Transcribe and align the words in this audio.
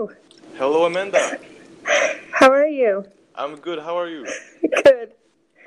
Hello. 0.00 0.12
Hello, 0.56 0.84
Amanda. 0.86 1.38
How 2.32 2.50
are 2.50 2.66
you? 2.66 3.04
I'm 3.34 3.56
good. 3.56 3.80
How 3.80 3.98
are 3.98 4.08
you? 4.08 4.24
Good. 4.82 5.12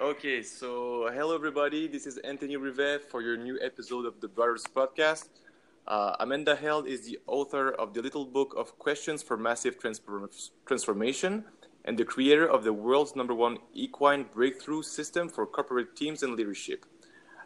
Okay, 0.02 0.42
so 0.42 1.08
hello, 1.14 1.36
everybody. 1.36 1.88
This 1.88 2.08
is 2.08 2.18
Anthony 2.18 2.58
Rivet 2.58 3.12
for 3.12 3.22
your 3.22 3.38
new 3.38 3.60
episode 3.62 4.08
of 4.08 4.20
the 4.22 4.28
Brothers 4.28 4.66
Podcast. 4.76 5.30
Uh, 5.88 6.16
Amanda 6.20 6.56
Held 6.56 6.88
is 6.88 7.06
the 7.06 7.20
author 7.28 7.74
of 7.74 7.94
the 7.94 8.02
Little 8.02 8.26
Book 8.26 8.56
of 8.58 8.80
Questions 8.80 9.22
for 9.22 9.38
Massive 9.38 9.78
Transform- 9.78 10.32
Transformation 10.66 11.44
and 11.86 11.96
the 11.96 12.06
creator 12.06 12.48
of 12.48 12.64
the 12.64 12.74
world's 12.74 13.16
number 13.16 13.36
one 13.36 13.60
equine 13.76 14.26
breakthrough 14.34 14.82
system 14.82 15.30
for 15.30 15.46
corporate 15.46 15.96
teams 15.96 16.24
and 16.24 16.34
leadership. 16.34 16.88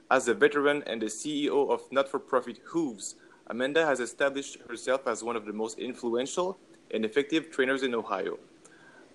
As 0.09 0.29
a 0.29 0.33
veteran 0.33 0.83
and 0.87 1.01
the 1.01 1.07
CEO 1.07 1.69
of 1.69 1.81
not 1.91 2.07
for 2.07 2.17
profit 2.17 2.61
Hooves, 2.63 3.15
Amanda 3.47 3.85
has 3.85 3.99
established 3.99 4.59
herself 4.69 5.05
as 5.05 5.21
one 5.21 5.35
of 5.35 5.45
the 5.45 5.51
most 5.51 5.79
influential 5.79 6.57
and 6.91 7.05
effective 7.05 7.51
trainers 7.51 7.83
in 7.83 7.93
Ohio. 7.93 8.37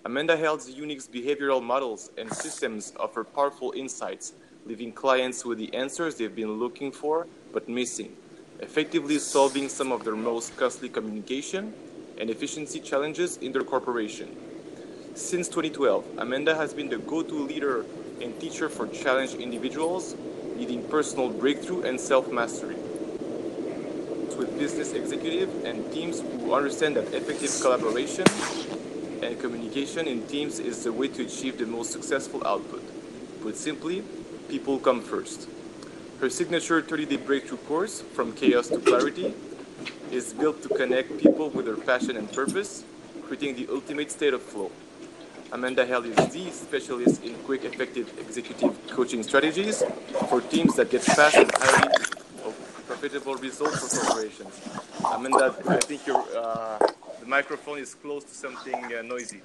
Amanda 0.05 0.35
Held's 0.35 0.69
unique 0.69 1.01
behavioral 1.11 1.63
models 1.63 2.11
and 2.17 2.31
systems 2.33 2.93
offer 2.99 3.23
powerful 3.23 3.73
insights, 3.75 4.33
leaving 4.65 4.91
clients 4.91 5.45
with 5.45 5.57
the 5.57 5.73
answers 5.73 6.15
they've 6.15 6.35
been 6.35 6.59
looking 6.59 6.91
for 6.91 7.27
but 7.53 7.69
missing, 7.69 8.15
effectively 8.59 9.17
solving 9.17 9.69
some 9.69 9.91
of 9.91 10.03
their 10.03 10.15
most 10.15 10.55
costly 10.57 10.89
communication 10.89 11.73
and 12.19 12.29
efficiency 12.29 12.79
challenges 12.79 13.37
in 13.37 13.51
their 13.51 13.63
corporation. 13.63 14.35
Since 15.15 15.47
2012, 15.49 16.05
Amanda 16.17 16.55
has 16.55 16.73
been 16.73 16.89
the 16.89 16.97
go 16.97 17.23
to 17.23 17.33
leader 17.33 17.85
and 18.21 18.39
teacher 18.39 18.69
for 18.69 18.87
challenged 18.87 19.35
individuals, 19.35 20.15
leading 20.57 20.83
personal 20.89 21.29
breakthrough 21.29 21.83
and 21.83 21.99
self 21.99 22.31
mastery 22.31 22.77
with 24.35 24.57
business 24.57 24.93
executives 24.93 25.63
and 25.63 25.91
teams 25.91 26.21
who 26.21 26.53
understand 26.53 26.95
that 26.95 27.13
effective 27.13 27.51
collaboration 27.61 28.25
and 29.23 29.39
communication 29.39 30.07
in 30.07 30.25
teams 30.27 30.59
is 30.59 30.83
the 30.83 30.91
way 30.91 31.07
to 31.07 31.23
achieve 31.23 31.57
the 31.57 31.65
most 31.65 31.91
successful 31.91 32.45
output. 32.45 32.81
Put 33.41 33.57
simply, 33.57 34.03
people 34.49 34.79
come 34.79 35.01
first. 35.01 35.47
Her 36.19 36.29
signature 36.29 36.81
30 36.81 37.05
day 37.05 37.17
breakthrough 37.17 37.57
course, 37.59 38.01
From 38.01 38.33
Chaos 38.33 38.67
to 38.69 38.79
Clarity, 38.79 39.33
is 40.11 40.33
built 40.33 40.61
to 40.63 40.69
connect 40.69 41.17
people 41.17 41.49
with 41.49 41.65
their 41.65 41.77
passion 41.77 42.17
and 42.17 42.31
purpose, 42.31 42.83
creating 43.25 43.55
the 43.55 43.67
ultimate 43.73 44.11
state 44.11 44.33
of 44.33 44.41
flow. 44.41 44.71
Amanda 45.51 45.85
Held 45.85 46.05
is 46.05 46.15
the 46.15 46.49
specialist 46.51 47.23
in 47.23 47.35
quick, 47.45 47.63
effective 47.63 48.11
executive 48.19 48.75
coaching 48.89 49.21
strategies 49.23 49.83
for 50.29 50.41
teams 50.41 50.75
that 50.75 50.89
get 50.89 51.01
fast 51.03 51.35
and 51.35 51.51
highly 51.55 52.12
profitable 53.03 53.35
results 53.35 53.79
for 53.79 54.05
corporations. 54.05 54.61
Amanda, 55.13 55.53
I 55.67 55.77
think 55.77 56.07
your 56.07 56.23
uh, 56.37 56.79
the 57.19 57.25
microphone 57.25 57.79
is 57.79 57.93
close 57.95 58.23
to 58.23 58.33
something 58.33 58.75
uh, 58.75 59.01
noisy. 59.01 59.41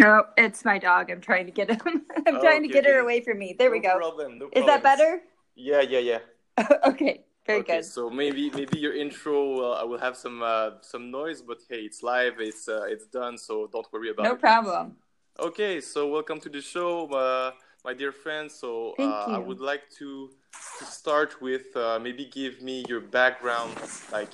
No, 0.00 0.24
it's 0.36 0.64
my 0.64 0.78
dog. 0.78 1.08
I'm 1.10 1.20
trying 1.20 1.46
to 1.46 1.52
get 1.52 1.70
him. 1.70 1.80
I'm 2.26 2.36
Oh, 2.36 2.40
trying 2.42 2.62
to 2.62 2.68
okay, 2.68 2.80
get 2.80 2.86
her 2.86 2.98
away 2.98 3.20
from 3.20 3.38
me. 3.38 3.54
There 3.56 3.70
we 3.70 3.78
go. 3.78 3.96
Problem, 3.96 4.38
no 4.40 4.48
Is 4.52 4.66
that 4.66 4.82
better? 4.82 5.22
Yeah, 5.54 5.80
yeah, 5.82 6.00
yeah. 6.00 6.18
okay. 6.86 7.24
Very 7.46 7.60
okay, 7.60 7.76
good. 7.76 7.84
so 7.84 8.10
maybe 8.10 8.50
maybe 8.50 8.78
your 8.78 8.94
intro 8.94 9.60
uh, 9.72 9.80
I 9.82 9.84
will 9.84 9.98
have 10.06 10.16
some 10.16 10.42
uh, 10.42 10.70
some 10.82 11.10
noise, 11.10 11.40
but 11.40 11.58
hey, 11.70 11.82
it's 11.88 12.02
live, 12.02 12.34
it's 12.40 12.68
uh, 12.68 12.82
it's 12.94 13.06
done, 13.06 13.38
so 13.38 13.68
don't 13.72 13.86
worry 13.92 14.10
about 14.10 14.24
No 14.24 14.30
it. 14.30 14.34
No 14.34 14.38
problem. 14.48 14.96
Okay, 15.38 15.80
so 15.80 16.08
welcome 16.08 16.40
to 16.40 16.48
the 16.50 16.60
show, 16.60 17.06
uh, 17.14 17.52
my 17.84 17.94
dear 17.94 18.12
friends. 18.12 18.54
So 18.54 18.94
uh, 18.98 19.36
I 19.36 19.38
would 19.38 19.60
like 19.60 19.84
to, 19.98 20.30
to 20.78 20.84
start 20.84 21.40
with 21.40 21.76
uh, 21.76 21.98
maybe 21.98 22.24
give 22.24 22.62
me 22.62 22.84
your 22.88 23.00
background. 23.00 23.74
Like 24.12 24.30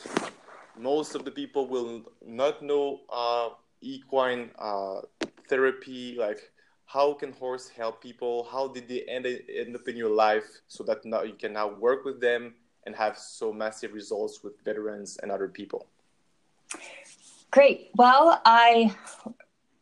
most 0.79 1.15
of 1.15 1.25
the 1.25 1.31
people 1.31 1.67
will 1.67 2.03
not 2.25 2.63
know 2.63 3.01
uh, 3.11 3.51
equine 3.81 4.51
uh, 4.59 5.01
therapy. 5.49 6.17
Like 6.19 6.51
how 6.87 7.13
can 7.15 7.33
horse 7.33 7.69
help 7.69 8.03
people? 8.03 8.47
How 8.51 8.69
did 8.69 8.89
they 8.89 9.03
end, 9.03 9.27
end 9.27 9.75
up 9.75 9.89
in 9.89 9.97
your 9.97 10.11
life 10.11 10.47
so 10.69 10.85
that 10.85 11.05
now 11.05 11.23
you 11.23 11.35
can 11.35 11.53
now 11.53 11.69
work 11.69 12.05
with 12.05 12.21
them 12.21 12.55
and 12.87 12.95
have 12.95 13.19
so 13.19 13.53
massive 13.53 13.93
results 13.93 14.43
with 14.45 14.63
veterans 14.65 15.19
and 15.23 15.33
other 15.33 15.49
people? 15.49 15.87
Great. 17.51 17.91
Well, 17.97 18.41
I 18.45 18.95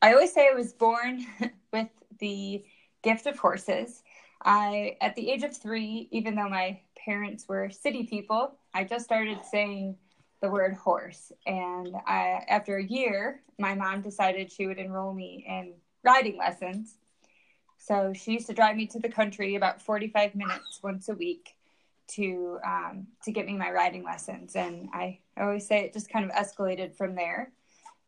I 0.03 0.13
always 0.13 0.33
say 0.33 0.49
I 0.51 0.55
was 0.55 0.73
born 0.73 1.25
with 1.73 1.89
the 2.19 2.65
gift 3.03 3.27
of 3.27 3.39
horses. 3.39 4.02
I 4.45 4.97
at 5.01 5.15
the 5.15 5.31
age 5.31 5.43
of 5.43 5.57
3, 5.57 6.09
even 6.11 6.35
though 6.35 6.49
my 6.49 6.81
parents 6.97 7.47
were 7.49 7.71
city 7.71 8.05
people, 8.05 8.57
I 8.75 8.85
just 8.85 9.05
started 9.05 9.39
saying 9.51 9.97
the 10.41 10.51
word 10.51 10.75
horse. 10.75 11.33
And 11.47 11.95
I 12.07 12.45
after 12.49 12.77
a 12.77 12.85
year, 12.85 13.43
my 13.59 13.75
mom 13.75 14.03
decided 14.03 14.51
she 14.51 14.67
would 14.67 14.79
enroll 14.79 15.13
me 15.15 15.45
in 15.49 15.75
riding 16.05 16.39
lessons. 16.39 16.97
So 17.79 18.13
she 18.15 18.33
used 18.33 18.47
to 18.47 18.55
drive 18.55 18.77
me 18.77 18.87
to 18.89 18.99
the 18.99 19.09
country 19.09 19.57
about 19.57 19.83
45 19.83 20.35
minutes 20.35 20.81
once 20.83 21.09
a 21.09 21.15
week 21.15 21.55
to 22.09 22.59
um, 22.65 23.07
to 23.25 23.33
get 23.33 23.47
me 23.47 23.57
my 23.57 23.71
riding 23.71 24.05
lessons. 24.05 24.57
And 24.57 24.89
I, 24.93 25.19
I 25.37 25.43
always 25.43 25.67
say 25.67 25.81
it 25.85 25.93
just 25.93 26.11
kind 26.11 26.25
of 26.25 26.31
escalated 26.33 26.95
from 26.95 27.15
there 27.15 27.53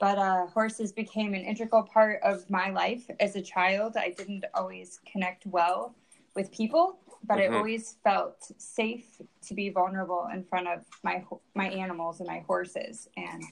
but 0.01 0.19
uh, 0.19 0.47
horses 0.49 0.93
became 0.93 1.34
an 1.34 1.43
integral 1.43 1.83
part 1.83 2.21
of 2.22 2.51
my 2.51 2.69
life 2.71 3.09
as 3.21 3.37
a 3.37 3.41
child. 3.41 3.97
I 3.97 4.11
didn't 4.11 4.45
always 4.53 4.99
connect 5.11 5.47
well 5.47 5.95
with 6.34 6.50
people, 6.53 6.99
but 7.22 7.39
Mhm. 7.39 7.53
I 7.53 7.56
always 7.56 7.95
felt 8.05 8.50
safe 8.59 9.21
to 9.43 9.55
be 9.55 9.71
vulnerable 9.71 10.27
in 10.33 10.45
front 10.45 10.69
of 10.69 10.84
my 11.03 11.25
my 11.55 11.69
animals 11.69 12.21
and 12.21 12.27
my 12.27 12.41
horses. 12.41 13.09
And 13.17 13.43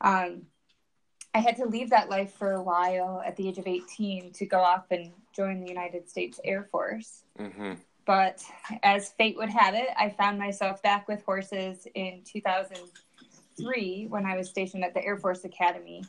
um, 0.00 0.46
I 1.32 1.38
had 1.38 1.56
to 1.56 1.66
leave 1.66 1.90
that 1.90 2.08
life 2.08 2.32
for 2.32 2.52
a 2.52 2.62
while 2.62 3.20
at 3.24 3.36
the 3.36 3.48
age 3.48 3.58
of 3.58 3.66
18 3.66 4.32
to 4.32 4.46
go 4.46 4.60
off 4.60 4.90
and 4.90 5.12
join 5.32 5.60
the 5.60 5.68
United 5.68 6.08
States 6.08 6.38
Air 6.44 6.64
Force. 6.64 7.24
Mm-hmm. 7.38 7.74
But 8.04 8.44
as 8.82 9.10
fate 9.12 9.36
would 9.36 9.48
have 9.48 9.74
it, 9.74 9.88
I 9.96 10.10
found 10.10 10.38
myself 10.38 10.82
back 10.82 11.08
with 11.08 11.24
horses 11.24 11.86
in 11.94 12.22
2003 12.24 14.06
when 14.08 14.26
I 14.26 14.36
was 14.36 14.48
stationed 14.48 14.84
at 14.84 14.94
the 14.94 15.04
Air 15.04 15.16
Force 15.16 15.44
Academy. 15.44 16.04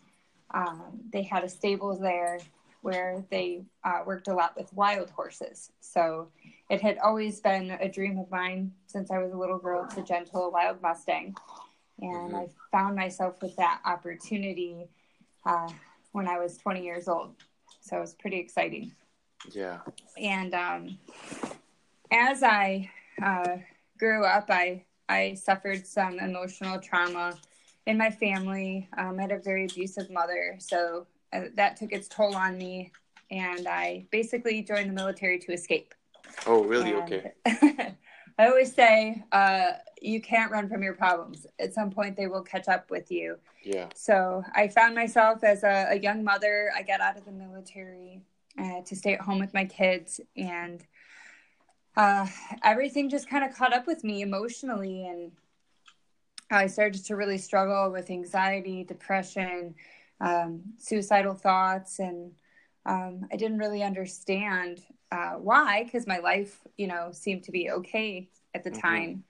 Um, 0.51 0.99
they 1.11 1.23
had 1.23 1.43
a 1.43 1.49
stables 1.49 1.99
there 1.99 2.39
where 2.85 3.25
they 3.31 3.63
uh, 3.83 4.03
worked 4.05 4.27
a 4.27 4.33
lot 4.33 4.55
with 4.55 4.71
wild 4.73 5.09
horses. 5.09 5.71
So 5.79 6.29
it 6.69 6.81
had 6.81 6.99
always 6.99 7.41
been 7.41 7.71
a 7.71 7.89
dream 7.89 8.19
of 8.19 8.29
mine 8.29 8.73
since 8.85 9.09
I 9.09 9.17
was 9.17 9.33
a 9.33 9.35
little 9.35 9.57
girl 9.57 9.87
to 9.95 10.03
gentle 10.03 10.43
a 10.45 10.49
wild 10.51 10.83
Mustang. 10.83 11.35
And 11.99 12.33
Mhm. 12.33 12.35
I 12.43 12.49
found 12.71 12.95
myself 12.95 13.41
with 13.41 13.55
that 13.55 13.81
opportunity 13.85 14.87
uh, 15.47 15.71
when 16.11 16.27
I 16.27 16.37
was 16.37 16.57
20 16.57 16.83
years 16.83 17.07
old. 17.07 17.33
So 17.81 17.97
it 17.97 18.01
was 18.01 18.13
pretty 18.13 18.37
exciting 18.37 18.91
Yeah. 19.49 19.79
and 20.17 20.53
um, 20.53 20.99
as 22.11 22.43
I 22.43 22.91
uh, 23.21 23.57
grew 23.97 24.25
up, 24.25 24.45
I 24.49 24.85
I 25.09 25.33
suffered 25.33 25.85
some 25.87 26.19
emotional 26.19 26.79
trauma 26.79 27.33
in 27.87 27.97
my 27.97 28.09
family. 28.11 28.87
Um, 28.97 29.17
I 29.17 29.23
had 29.23 29.31
a 29.31 29.39
very 29.39 29.65
abusive 29.65 30.09
mother, 30.09 30.55
so 30.59 31.05
that 31.55 31.77
took 31.77 31.91
its 31.91 32.07
toll 32.07 32.35
on 32.35 32.57
me, 32.57 32.91
and 33.31 33.67
I 33.67 34.05
basically 34.11 34.61
joined 34.61 34.89
the 34.89 34.93
military 34.93 35.39
to 35.39 35.53
escape. 35.53 35.93
Oh, 36.45 36.63
really? 36.63 36.91
And 36.93 37.13
Okay. 37.13 37.95
I 38.37 38.47
always 38.47 38.73
say 38.73 39.23
uh, 39.31 39.71
you 40.01 40.19
can't 40.19 40.51
run 40.51 40.67
from 40.67 40.83
your 40.83 40.93
problems. 40.93 41.47
At 41.57 41.73
some 41.73 41.89
point, 41.89 42.17
they 42.17 42.27
will 42.27 42.41
catch 42.41 42.67
up 42.67 42.91
with 42.91 43.09
you. 43.09 43.37
Yeah. 43.63 43.87
So 43.95 44.43
I 44.53 44.67
found 44.67 44.93
myself 44.93 45.43
as 45.43 45.63
a, 45.63 45.87
a 45.91 45.99
young 45.99 46.23
mother. 46.23 46.69
I 46.75 46.83
got 46.83 46.99
out 46.99 47.17
of 47.17 47.23
the 47.23 47.31
military 47.31 48.21
uh, 48.59 48.81
to 48.81 48.95
stay 48.95 49.13
at 49.13 49.21
home 49.21 49.39
with 49.39 49.53
my 49.53 49.65
kids, 49.65 50.19
and 50.35 50.83
uh, 51.95 52.27
everything 52.63 53.09
just 53.09 53.29
kind 53.29 53.45
of 53.45 53.55
caught 53.55 53.73
up 53.73 53.87
with 53.87 54.03
me 54.03 54.21
emotionally. 54.21 55.07
And 55.07 55.31
I 56.51 56.67
started 56.67 57.05
to 57.05 57.15
really 57.15 57.37
struggle 57.37 57.89
with 57.89 58.09
anxiety, 58.09 58.83
depression, 58.83 59.75
um, 60.21 60.61
suicidal 60.77 61.35
thoughts, 61.35 61.99
and 61.99 62.31
um, 62.85 63.27
I 63.31 63.35
didn't 63.35 63.57
really 63.57 63.83
understand 63.83 64.81
uh, 65.11 65.33
why, 65.33 65.83
because 65.83 66.07
my 66.07 66.19
life, 66.19 66.59
you 66.77 66.87
know, 66.87 67.11
seemed 67.11 67.43
to 67.43 67.51
be 67.51 67.71
okay 67.71 68.29
at 68.53 68.63
the 68.63 68.71
Mhm. 68.71 68.81
time. 68.81 69.23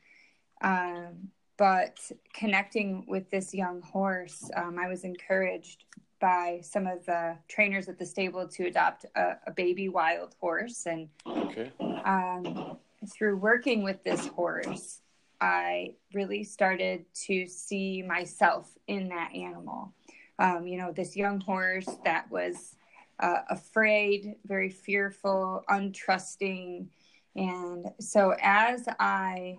Um, 0.62 1.32
but 1.58 2.12
connecting 2.34 3.06
with 3.08 3.30
this 3.30 3.54
young 3.54 3.82
horse, 3.82 4.50
um, 4.56 4.78
I 4.78 4.88
was 4.88 5.04
encouraged 5.04 5.86
by 6.20 6.60
some 6.62 6.88
of 6.88 7.06
the 7.06 7.38
trainers 7.48 7.88
at 7.88 7.98
the 7.98 8.06
stable 8.06 8.48
to 8.48 8.66
adopt 8.66 9.06
a, 9.16 9.38
a 9.48 9.52
baby 9.52 9.90
wild 9.90 10.36
horse. 10.40 10.86
And 10.86 11.10
Okay. 11.26 11.72
um, 12.04 12.78
through 13.10 13.38
working 13.38 13.84
with 13.84 14.04
this 14.04 14.26
horse, 14.28 15.02
I 15.40 15.96
really 16.14 16.44
started 16.44 17.06
to 17.28 17.48
see 17.48 18.02
myself 18.02 18.78
in 18.88 19.10
that 19.10 19.34
animal. 19.34 19.94
Um, 20.38 20.68
you 20.68 20.78
know, 20.78 20.92
this 20.92 21.16
young 21.16 21.40
horse 21.40 21.88
that 22.04 22.30
was 22.30 22.76
uh, 23.20 23.42
afraid, 23.50 24.36
very 24.46 24.70
fearful, 24.70 25.64
untrusting. 25.70 26.88
And 27.36 27.86
so 28.00 28.36
as 28.42 28.88
I 29.00 29.58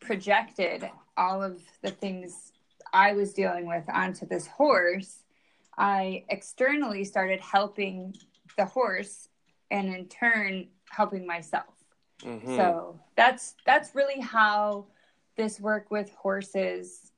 projected 0.00 0.88
all 1.16 1.42
of 1.42 1.60
the 1.82 1.90
things 1.90 2.52
I 2.92 3.12
was 3.12 3.34
dealing 3.34 3.66
with 3.66 3.84
onto 3.92 4.26
this 4.26 4.46
horse, 4.46 5.24
I 5.76 6.24
externally 6.28 7.04
started 7.04 7.40
helping 7.40 8.14
the 8.56 8.64
horse 8.64 9.28
and 9.70 9.94
in 9.94 10.06
turn 10.06 10.68
helping 10.90 11.26
myself. 11.26 11.74
Mm-hmm. 12.22 12.56
So 12.56 13.00
that's 13.16 13.56
that's 13.66 13.94
really 13.94 14.20
how 14.20 14.86
this 15.36 15.60
work 15.60 15.90
with 15.90 16.10
horses 16.14 17.12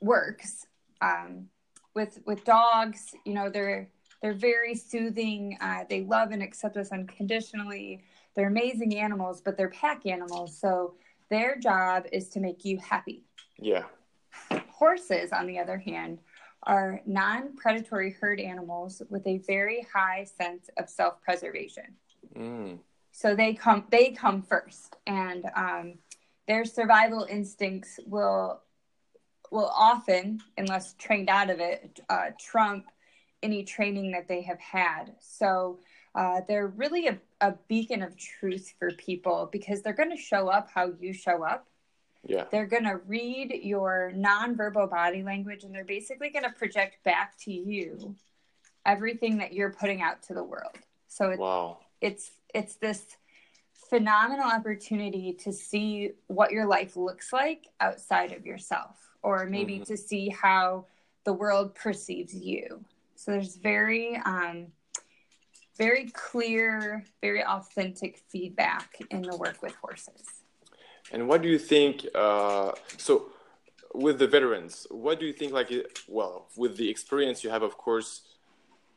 works. 0.00 0.66
Um, 1.00 1.48
with 1.94 2.20
with 2.26 2.44
dogs, 2.44 3.14
you 3.24 3.34
know, 3.34 3.48
they're 3.48 3.88
they're 4.22 4.34
very 4.34 4.74
soothing. 4.74 5.56
Uh, 5.60 5.84
they 5.88 6.02
love 6.02 6.30
and 6.30 6.42
accept 6.42 6.76
us 6.76 6.90
unconditionally. 6.92 8.02
They're 8.34 8.48
amazing 8.48 8.98
animals, 8.98 9.40
but 9.40 9.56
they're 9.56 9.70
pack 9.70 10.06
animals, 10.06 10.58
so 10.58 10.94
their 11.30 11.56
job 11.56 12.06
is 12.12 12.28
to 12.30 12.40
make 12.40 12.64
you 12.64 12.78
happy. 12.78 13.24
Yeah. 13.58 13.84
Horses, 14.68 15.30
on 15.32 15.46
the 15.46 15.58
other 15.58 15.78
hand, 15.78 16.18
are 16.64 17.00
non-predatory 17.06 18.16
herd 18.20 18.40
animals 18.40 19.02
with 19.08 19.26
a 19.26 19.38
very 19.38 19.86
high 19.94 20.24
sense 20.24 20.68
of 20.78 20.88
self-preservation. 20.88 21.94
Mm. 22.36 22.78
So 23.12 23.36
they 23.36 23.54
come 23.54 23.84
they 23.90 24.10
come 24.10 24.42
first, 24.42 24.96
and 25.06 25.44
um, 25.54 25.94
their 26.48 26.64
survival 26.64 27.26
instincts 27.30 28.00
will 28.06 28.60
will 29.54 29.72
often, 29.74 30.40
unless 30.58 30.94
trained 30.94 31.30
out 31.30 31.48
of 31.48 31.60
it, 31.60 32.00
uh, 32.10 32.30
trump 32.38 32.86
any 33.42 33.62
training 33.62 34.10
that 34.10 34.26
they 34.26 34.42
have 34.42 34.58
had. 34.58 35.14
So 35.20 35.78
uh, 36.14 36.40
they're 36.48 36.66
really 36.66 37.06
a, 37.06 37.18
a 37.40 37.54
beacon 37.68 38.02
of 38.02 38.16
truth 38.16 38.74
for 38.78 38.90
people 38.90 39.48
because 39.52 39.80
they're 39.80 39.92
going 39.92 40.10
to 40.10 40.16
show 40.16 40.48
up 40.48 40.70
how 40.74 40.92
you 41.00 41.12
show 41.12 41.44
up. 41.44 41.68
Yeah. 42.26 42.44
They're 42.50 42.66
going 42.66 42.84
to 42.84 43.00
read 43.06 43.60
your 43.62 44.12
nonverbal 44.16 44.90
body 44.90 45.22
language 45.22 45.62
and 45.62 45.74
they're 45.74 45.84
basically 45.84 46.30
going 46.30 46.44
to 46.44 46.52
project 46.52 47.04
back 47.04 47.38
to 47.44 47.52
you 47.52 48.16
everything 48.84 49.38
that 49.38 49.52
you're 49.52 49.72
putting 49.72 50.02
out 50.02 50.22
to 50.24 50.34
the 50.34 50.42
world. 50.42 50.76
So 51.08 51.30
it's 51.30 51.38
wow. 51.38 51.78
it's 52.00 52.30
it's 52.54 52.74
this 52.76 53.04
phenomenal 53.90 54.46
opportunity 54.50 55.34
to 55.44 55.52
see 55.52 56.12
what 56.26 56.50
your 56.50 56.66
life 56.66 56.96
looks 56.96 57.32
like 57.32 57.68
outside 57.80 58.32
of 58.32 58.46
yourself 58.46 59.13
or 59.24 59.46
maybe 59.46 59.76
mm-hmm. 59.76 59.84
to 59.84 59.96
see 59.96 60.28
how 60.28 60.84
the 61.24 61.32
world 61.32 61.74
perceives 61.74 62.34
you. 62.34 62.84
So 63.16 63.32
there's 63.32 63.56
very 63.56 64.16
um, 64.24 64.66
very 65.76 66.10
clear, 66.10 67.04
very 67.20 67.42
authentic 67.44 68.22
feedback 68.28 68.98
in 69.10 69.22
the 69.22 69.36
work 69.36 69.60
with 69.62 69.74
horses. 69.76 70.22
And 71.10 71.26
what 71.28 71.42
do 71.42 71.48
you 71.48 71.58
think? 71.58 72.06
Uh, 72.14 72.72
so, 72.96 73.30
with 73.92 74.18
the 74.18 74.26
veterans, 74.26 74.86
what 74.90 75.18
do 75.20 75.26
you 75.26 75.32
think? 75.32 75.52
Like, 75.52 75.70
well, 76.08 76.46
with 76.56 76.76
the 76.76 76.88
experience 76.88 77.42
you 77.42 77.50
have, 77.50 77.62
of 77.62 77.76
course, 77.76 78.22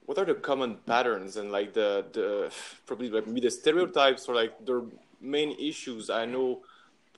what 0.05 0.17
are 0.17 0.25
the 0.25 0.35
common 0.35 0.77
patterns 0.85 1.37
and 1.37 1.51
like 1.51 1.73
the 1.73 2.05
the 2.13 2.51
probably 2.85 3.09
like 3.09 3.27
maybe 3.27 3.41
the 3.41 3.51
stereotypes 3.51 4.27
or 4.27 4.35
like 4.35 4.53
the 4.65 4.89
main 5.19 5.51
issues? 5.59 6.09
I 6.09 6.25
know 6.25 6.61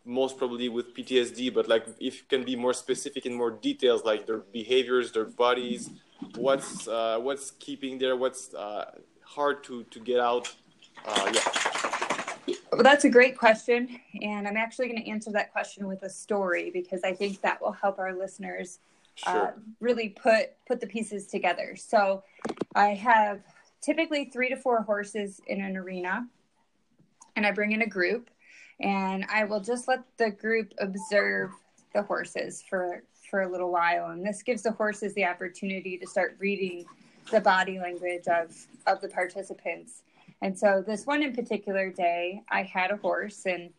most 0.05 0.37
probably 0.37 0.69
with 0.69 0.95
PTSD, 0.95 1.53
but 1.53 1.67
like 1.67 1.85
if 1.99 2.17
you 2.17 2.23
can 2.29 2.43
be 2.43 2.55
more 2.55 2.73
specific 2.73 3.25
in 3.25 3.33
more 3.33 3.51
details, 3.51 4.03
like 4.03 4.25
their 4.25 4.39
behaviors, 4.39 5.11
their 5.11 5.25
bodies, 5.25 5.89
what's 6.35 6.87
uh, 6.87 7.17
what's 7.19 7.51
keeping 7.51 7.97
there, 7.97 8.15
what's 8.15 8.53
uh, 8.53 8.91
hard 9.23 9.63
to 9.65 9.83
to 9.83 9.99
get 9.99 10.19
out. 10.19 10.53
Uh, 11.05 11.31
yeah. 11.33 12.55
Well, 12.71 12.83
that's 12.83 13.03
a 13.03 13.09
great 13.09 13.37
question, 13.37 13.99
and 14.21 14.47
I'm 14.47 14.57
actually 14.57 14.87
going 14.87 15.03
to 15.03 15.09
answer 15.09 15.31
that 15.31 15.51
question 15.51 15.87
with 15.87 16.03
a 16.03 16.09
story 16.09 16.69
because 16.71 17.03
I 17.03 17.13
think 17.13 17.41
that 17.41 17.61
will 17.61 17.71
help 17.71 17.99
our 17.99 18.13
listeners 18.13 18.79
uh, 19.25 19.31
sure. 19.31 19.47
uh, 19.47 19.51
really 19.79 20.09
put 20.09 20.51
put 20.67 20.79
the 20.79 20.87
pieces 20.87 21.25
together. 21.27 21.75
So, 21.75 22.23
I 22.75 22.89
have 22.89 23.41
typically 23.81 24.25
three 24.25 24.49
to 24.49 24.55
four 24.55 24.81
horses 24.83 25.41
in 25.47 25.61
an 25.61 25.77
arena, 25.77 26.27
and 27.35 27.45
I 27.45 27.51
bring 27.51 27.71
in 27.71 27.81
a 27.81 27.87
group, 27.87 28.29
and 28.79 29.25
I 29.29 29.43
will 29.45 29.59
just 29.59 29.87
let 29.87 30.03
the 30.17 30.31
group 30.31 30.73
observe 30.79 31.51
the 31.93 32.03
horses 32.03 32.63
for 32.69 33.03
for 33.29 33.41
a 33.41 33.51
little 33.51 33.71
while, 33.71 34.07
and 34.07 34.25
this 34.25 34.41
gives 34.41 34.63
the 34.63 34.71
horses 34.71 35.13
the 35.13 35.25
opportunity 35.25 35.97
to 35.97 36.07
start 36.07 36.35
reading 36.39 36.85
the 37.31 37.41
body 37.41 37.79
language 37.79 38.27
of 38.27 38.55
of 38.87 39.01
the 39.01 39.09
participants. 39.09 40.01
And 40.41 40.57
so 40.57 40.83
this 40.85 41.05
one 41.05 41.21
in 41.21 41.35
particular 41.35 41.89
day, 41.89 42.41
I 42.49 42.63
had 42.63 42.91
a 42.91 42.97
horse, 42.97 43.45
and 43.45 43.71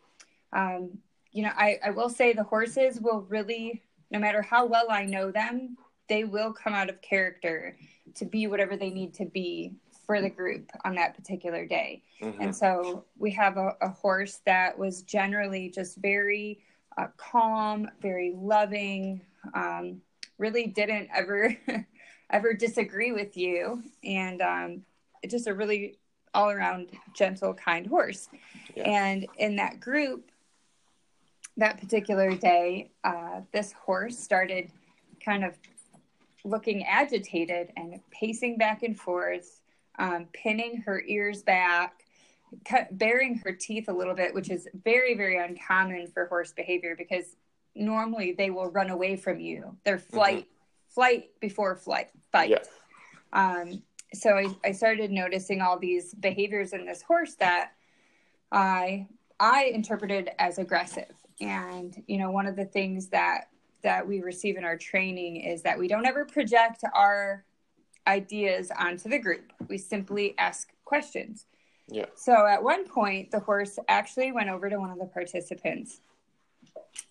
um, 0.53 0.97
you 1.31 1.43
know, 1.43 1.51
I, 1.55 1.79
I 1.85 1.89
will 1.91 2.09
say 2.09 2.33
the 2.33 2.43
horses 2.43 2.99
will 2.99 3.21
really, 3.29 3.81
no 4.11 4.19
matter 4.19 4.41
how 4.41 4.65
well 4.65 4.87
I 4.89 5.05
know 5.05 5.31
them, 5.31 5.77
they 6.07 6.23
will 6.25 6.53
come 6.53 6.73
out 6.73 6.89
of 6.89 7.01
character 7.01 7.77
to 8.15 8.25
be 8.25 8.47
whatever 8.47 8.75
they 8.75 8.89
need 8.89 9.13
to 9.15 9.25
be 9.25 9.73
for 10.11 10.21
the 10.21 10.29
group 10.29 10.69
on 10.83 10.95
that 10.95 11.15
particular 11.15 11.65
day. 11.65 12.03
Mm-hmm. 12.21 12.41
And 12.41 12.55
so 12.55 13.05
we 13.17 13.31
have 13.31 13.55
a, 13.55 13.75
a, 13.81 13.87
horse 13.87 14.41
that 14.45 14.77
was 14.77 15.03
generally 15.03 15.69
just 15.69 15.97
very 15.97 16.59
uh, 16.97 17.07
calm, 17.15 17.89
very 18.01 18.33
loving, 18.35 19.21
um, 19.53 20.01
really 20.37 20.67
didn't 20.67 21.07
ever 21.15 21.55
ever 22.29 22.53
disagree 22.53 23.13
with 23.13 23.37
you, 23.37 23.81
and 24.03 24.41
um, 24.41 24.81
just 25.29 25.47
a 25.47 25.53
really 25.53 25.97
all 26.33 26.49
around 26.49 26.89
gentle, 27.13 27.53
kind 27.53 27.87
horse. 27.87 28.27
Yeah. 28.75 28.89
And 28.89 29.27
in 29.37 29.55
that 29.57 29.79
group, 29.79 30.29
that 31.55 31.79
particular 31.79 32.35
day, 32.35 32.91
uh, 33.05 33.41
this 33.53 33.71
horse 33.73 34.17
started 34.17 34.71
kind 35.23 35.45
of 35.45 35.57
looking 36.43 36.83
agitated 36.85 37.71
and 37.77 38.01
pacing 38.11 38.57
back 38.57 38.83
and 38.83 38.99
forth, 38.99 39.60
um, 40.01 40.27
pinning 40.33 40.81
her 40.81 41.03
ears 41.07 41.43
back, 41.43 42.03
cut, 42.65 42.97
baring 42.97 43.35
her 43.45 43.53
teeth 43.53 43.87
a 43.87 43.93
little 43.93 44.15
bit, 44.15 44.33
which 44.33 44.49
is 44.49 44.67
very, 44.83 45.15
very 45.15 45.37
uncommon 45.37 46.07
for 46.07 46.25
horse 46.25 46.51
behavior 46.51 46.95
because 46.97 47.35
normally 47.75 48.33
they 48.33 48.49
will 48.49 48.69
run 48.69 48.89
away 48.89 49.15
from 49.15 49.39
you. 49.39 49.77
Their 49.85 49.99
flight 49.99 50.39
mm-hmm 50.39 50.51
flight 50.91 51.29
before 51.39 51.75
flight 51.75 52.09
fight. 52.31 52.49
Yeah. 52.49 52.57
Um, 53.33 53.81
so 54.13 54.31
I, 54.31 54.47
I 54.63 54.71
started 54.73 55.09
noticing 55.11 55.61
all 55.61 55.79
these 55.79 56.13
behaviors 56.13 56.73
in 56.73 56.85
this 56.85 57.01
horse 57.01 57.35
that 57.35 57.71
I 58.51 59.07
I 59.39 59.71
interpreted 59.73 60.31
as 60.37 60.57
aggressive. 60.57 61.13
And 61.39 62.03
you 62.07 62.17
know, 62.17 62.31
one 62.31 62.45
of 62.45 62.55
the 62.55 62.65
things 62.65 63.07
that 63.07 63.47
that 63.83 64.07
we 64.07 64.21
receive 64.21 64.57
in 64.57 64.63
our 64.63 64.77
training 64.77 65.37
is 65.37 65.63
that 65.63 65.79
we 65.79 65.87
don't 65.87 66.05
ever 66.05 66.25
project 66.25 66.83
our 66.93 67.45
ideas 68.07 68.71
onto 68.77 69.09
the 69.09 69.19
group. 69.19 69.53
We 69.67 69.77
simply 69.77 70.35
ask 70.37 70.69
questions. 70.85 71.45
Yeah. 71.87 72.05
So 72.15 72.45
at 72.47 72.63
one 72.63 72.87
point, 72.87 73.31
the 73.31 73.39
horse 73.39 73.77
actually 73.87 74.31
went 74.31 74.49
over 74.49 74.69
to 74.69 74.77
one 74.77 74.91
of 74.91 74.99
the 74.99 75.05
participants 75.05 76.01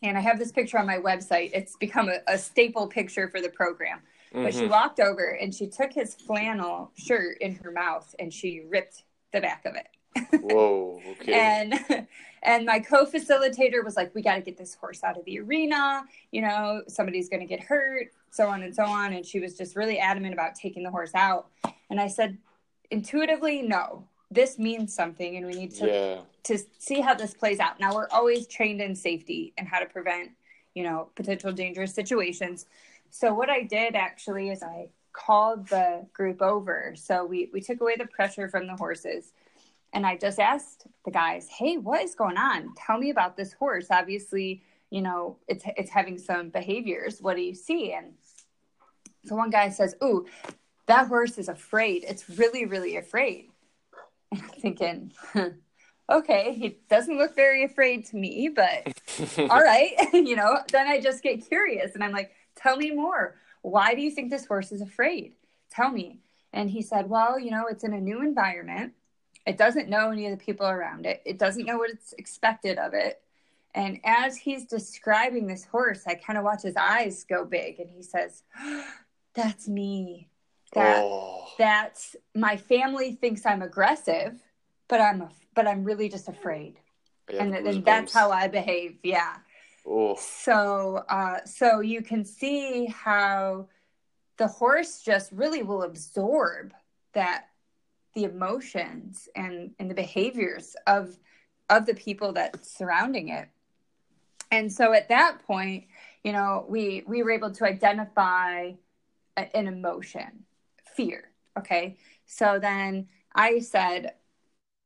and 0.02 0.16
I 0.16 0.20
have 0.20 0.38
this 0.38 0.52
picture 0.52 0.78
on 0.78 0.86
my 0.86 0.98
website. 0.98 1.50
It's 1.52 1.76
become 1.76 2.08
a, 2.08 2.18
a 2.26 2.38
staple 2.38 2.86
picture 2.86 3.28
for 3.28 3.40
the 3.40 3.48
program. 3.48 4.00
Mm-hmm. 4.32 4.44
But 4.44 4.54
she 4.54 4.60
mm-hmm. 4.60 4.70
walked 4.70 5.00
over 5.00 5.38
and 5.40 5.54
she 5.54 5.66
took 5.66 5.92
his 5.92 6.14
flannel 6.14 6.92
shirt 6.96 7.38
in 7.40 7.56
her 7.56 7.70
mouth 7.70 8.14
and 8.18 8.32
she 8.32 8.62
ripped 8.68 9.04
the 9.32 9.40
back 9.40 9.64
of 9.64 9.74
it. 9.74 9.88
Whoa, 10.40 11.00
okay. 11.12 11.32
and 11.32 12.06
and 12.42 12.66
my 12.66 12.80
co-facilitator 12.80 13.84
was 13.84 13.96
like, 13.96 14.14
"We 14.14 14.22
got 14.22 14.36
to 14.36 14.40
get 14.40 14.56
this 14.56 14.74
horse 14.74 15.04
out 15.04 15.18
of 15.18 15.24
the 15.24 15.40
arena. 15.40 16.04
You 16.30 16.42
know, 16.42 16.82
somebody's 16.88 17.28
going 17.28 17.40
to 17.40 17.46
get 17.46 17.60
hurt, 17.60 18.08
so 18.30 18.48
on 18.48 18.62
and 18.62 18.74
so 18.74 18.84
on." 18.84 19.12
And 19.12 19.24
she 19.24 19.40
was 19.40 19.56
just 19.56 19.76
really 19.76 19.98
adamant 19.98 20.34
about 20.34 20.54
taking 20.54 20.82
the 20.82 20.90
horse 20.90 21.14
out. 21.14 21.48
And 21.90 22.00
I 22.00 22.08
said, 22.08 22.38
intuitively, 22.90 23.62
no 23.62 24.04
this 24.30 24.58
means 24.58 24.94
something 24.94 25.36
and 25.36 25.46
we 25.46 25.54
need 25.54 25.74
to 25.74 25.86
yeah. 25.86 26.20
to 26.44 26.62
see 26.78 27.00
how 27.00 27.14
this 27.14 27.34
plays 27.34 27.58
out 27.58 27.80
now 27.80 27.94
we're 27.94 28.08
always 28.10 28.46
trained 28.46 28.80
in 28.80 28.94
safety 28.94 29.52
and 29.58 29.66
how 29.66 29.78
to 29.78 29.86
prevent 29.86 30.30
you 30.74 30.82
know 30.82 31.08
potential 31.16 31.52
dangerous 31.52 31.92
situations 31.92 32.66
so 33.10 33.34
what 33.34 33.50
i 33.50 33.62
did 33.62 33.94
actually 33.94 34.50
is 34.50 34.62
i 34.62 34.86
called 35.12 35.66
the 35.68 36.06
group 36.12 36.40
over 36.40 36.94
so 36.96 37.24
we 37.24 37.50
we 37.52 37.60
took 37.60 37.80
away 37.80 37.96
the 37.96 38.06
pressure 38.06 38.48
from 38.48 38.66
the 38.66 38.76
horses 38.76 39.32
and 39.92 40.06
i 40.06 40.16
just 40.16 40.38
asked 40.38 40.86
the 41.04 41.10
guys 41.10 41.48
hey 41.48 41.76
what 41.76 42.02
is 42.02 42.14
going 42.14 42.36
on 42.36 42.72
tell 42.76 42.98
me 42.98 43.10
about 43.10 43.36
this 43.36 43.52
horse 43.52 43.86
obviously 43.90 44.62
you 44.90 45.02
know 45.02 45.36
it's 45.48 45.64
it's 45.76 45.90
having 45.90 46.18
some 46.18 46.48
behaviors 46.48 47.20
what 47.20 47.36
do 47.36 47.42
you 47.42 47.54
see 47.54 47.92
and 47.92 48.14
so 49.24 49.34
one 49.34 49.50
guy 49.50 49.68
says 49.68 49.94
ooh 50.02 50.26
that 50.86 51.06
horse 51.08 51.38
is 51.38 51.48
afraid 51.48 52.04
it's 52.06 52.28
really 52.30 52.64
really 52.64 52.96
afraid 52.96 53.50
And 54.32 54.42
I'm 54.42 54.60
thinking, 54.60 55.12
okay, 56.10 56.54
he 56.54 56.78
doesn't 56.88 57.18
look 57.18 57.34
very 57.34 57.64
afraid 57.64 58.04
to 58.06 58.16
me, 58.16 58.48
but 58.54 58.92
all 59.50 59.60
right, 59.60 59.92
you 60.12 60.36
know, 60.36 60.58
then 60.70 60.86
I 60.86 61.00
just 61.00 61.22
get 61.22 61.46
curious 61.46 61.94
and 61.94 62.04
I'm 62.04 62.12
like, 62.12 62.32
tell 62.56 62.76
me 62.76 62.90
more. 62.90 63.36
Why 63.62 63.94
do 63.94 64.02
you 64.02 64.10
think 64.10 64.30
this 64.30 64.46
horse 64.46 64.72
is 64.72 64.80
afraid? 64.80 65.34
Tell 65.70 65.90
me. 65.90 66.20
And 66.52 66.70
he 66.70 66.82
said, 66.82 67.08
well, 67.08 67.38
you 67.38 67.50
know, 67.50 67.66
it's 67.66 67.84
in 67.84 67.92
a 67.92 68.00
new 68.00 68.22
environment. 68.22 68.92
It 69.46 69.56
doesn't 69.56 69.88
know 69.88 70.10
any 70.10 70.26
of 70.26 70.38
the 70.38 70.44
people 70.44 70.66
around 70.66 71.06
it. 71.06 71.22
It 71.24 71.38
doesn't 71.38 71.64
know 71.66 71.78
what 71.78 71.90
it's 71.90 72.12
expected 72.14 72.78
of 72.78 72.94
it. 72.94 73.22
And 73.74 74.00
as 74.04 74.36
he's 74.36 74.64
describing 74.66 75.46
this 75.46 75.64
horse, 75.64 76.02
I 76.06 76.14
kind 76.14 76.38
of 76.38 76.44
watch 76.44 76.62
his 76.62 76.76
eyes 76.76 77.24
go 77.24 77.44
big 77.44 77.78
and 77.80 77.88
he 77.88 78.02
says, 78.02 78.42
That's 79.34 79.68
me. 79.68 80.28
that 80.74 81.02
Oh, 81.04 81.46
that's 81.56 82.16
my 82.34 82.56
family 82.56 83.12
thinks 83.12 83.46
I'm 83.46 83.62
aggressive, 83.62 84.40
but 84.88 85.00
I'm 85.00 85.22
a, 85.22 85.30
but 85.54 85.66
I'm 85.68 85.84
really 85.84 86.08
just 86.08 86.28
afraid, 86.28 86.78
and 87.28 87.84
that's 87.84 88.12
how 88.12 88.30
I 88.32 88.48
behave. 88.48 88.98
Yeah. 89.04 89.36
Oh, 89.86 90.16
So 90.16 91.04
uh, 91.08 91.44
so 91.44 91.80
you 91.80 92.02
can 92.02 92.24
see 92.24 92.86
how 92.86 93.68
the 94.36 94.48
horse 94.48 95.02
just 95.02 95.30
really 95.32 95.62
will 95.62 95.82
absorb 95.84 96.72
that 97.12 97.49
the 98.14 98.24
emotions 98.24 99.28
and 99.36 99.70
and 99.78 99.90
the 99.90 99.94
behaviors 99.94 100.76
of 100.86 101.16
of 101.68 101.86
the 101.86 101.94
people 101.94 102.32
that 102.32 102.64
surrounding 102.64 103.28
it. 103.28 103.48
And 104.50 104.72
so 104.72 104.92
at 104.92 105.08
that 105.08 105.38
point, 105.46 105.84
you 106.24 106.32
know, 106.32 106.64
we 106.68 107.04
we 107.06 107.22
were 107.22 107.30
able 107.30 107.52
to 107.52 107.64
identify 107.64 108.72
a- 109.36 109.56
an 109.56 109.66
emotion, 109.66 110.44
fear. 110.96 111.30
Okay. 111.58 111.96
So 112.26 112.58
then 112.58 113.08
I 113.34 113.60
said, 113.60 114.14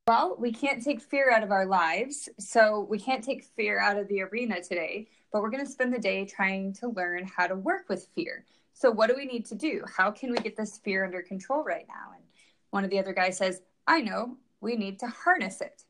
well, 0.07 0.37
we 0.39 0.53
can't 0.53 0.83
take 0.83 1.01
fear 1.01 1.31
out 1.31 1.43
of 1.43 1.51
our 1.51 1.67
lives. 1.67 2.29
So 2.39 2.87
we 2.91 2.99
can't 2.99 3.25
take 3.25 3.45
fear 3.45 3.81
out 3.81 3.97
of 3.97 4.07
the 4.09 4.21
arena 4.23 4.61
today, 4.63 5.09
but 5.33 5.41
we're 5.41 5.51
going 5.51 5.65
to 5.65 5.71
spend 5.71 5.95
the 5.95 5.99
day 5.99 6.27
trying 6.27 6.75
to 6.75 6.89
learn 6.89 7.25
how 7.25 7.47
to 7.47 7.55
work 7.55 7.89
with 7.89 8.09
fear. 8.15 8.45
So 8.75 8.91
what 8.91 9.09
do 9.09 9.17
we 9.17 9.25
need 9.25 9.47
to 9.47 9.55
do? 9.55 9.83
How 9.97 10.11
can 10.11 10.31
we 10.31 10.39
get 10.39 10.57
this 10.57 10.79
fear 10.79 11.05
under 11.05 11.23
control 11.23 11.65
right 11.65 11.87
now? 11.89 12.13
And 12.15 12.24
one 12.75 12.85
of 12.85 12.91
the 12.91 12.99
other 12.99 13.13
guys 13.13 13.39
says, 13.39 13.63
I 13.87 14.01
know, 14.01 14.37
we 14.61 14.75
need 14.75 14.99
to 14.99 15.07
harness 15.07 15.61
it. 15.61 15.85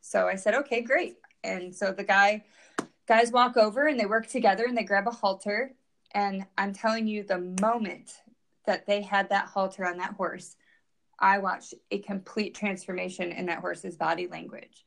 So 0.00 0.26
I 0.26 0.34
said, 0.34 0.54
okay, 0.54 0.80
great. 0.82 1.18
And 1.44 1.72
so 1.72 1.92
the 1.92 2.02
guy 2.02 2.44
guys 3.06 3.30
walk 3.30 3.56
over 3.56 3.86
and 3.86 3.98
they 3.98 4.06
work 4.06 4.26
together 4.26 4.64
and 4.64 4.76
they 4.76 4.82
grab 4.82 5.06
a 5.06 5.12
halter 5.12 5.72
and 6.12 6.44
I'm 6.58 6.72
telling 6.72 7.06
you 7.06 7.22
the 7.22 7.54
moment 7.60 8.10
that 8.66 8.86
they 8.86 9.02
had 9.02 9.28
that 9.28 9.46
halter 9.46 9.86
on 9.86 9.98
that 9.98 10.14
horse, 10.14 10.56
I 11.20 11.38
watched 11.38 11.74
a 11.92 11.98
complete 11.98 12.54
transformation 12.54 13.30
in 13.30 13.46
that 13.46 13.60
horse's 13.60 13.96
body 13.96 14.26
language. 14.26 14.84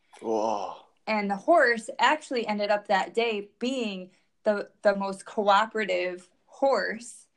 And 1.08 1.31
the 1.31 1.38
horse 1.38 1.89
actually 2.00 2.46
ended 2.48 2.69
up 2.69 2.88
that 2.88 3.13
day 3.13 3.50
being 3.60 4.10
the 4.43 4.69
the 4.81 4.96
most 4.96 5.25
cooperative 5.25 6.27
horse. 6.48 7.27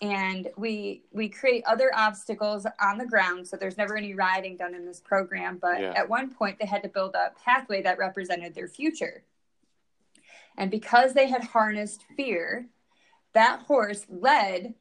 And 0.00 0.48
we 0.56 1.02
we 1.12 1.28
create 1.28 1.62
other 1.66 1.90
obstacles 1.94 2.66
on 2.80 2.96
the 2.96 3.04
ground, 3.04 3.46
so 3.46 3.56
there's 3.56 3.76
never 3.76 3.96
any 3.98 4.14
riding 4.14 4.56
done 4.56 4.74
in 4.74 4.86
this 4.86 5.00
program. 5.00 5.58
But 5.58 5.80
Yeah. 5.80 5.92
at 5.94 6.08
one 6.08 6.32
point, 6.32 6.58
they 6.58 6.66
had 6.66 6.82
to 6.84 6.88
build 6.88 7.14
a 7.14 7.32
pathway 7.44 7.82
that 7.82 7.98
represented 7.98 8.54
their 8.54 8.68
future. 8.68 9.24
And 10.56 10.70
because 10.70 11.12
they 11.12 11.28
had 11.28 11.44
harnessed 11.44 12.04
fear, 12.16 12.66
that 13.34 13.60
horse 13.62 14.06
led 14.08 14.74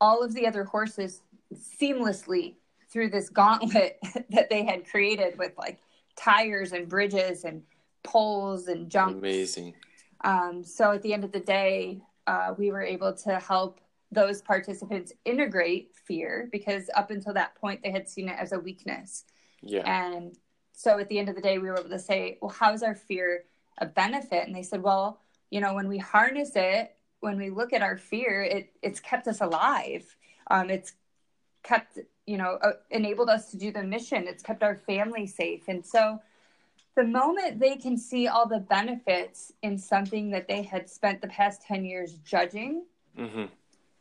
all 0.00 0.22
of 0.22 0.32
the 0.34 0.46
other 0.46 0.64
horses 0.64 1.22
seamlessly 1.54 2.54
through 2.88 3.10
this 3.10 3.28
gauntlet 3.28 3.98
that 4.30 4.48
they 4.50 4.64
had 4.64 4.88
created 4.88 5.38
with 5.38 5.52
like 5.58 5.80
tires 6.16 6.72
and 6.72 6.88
bridges 6.88 7.44
and 7.44 7.62
poles 8.02 8.68
and 8.68 8.90
jumps. 8.90 9.14
amazing. 9.14 9.74
Um, 10.24 10.64
so 10.64 10.92
at 10.92 11.02
the 11.02 11.12
end 11.12 11.24
of 11.24 11.32
the 11.32 11.40
day, 11.40 12.00
uh, 12.26 12.54
we 12.56 12.70
were 12.70 12.82
able 12.82 13.12
to 13.12 13.38
help 13.38 13.80
those 14.12 14.42
participants 14.42 15.12
integrate 15.24 15.90
fear 16.06 16.48
because 16.52 16.90
up 16.94 17.10
until 17.10 17.32
that 17.34 17.54
point, 17.54 17.82
they 17.82 17.90
had 17.90 18.08
seen 18.08 18.28
it 18.28 18.36
as 18.38 18.52
a 18.52 18.60
weakness. 18.60 19.24
Yeah. 19.62 19.82
And 19.86 20.36
so 20.72 20.98
at 20.98 21.08
the 21.08 21.18
end 21.18 21.30
of 21.30 21.34
the 21.34 21.40
day, 21.40 21.58
we 21.58 21.68
were 21.68 21.78
able 21.78 21.88
to 21.88 21.98
say, 21.98 22.38
well, 22.40 22.54
how's 22.56 22.82
our 22.82 22.94
fear 22.94 23.44
a 23.78 23.86
benefit? 23.86 24.46
And 24.46 24.54
they 24.54 24.62
said, 24.62 24.82
well, 24.82 25.20
you 25.50 25.60
know, 25.60 25.74
when 25.74 25.88
we 25.88 25.98
harness 25.98 26.52
it, 26.54 26.94
when 27.20 27.38
we 27.38 27.50
look 27.50 27.72
at 27.72 27.82
our 27.82 27.96
fear, 27.96 28.42
it, 28.42 28.72
it's 28.82 29.00
kept 29.00 29.26
us 29.28 29.40
alive. 29.40 30.04
Um, 30.50 30.68
it's 30.68 30.92
kept, 31.62 31.98
you 32.26 32.36
know, 32.36 32.58
uh, 32.62 32.72
enabled 32.90 33.30
us 33.30 33.50
to 33.52 33.56
do 33.56 33.72
the 33.72 33.82
mission. 33.82 34.26
It's 34.26 34.42
kept 34.42 34.62
our 34.62 34.76
family 34.76 35.26
safe. 35.26 35.68
And 35.68 35.84
so 35.84 36.20
the 36.96 37.04
moment 37.04 37.60
they 37.60 37.76
can 37.76 37.96
see 37.96 38.28
all 38.28 38.46
the 38.46 38.58
benefits 38.58 39.52
in 39.62 39.78
something 39.78 40.30
that 40.30 40.48
they 40.48 40.62
had 40.62 40.90
spent 40.90 41.22
the 41.22 41.28
past 41.28 41.62
10 41.62 41.84
years 41.86 42.14
judging, 42.24 42.84
hmm 43.16 43.44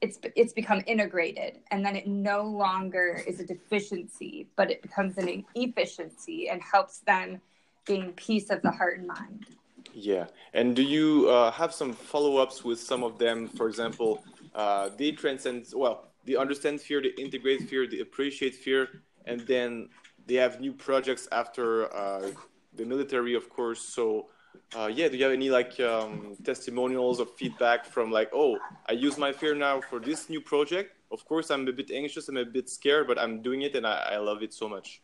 it's 0.01 0.19
it's 0.35 0.53
become 0.53 0.81
integrated 0.87 1.59
and 1.71 1.85
then 1.85 1.95
it 1.95 2.07
no 2.07 2.43
longer 2.43 3.23
is 3.27 3.39
a 3.39 3.45
deficiency 3.45 4.47
but 4.55 4.71
it 4.71 4.81
becomes 4.81 5.17
an 5.17 5.45
efficiency 5.55 6.49
and 6.49 6.61
helps 6.61 6.99
them 6.99 7.39
gain 7.85 8.11
peace 8.13 8.49
of 8.49 8.61
the 8.61 8.71
heart 8.71 8.97
and 8.99 9.07
mind 9.07 9.45
Yeah. 9.93 10.27
And 10.53 10.75
do 10.75 10.83
you 10.83 11.29
uh, 11.29 11.51
have 11.51 11.73
some 11.73 11.93
follow-ups 11.93 12.63
with 12.63 12.79
some 12.79 13.03
of 13.03 13.17
them? 13.17 13.47
For 13.47 13.67
example, 13.67 14.23
uh, 14.55 14.89
they 14.97 15.11
transcend, 15.11 15.67
well, 15.73 16.11
they 16.25 16.35
understand 16.35 16.81
fear, 16.81 17.01
they 17.01 17.13
integrate 17.21 17.67
fear, 17.69 17.87
they 17.87 17.99
appreciate 17.99 18.55
fear, 18.55 19.01
and 19.25 19.41
then 19.41 19.89
they 20.27 20.35
have 20.35 20.61
new 20.61 20.73
projects 20.73 21.27
after 21.31 21.93
uh, 21.93 22.31
the 22.73 22.85
military, 22.85 23.33
of 23.33 23.49
course. 23.49 23.81
So, 23.81 24.29
uh, 24.75 24.87
yeah, 24.87 25.09
do 25.09 25.17
you 25.17 25.23
have 25.23 25.33
any 25.33 25.49
like 25.49 25.79
um, 25.79 26.35
testimonials 26.43 27.19
or 27.19 27.25
feedback 27.25 27.85
from 27.85 28.11
like, 28.11 28.29
oh, 28.33 28.57
I 28.87 28.93
use 28.93 29.17
my 29.17 29.31
fear 29.31 29.53
now 29.55 29.81
for 29.81 29.99
this 29.99 30.29
new 30.29 30.41
project? 30.41 30.95
Of 31.11 31.25
course, 31.25 31.51
I'm 31.51 31.67
a 31.67 31.73
bit 31.73 31.91
anxious, 31.91 32.29
I'm 32.29 32.37
a 32.37 32.45
bit 32.45 32.69
scared, 32.69 33.07
but 33.07 33.19
I'm 33.19 33.41
doing 33.41 33.63
it 33.63 33.75
and 33.75 33.85
I, 33.85 34.13
I 34.13 34.17
love 34.17 34.43
it 34.43 34.53
so 34.53 34.69
much. 34.69 35.01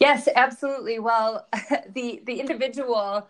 yes 0.00 0.28
absolutely 0.36 0.98
well 0.98 1.48
the 1.94 2.22
the 2.26 2.40
individual 2.40 3.28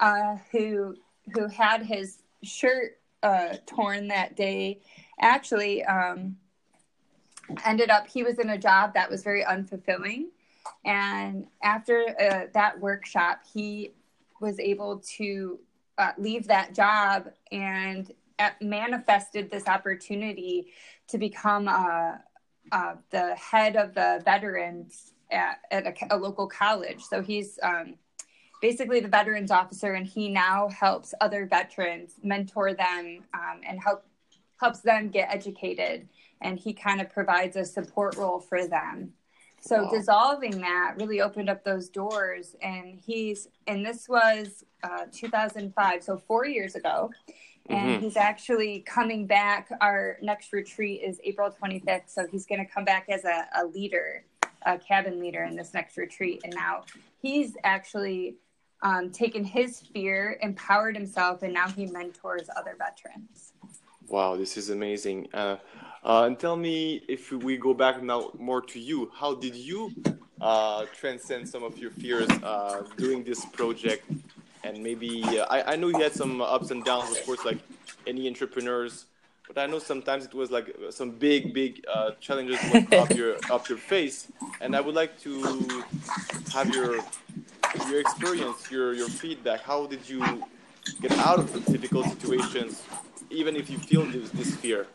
uh, 0.00 0.36
who 0.50 0.96
who 1.34 1.46
had 1.48 1.82
his 1.82 2.22
shirt 2.42 2.98
uh, 3.22 3.54
torn 3.66 4.08
that 4.08 4.36
day 4.36 4.80
actually 5.20 5.84
um, 5.84 6.36
ended 7.64 7.90
up 7.90 8.06
he 8.06 8.22
was 8.22 8.38
in 8.38 8.50
a 8.50 8.58
job 8.58 8.94
that 8.94 9.10
was 9.10 9.22
very 9.22 9.44
unfulfilling 9.44 10.26
and 10.84 11.46
after 11.62 12.06
uh, 12.20 12.46
that 12.52 12.78
workshop 12.80 13.40
he 13.52 13.92
was 14.42 14.58
able 14.58 15.02
to 15.16 15.58
uh, 15.96 16.12
leave 16.18 16.46
that 16.48 16.74
job 16.74 17.30
and 17.50 18.12
uh, 18.38 18.50
manifested 18.60 19.50
this 19.50 19.66
opportunity 19.68 20.72
to 21.08 21.16
become 21.16 21.68
uh, 21.68 22.16
uh, 22.72 22.94
the 23.10 23.34
head 23.36 23.76
of 23.76 23.94
the 23.94 24.20
veterans 24.24 25.12
at, 25.30 25.60
at 25.70 25.86
a, 25.86 26.14
a 26.14 26.16
local 26.16 26.46
college. 26.46 27.02
So 27.02 27.22
he's 27.22 27.58
um, 27.62 27.94
basically 28.60 29.00
the 29.00 29.08
veterans 29.08 29.50
officer, 29.50 29.92
and 29.94 30.06
he 30.06 30.28
now 30.28 30.68
helps 30.68 31.14
other 31.20 31.46
veterans 31.46 32.14
mentor 32.22 32.74
them 32.74 33.24
um, 33.34 33.60
and 33.66 33.80
help 33.80 34.04
helps 34.60 34.80
them 34.80 35.08
get 35.08 35.28
educated. 35.32 36.08
And 36.40 36.58
he 36.58 36.72
kind 36.72 37.00
of 37.00 37.10
provides 37.10 37.56
a 37.56 37.64
support 37.64 38.16
role 38.16 38.40
for 38.40 38.66
them. 38.66 39.12
So 39.62 39.84
Wow. 39.84 39.90
dissolving 39.90 40.60
that 40.62 40.94
really 40.96 41.20
opened 41.20 41.48
up 41.48 41.62
those 41.62 41.88
doors, 41.88 42.56
and 42.60 42.98
he's 42.98 43.46
and 43.68 43.86
this 43.86 44.08
was 44.08 44.64
uh, 44.82 45.06
2005, 45.12 46.02
so 46.02 46.16
four 46.18 46.44
years 46.46 46.74
ago, 46.74 47.12
and 47.68 47.92
Mhm. 47.92 48.00
he's 48.00 48.16
actually 48.16 48.80
coming 48.80 49.24
back. 49.24 49.70
Our 49.80 50.18
next 50.20 50.52
retreat 50.52 51.02
is 51.02 51.20
April 51.22 51.48
25th, 51.48 52.10
so 52.10 52.26
he's 52.26 52.44
going 52.44 52.58
to 52.58 52.70
come 52.70 52.84
back 52.84 53.08
as 53.08 53.24
a, 53.24 53.46
a 53.54 53.64
leader, 53.66 54.24
a 54.62 54.78
cabin 54.78 55.20
leader 55.20 55.44
in 55.44 55.54
this 55.54 55.72
next 55.72 55.96
retreat, 55.96 56.40
and 56.42 56.52
now 56.54 56.84
he's 57.20 57.56
actually 57.62 58.38
um, 58.82 59.10
taken 59.12 59.44
his 59.44 59.78
fear, 59.80 60.38
empowered 60.42 60.96
himself, 60.96 61.44
and 61.44 61.54
now 61.54 61.68
he 61.68 61.86
mentors 61.86 62.50
other 62.56 62.74
veterans. 62.76 63.52
Wow, 64.12 64.36
this 64.36 64.58
is 64.58 64.68
amazing. 64.68 65.28
Uh, 65.32 65.56
uh, 66.04 66.24
and 66.26 66.38
tell 66.38 66.54
me 66.54 67.00
if 67.08 67.32
we 67.32 67.56
go 67.56 67.72
back 67.72 68.02
now 68.02 68.30
more 68.38 68.60
to 68.60 68.78
you, 68.78 69.10
how 69.14 69.34
did 69.34 69.56
you 69.56 69.90
uh, 70.38 70.84
transcend 70.94 71.48
some 71.48 71.62
of 71.62 71.78
your 71.78 71.92
fears 71.92 72.28
uh, 72.42 72.82
doing 72.98 73.24
this 73.24 73.46
project? 73.46 74.04
And 74.64 74.82
maybe 74.82 75.24
uh, 75.24 75.46
I, 75.48 75.72
I 75.72 75.76
know 75.76 75.88
you 75.88 75.98
had 75.98 76.12
some 76.12 76.42
ups 76.42 76.70
and 76.70 76.84
downs, 76.84 77.10
of 77.10 77.24
course, 77.24 77.42
like 77.46 77.56
any 78.06 78.28
entrepreneurs. 78.28 79.06
But 79.48 79.56
I 79.56 79.64
know 79.64 79.78
sometimes 79.78 80.26
it 80.26 80.34
was 80.34 80.50
like 80.50 80.76
some 80.90 81.12
big, 81.12 81.54
big 81.54 81.82
uh, 81.90 82.10
challenges 82.20 82.58
went 82.70 82.92
up 83.02 83.14
your 83.14 83.36
up 83.50 83.66
your 83.70 83.78
face. 83.78 84.28
And 84.60 84.76
I 84.76 84.82
would 84.82 84.94
like 84.94 85.18
to 85.20 85.84
have 86.52 86.68
your 86.74 86.98
your 87.88 88.00
experience, 88.00 88.70
your 88.70 88.92
your 88.92 89.08
feedback. 89.08 89.62
How 89.62 89.86
did 89.86 90.06
you 90.06 90.44
get 91.00 91.12
out 91.12 91.38
of 91.38 91.50
the 91.54 91.60
difficult 91.72 92.06
situations, 92.08 92.82
even 93.32 93.56
if 93.56 93.70
you 93.70 93.78
feel 93.78 94.04
this, 94.06 94.30
this 94.30 94.54
fear? 94.56 94.86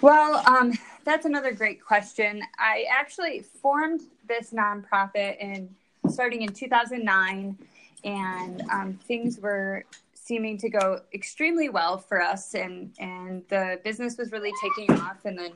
Well, 0.00 0.42
um, 0.46 0.72
that's 1.04 1.26
another 1.26 1.52
great 1.52 1.82
question. 1.82 2.42
I 2.58 2.84
actually 2.90 3.40
formed 3.40 4.02
this 4.28 4.52
nonprofit 4.52 5.38
in 5.38 5.74
starting 6.10 6.42
in 6.42 6.52
2009, 6.52 7.56
and 8.04 8.62
um, 8.70 8.98
things 9.06 9.40
were 9.40 9.84
seeming 10.12 10.56
to 10.58 10.68
go 10.68 11.00
extremely 11.12 11.68
well 11.68 11.98
for 11.98 12.20
us, 12.20 12.54
and 12.54 12.90
and 12.98 13.42
the 13.48 13.80
business 13.84 14.16
was 14.16 14.32
really 14.32 14.52
taking 14.62 14.94
off. 15.00 15.24
And 15.24 15.38
then 15.38 15.52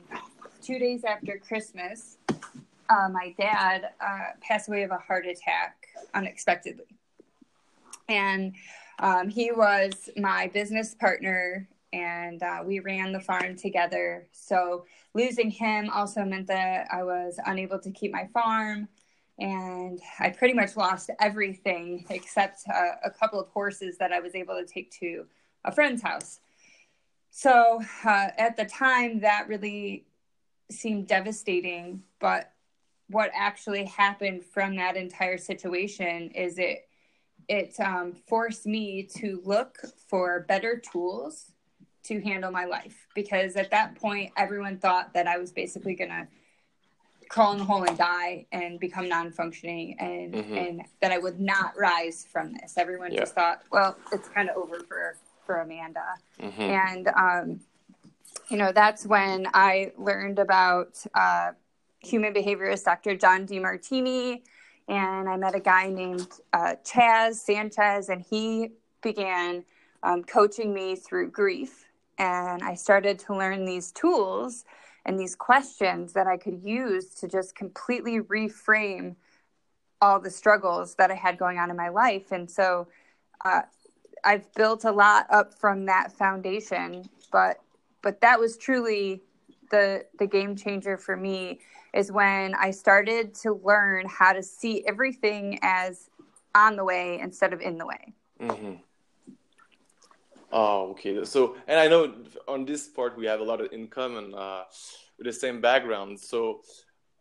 two 0.61 0.79
days 0.79 1.03
after 1.03 1.37
Christmas, 1.37 2.17
uh, 2.89 3.09
my 3.11 3.33
dad 3.37 3.89
uh, 4.01 4.31
passed 4.41 4.67
away 4.67 4.83
of 4.83 4.91
a 4.91 4.97
heart 4.97 5.25
attack 5.25 5.87
unexpectedly, 6.13 6.85
and 8.07 8.53
um, 8.99 9.29
he 9.29 9.51
was 9.51 10.09
my 10.17 10.47
business 10.53 10.93
partner 10.93 11.67
and 11.93 12.43
uh, 12.43 12.61
we 12.63 12.79
ran 12.79 13.11
the 13.11 13.19
farm 13.19 13.55
together. 13.55 14.27
So 14.31 14.85
losing 15.13 15.49
him 15.49 15.89
also 15.89 16.23
meant 16.23 16.47
that 16.47 16.87
I 16.91 17.03
was 17.03 17.39
unable 17.45 17.79
to 17.79 17.91
keep 17.91 18.11
my 18.11 18.27
farm, 18.33 18.87
and 19.39 19.99
I 20.19 20.29
pretty 20.29 20.53
much 20.53 20.75
lost 20.75 21.09
everything 21.19 22.05
except 22.09 22.63
uh, 22.73 22.95
a 23.03 23.09
couple 23.09 23.39
of 23.39 23.47
horses 23.49 23.97
that 23.97 24.11
I 24.11 24.19
was 24.19 24.35
able 24.35 24.55
to 24.55 24.65
take 24.65 24.91
to 24.99 25.25
a 25.65 25.71
friend's 25.71 26.01
house. 26.01 26.41
So 27.31 27.81
uh, 28.03 28.27
at 28.37 28.57
the 28.57 28.65
time, 28.65 29.21
that 29.21 29.47
really 29.47 30.05
seemed 30.69 31.07
devastating. 31.07 32.03
But 32.19 32.51
what 33.07 33.31
actually 33.33 33.85
happened 33.85 34.43
from 34.43 34.75
that 34.75 34.97
entire 34.97 35.37
situation 35.37 36.31
is 36.31 36.59
it 36.59 36.88
it 37.49 37.77
um, 37.79 38.13
forced 38.27 38.65
me 38.65 39.03
to 39.17 39.41
look 39.43 39.79
for 40.07 40.45
better 40.47 40.81
tools 40.91 41.51
to 42.03 42.21
handle 42.21 42.51
my 42.51 42.65
life 42.65 43.07
because 43.15 43.55
at 43.55 43.69
that 43.71 43.95
point 43.95 44.31
everyone 44.37 44.77
thought 44.77 45.13
that 45.13 45.27
I 45.27 45.37
was 45.37 45.51
basically 45.51 45.95
gonna 45.95 46.27
crawl 47.27 47.51
in 47.53 47.57
the 47.57 47.65
hole 47.65 47.83
and 47.83 47.97
die 47.97 48.45
and 48.51 48.79
become 48.79 49.09
non-functioning 49.09 49.97
and 49.99 50.33
mm-hmm. 50.33 50.53
and 50.57 50.81
that 51.01 51.11
I 51.11 51.17
would 51.17 51.39
not 51.39 51.73
rise 51.77 52.25
from 52.31 52.53
this. 52.53 52.77
Everyone 52.77 53.11
yeah. 53.11 53.21
just 53.21 53.35
thought, 53.35 53.63
well, 53.71 53.97
it's 54.11 54.29
kind 54.29 54.49
of 54.49 54.55
over 54.55 54.79
for 54.87 55.17
for 55.45 55.61
Amanda. 55.61 56.05
Mm-hmm. 56.39 56.61
And 56.61 57.07
um, 57.09 57.59
you 58.49 58.57
know, 58.57 58.71
that's 58.71 59.05
when 59.05 59.47
I 59.53 59.91
learned 59.97 60.39
about 60.39 61.03
uh, 61.13 61.51
human 61.99 62.33
behaviorist 62.33 62.83
Dr. 62.83 63.15
John 63.15 63.45
Demartini 63.45 64.41
and 64.89 65.29
I 65.29 65.37
met 65.37 65.53
a 65.53 65.59
guy 65.59 65.87
named 65.87 66.27
uh, 66.51 66.73
Chaz 66.83 67.35
Sanchez, 67.35 68.09
and 68.09 68.25
he 68.27 68.71
began 69.03 69.63
um, 70.01 70.23
coaching 70.23 70.73
me 70.73 70.95
through 70.95 71.29
grief. 71.29 71.85
And 72.17 72.63
I 72.63 72.73
started 72.73 73.19
to 73.19 73.37
learn 73.37 73.65
these 73.65 73.91
tools 73.91 74.65
and 75.05 75.17
these 75.17 75.35
questions 75.35 76.11
that 76.13 76.27
I 76.27 76.37
could 76.37 76.63
use 76.63 77.13
to 77.15 77.27
just 77.27 77.55
completely 77.55 78.19
reframe 78.19 79.15
all 80.01 80.19
the 80.19 80.31
struggles 80.31 80.95
that 80.95 81.11
I 81.11 81.15
had 81.15 81.37
going 81.37 81.59
on 81.59 81.69
in 81.69 81.77
my 81.77 81.89
life. 81.89 82.31
And 82.31 82.49
so 82.49 82.87
uh, 83.45 83.61
I've 84.25 84.51
built 84.55 84.85
a 84.85 84.91
lot 84.91 85.27
up 85.29 85.53
from 85.53 85.85
that 85.85 86.11
foundation, 86.11 87.07
but 87.31 87.57
but 88.01 88.21
that 88.21 88.39
was 88.39 88.57
truly 88.57 89.21
the 89.71 90.05
the 90.17 90.25
game 90.25 90.55
changer 90.55 90.97
for 90.97 91.15
me 91.15 91.59
is 91.93 92.11
when 92.11 92.55
I 92.55 92.71
started 92.71 93.33
to 93.35 93.59
learn 93.63 94.07
how 94.07 94.33
to 94.33 94.43
see 94.43 94.85
everything 94.85 95.59
as 95.61 96.09
on 96.55 96.75
the 96.75 96.83
way 96.83 97.19
instead 97.19 97.53
of 97.53 97.61
in 97.61 97.77
the 97.77 97.85
way. 97.85 98.13
Mm-hmm. 98.41 98.73
Oh, 100.51 100.91
okay. 100.91 101.23
So, 101.25 101.55
and 101.67 101.79
I 101.79 101.87
know 101.87 102.13
on 102.47 102.65
this 102.65 102.87
part 102.87 103.17
we 103.17 103.25
have 103.27 103.39
a 103.39 103.43
lot 103.43 103.61
of 103.61 103.71
in 103.71 103.87
common 103.87 104.33
uh, 104.33 104.63
with 105.17 105.27
the 105.27 105.33
same 105.33 105.61
background. 105.61 106.19
So, 106.19 106.61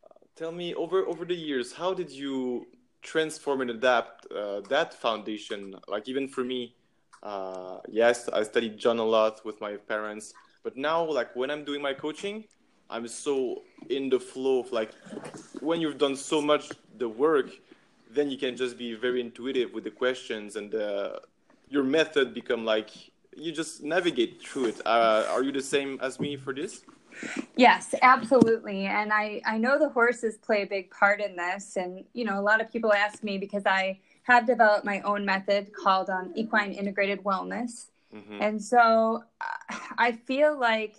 uh, 0.04 0.14
tell 0.34 0.52
me 0.52 0.74
over 0.74 1.06
over 1.06 1.24
the 1.24 1.34
years, 1.34 1.72
how 1.72 1.92
did 1.92 2.10
you 2.10 2.66
transform 3.02 3.60
and 3.60 3.70
adapt 3.70 4.26
uh, 4.32 4.60
that 4.68 4.94
foundation? 4.94 5.74
Like 5.88 6.08
even 6.08 6.26
for 6.26 6.42
me, 6.42 6.74
uh, 7.22 7.78
yes, 7.88 8.28
I 8.30 8.42
studied 8.44 8.78
John 8.78 8.98
a 8.98 9.04
lot 9.04 9.44
with 9.44 9.60
my 9.60 9.76
parents, 9.76 10.32
but 10.62 10.76
now, 10.76 11.04
like 11.04 11.36
when 11.36 11.50
I'm 11.50 11.64
doing 11.64 11.82
my 11.82 11.92
coaching, 11.92 12.44
I'm 12.90 13.06
so 13.08 13.62
in 13.90 14.08
the 14.08 14.20
flow 14.20 14.60
of 14.60 14.72
like 14.72 14.92
when 15.60 15.80
you've 15.80 15.98
done 15.98 16.16
so 16.16 16.40
much 16.40 16.70
the 16.96 17.08
work, 17.08 17.50
then 18.10 18.30
you 18.30 18.38
can 18.38 18.56
just 18.56 18.78
be 18.78 18.94
very 18.94 19.20
intuitive 19.20 19.72
with 19.72 19.84
the 19.84 19.90
questions 19.90 20.56
and 20.56 20.74
uh, 20.74 21.18
your 21.68 21.84
method 21.84 22.34
become 22.34 22.64
like 22.64 22.90
you 23.36 23.52
just 23.52 23.82
navigate 23.82 24.42
through 24.42 24.66
it. 24.66 24.80
Uh, 24.86 25.26
are 25.30 25.42
you 25.42 25.52
the 25.52 25.62
same 25.62 25.98
as 26.02 26.18
me 26.18 26.36
for 26.36 26.52
this? 26.52 26.82
Yes, 27.56 27.94
absolutely. 28.02 28.86
And 28.86 29.12
I, 29.12 29.40
I 29.44 29.58
know 29.58 29.78
the 29.78 29.88
horses 29.88 30.36
play 30.38 30.62
a 30.62 30.66
big 30.66 30.90
part 30.90 31.20
in 31.20 31.36
this. 31.36 31.76
And, 31.76 32.04
you 32.12 32.24
know, 32.24 32.38
a 32.38 32.42
lot 32.42 32.60
of 32.60 32.70
people 32.70 32.92
ask 32.92 33.22
me 33.22 33.38
because 33.38 33.66
I 33.66 33.98
have 34.22 34.46
developed 34.46 34.84
my 34.84 35.00
own 35.00 35.24
method 35.24 35.72
called 35.72 36.10
um, 36.10 36.32
Equine 36.34 36.72
Integrated 36.72 37.24
Wellness. 37.24 37.90
Mm-hmm. 38.14 38.40
And 38.40 38.62
so 38.62 39.24
uh, 39.40 39.76
I 39.98 40.12
feel 40.12 40.58
like 40.58 40.96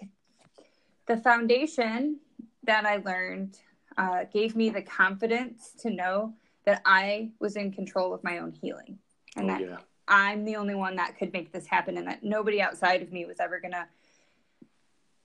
the 1.10 1.18
foundation 1.18 2.20
that 2.64 2.86
I 2.86 2.98
learned 2.98 3.58
uh, 3.98 4.26
gave 4.32 4.56
me 4.56 4.70
the 4.70 4.84
confidence 4.84 5.74
to 5.82 5.90
know 5.90 6.34
that 6.66 6.84
I 6.86 7.32
was 7.40 7.56
in 7.56 7.72
control 7.72 8.14
of 8.14 8.24
my 8.24 8.38
own 8.38 8.52
healing 8.52 9.00
and 9.36 9.50
oh, 9.50 9.54
that 9.54 9.62
yeah. 9.62 9.78
I'm 10.08 10.46
the 10.46 10.56
only 10.56 10.76
one 10.76 10.96
that 10.98 11.18
could 11.18 11.34
make 11.34 11.52
this 11.52 11.66
happen 11.66 11.98
and 11.98 12.08
that 12.08 12.24
nobody 12.24 12.62
outside 12.62 13.02
of 13.02 13.12
me 13.12 13.26
was 13.26 13.40
ever 13.40 13.60
going 13.60 13.72
to 13.72 13.88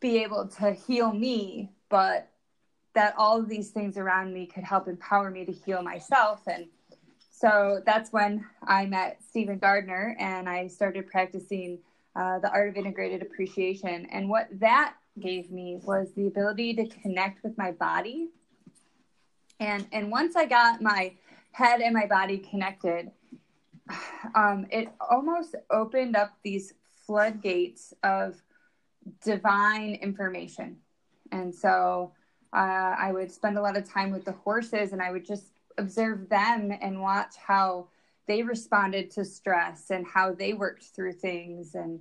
be 0.00 0.22
able 0.22 0.48
to 0.58 0.72
heal 0.72 1.12
me, 1.12 1.70
but 1.90 2.30
that 2.94 3.14
all 3.18 3.38
of 3.38 3.48
these 3.48 3.70
things 3.70 3.98
around 3.98 4.32
me 4.32 4.46
could 4.46 4.64
help 4.64 4.88
empower 4.88 5.30
me 5.30 5.44
to 5.44 5.52
heal 5.52 5.82
myself. 5.82 6.40
And 6.46 6.66
so 7.30 7.82
that's 7.84 8.10
when 8.10 8.46
I 8.62 8.86
met 8.86 9.18
Stephen 9.28 9.58
Gardner 9.58 10.16
and 10.18 10.48
I 10.48 10.66
started 10.68 11.10
practicing 11.10 11.78
uh, 12.16 12.38
the 12.38 12.50
art 12.50 12.70
of 12.70 12.76
integrated 12.76 13.20
appreciation. 13.20 14.06
And 14.10 14.30
what 14.30 14.48
that 14.60 14.94
gave 15.20 15.50
me 15.50 15.78
was 15.82 16.12
the 16.14 16.26
ability 16.26 16.74
to 16.74 16.86
connect 16.86 17.42
with 17.44 17.56
my 17.56 17.72
body. 17.72 18.30
And 19.60 19.86
and 19.92 20.10
once 20.10 20.36
I 20.36 20.46
got 20.46 20.82
my 20.82 21.14
head 21.52 21.80
and 21.80 21.94
my 21.94 22.06
body 22.06 22.38
connected, 22.38 23.10
um, 24.34 24.66
it 24.70 24.88
almost 25.00 25.54
opened 25.70 26.16
up 26.16 26.32
these 26.42 26.74
floodgates 27.06 27.94
of 28.02 28.42
divine 29.22 29.94
information. 29.96 30.78
And 31.32 31.54
so 31.54 32.12
uh, 32.52 32.94
I 32.98 33.12
would 33.12 33.30
spend 33.30 33.58
a 33.58 33.62
lot 33.62 33.76
of 33.76 33.88
time 33.88 34.10
with 34.10 34.24
the 34.24 34.32
horses 34.32 34.92
and 34.92 35.02
I 35.02 35.10
would 35.10 35.24
just 35.24 35.46
observe 35.76 36.28
them 36.28 36.72
and 36.80 37.00
watch 37.00 37.34
how 37.36 37.88
they 38.26 38.42
responded 38.42 39.10
to 39.12 39.24
stress 39.24 39.90
and 39.90 40.06
how 40.06 40.32
they 40.32 40.54
worked 40.54 40.84
through 40.84 41.12
things. 41.14 41.74
And 41.74 42.00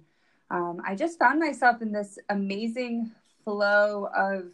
um, 0.54 0.84
I 0.86 0.94
just 0.94 1.18
found 1.18 1.40
myself 1.40 1.82
in 1.82 1.92
this 1.92 2.20
amazing 2.30 3.12
flow 3.44 4.08
of 4.16 4.52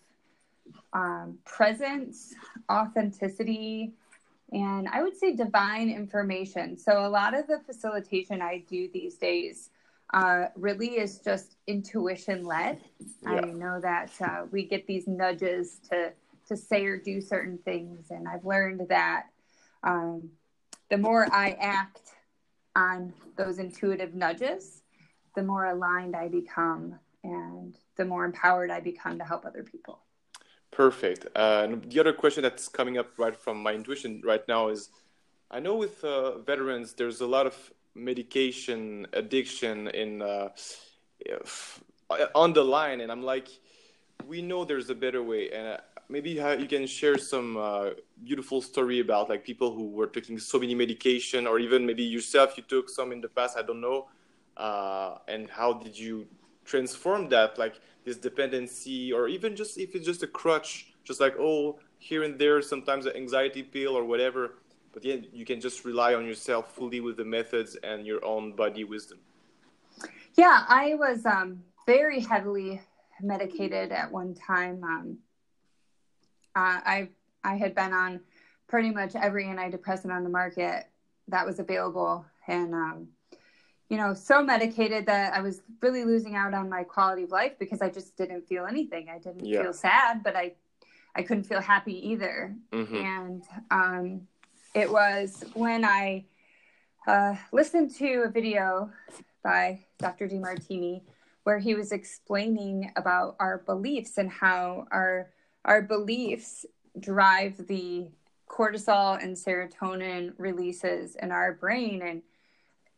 um, 0.94 1.38
presence, 1.44 2.34
authenticity, 2.72 3.92
and 4.54 4.88
I 4.88 5.04
would 5.04 5.18
say 5.18 5.36
divine 5.36 5.90
information. 5.90 6.78
So, 6.78 7.06
a 7.06 7.10
lot 7.10 7.38
of 7.38 7.48
the 7.48 7.60
facilitation 7.66 8.42
I 8.42 8.64
do 8.70 8.90
these 8.94 9.18
days 9.18 9.72
uh, 10.14 10.46
really 10.56 10.98
is 11.00 11.20
just 11.20 11.58
intuition 11.68 12.46
led. 12.46 12.80
Yeah. 13.22 13.32
I 13.32 13.42
know 13.42 13.82
that 13.82 14.12
uh, 14.22 14.46
we 14.52 14.64
get 14.64 14.88
these 14.88 15.06
nudges 15.06 15.82
to 15.92 16.14
to 16.48 16.56
say 16.56 16.86
or 16.86 16.96
do 16.96 17.20
certain 17.20 17.58
things, 17.58 18.10
and 18.10 18.26
I've 18.26 18.46
learned 18.46 18.88
that 18.88 19.26
um, 19.84 20.30
the 20.90 20.98
more 20.98 21.28
I 21.30 21.58
act 21.60 22.14
on 22.74 23.14
those 23.36 23.60
intuitive 23.60 24.16
nudges, 24.16 24.79
the 25.36 25.44
more 25.44 25.65
aligned 25.65 26.15
I 26.15 26.28
become 26.28 27.00
and 27.24 27.76
the 27.98 28.06
more 28.06 28.26
empowered 28.26 28.72
I 28.72 28.80
become 28.80 29.18
to 29.20 29.26
help 29.26 29.46
other 29.46 29.63
people. 29.63 30.00
Perfect. 30.72 31.26
Uh, 31.36 31.62
and 31.63 31.92
the 31.92 32.00
other 32.00 32.13
question 32.13 32.44
that's 32.44 32.68
coming 32.68 32.98
up 32.98 33.18
right 33.18 33.36
from 33.36 33.62
my 33.62 33.74
intuition 33.74 34.22
right 34.24 34.48
now 34.48 34.70
is 34.70 34.89
I 35.52 35.60
know 35.60 35.76
with 35.76 36.04
uh, 36.04 36.38
veterans, 36.39 36.94
there's 36.94 37.22
a 37.22 37.26
lot 37.28 37.48
of 37.48 37.56
medication 37.96 39.08
addiction 39.13 39.88
in 39.88 40.22
uh, 40.22 40.50
on 42.36 42.54
the 42.54 42.63
line, 42.63 43.02
and 43.02 43.12
I'm 43.12 43.24
like, 43.24 43.50
we 44.28 44.42
know 44.42 44.63
there's 44.63 44.89
a 44.89 44.96
better 44.96 45.24
way, 45.24 45.50
and 45.50 45.68
uh, 45.68 45.78
maybe 46.08 46.32
you 46.32 46.68
can 46.68 46.86
share 46.86 47.18
some 47.18 47.58
uh, 47.58 47.89
beautiful 48.24 48.62
story 48.62 49.00
about 49.00 49.30
like 49.30 49.44
people 49.44 49.74
who 49.74 49.89
were 49.89 50.08
taking 50.08 50.38
so 50.38 50.60
many 50.60 50.76
medication, 50.76 51.48
or 51.48 51.60
even 51.60 51.86
maybe 51.86 52.04
yourself, 52.04 52.56
you 52.56 52.63
took 52.63 52.89
some 52.89 53.12
in 53.12 53.20
the 53.20 53.30
past. 53.30 53.58
I 53.58 53.63
don't 53.63 53.82
know, 53.82 54.08
uh, 54.60 55.17
and 55.28 55.50
how 55.50 55.74
did 55.74 55.98
you 55.98 56.28
transform 56.65 57.30
that 57.30 57.58
like 57.58 57.80
this 58.06 58.17
dependency 58.17 59.12
or 59.12 59.28
even 59.28 59.56
just 59.56 59.78
if 59.80 59.95
it's 59.95 60.06
just 60.06 60.22
a 60.22 60.28
crutch 60.28 60.93
just 61.04 61.19
like 61.19 61.36
oh 61.39 61.80
here 61.98 62.24
and 62.24 62.38
there 62.38 62.62
sometimes 62.62 63.06
an 63.06 63.15
anxiety 63.15 63.63
pill 63.63 63.98
or 63.98 64.04
whatever 64.04 64.56
but 64.93 65.04
yeah 65.04 65.15
you 65.34 65.45
can 65.45 65.60
just 65.60 65.84
rely 65.86 66.13
on 66.13 66.26
yourself 66.26 66.76
fully 66.76 67.00
with 67.00 67.17
the 67.17 67.26
methods 67.26 67.76
and 67.84 68.06
your 68.06 68.24
own 68.24 68.52
body 68.52 68.84
wisdom. 68.84 69.17
Yeah 70.38 70.63
i 70.67 70.93
was 70.95 71.26
um, 71.26 71.63
very 71.86 72.19
heavily 72.19 72.82
medicated 73.22 73.91
at 73.91 74.12
one 74.12 74.34
time. 74.36 74.84
Um, 74.84 75.17
uh, 76.56 76.80
i 76.86 77.10
i 77.43 77.56
had 77.56 77.74
been 77.74 77.93
on 77.93 78.19
pretty 78.67 78.91
much 78.91 79.15
every 79.15 79.45
antidepressant 79.45 80.12
on 80.12 80.24
the 80.24 80.30
market 80.30 80.88
that 81.28 81.45
was 81.45 81.60
available 81.60 82.26
and 82.48 82.74
um, 82.74 83.08
you 83.89 83.97
know, 83.97 84.13
so 84.13 84.43
medicated 84.43 85.08
that 85.08 85.34
I 85.34 85.41
was 85.41 85.62
really 85.82 86.06
losing 86.06 86.36
out 86.36 86.54
on 86.54 86.69
my 86.69 86.84
quality 86.84 87.23
of 87.23 87.32
life 87.32 87.54
because 87.58 87.82
I 87.82 87.89
just 87.89 88.15
didn't 88.15 88.47
feel 88.47 88.65
anything. 88.65 89.10
I 89.10 89.17
didn't 89.17 89.45
yeah. 89.45 89.63
feel 89.63 89.73
sad, 89.73 90.23
but 90.23 90.36
I 90.36 90.54
I 91.15 91.23
couldn't 91.23 91.45
feel 91.45 91.62
happy 91.62 92.10
either. 92.10 92.56
Mm-hmm. 92.71 92.95
And 92.95 93.43
um, 93.71 94.28
it 94.75 94.91
was 94.91 95.43
when 95.54 95.84
I 95.84 96.25
uh, 97.08 97.36
listened 97.52 97.95
to 97.95 98.23
a 98.28 98.30
video 98.30 98.91
by 99.43 99.80
Dr. 99.97 100.28
Demartini 100.28 101.02
where 101.43 101.58
he 101.58 101.73
was 101.73 101.91
explaining 101.91 102.91
about 102.95 103.36
our 103.39 103.60
beliefs 103.65 104.17
and 104.17 104.30
how 104.30 104.86
our 104.91 105.32
our 105.65 105.82
beliefs 105.82 106.65
drive 106.99 107.67
the 107.67 108.08
cortisol 108.47 109.21
and 109.21 109.36
serotonin 109.36 110.34
releases 110.38 111.15
in 111.15 111.32
our 111.32 111.54
brain 111.54 112.02
and 112.02 112.21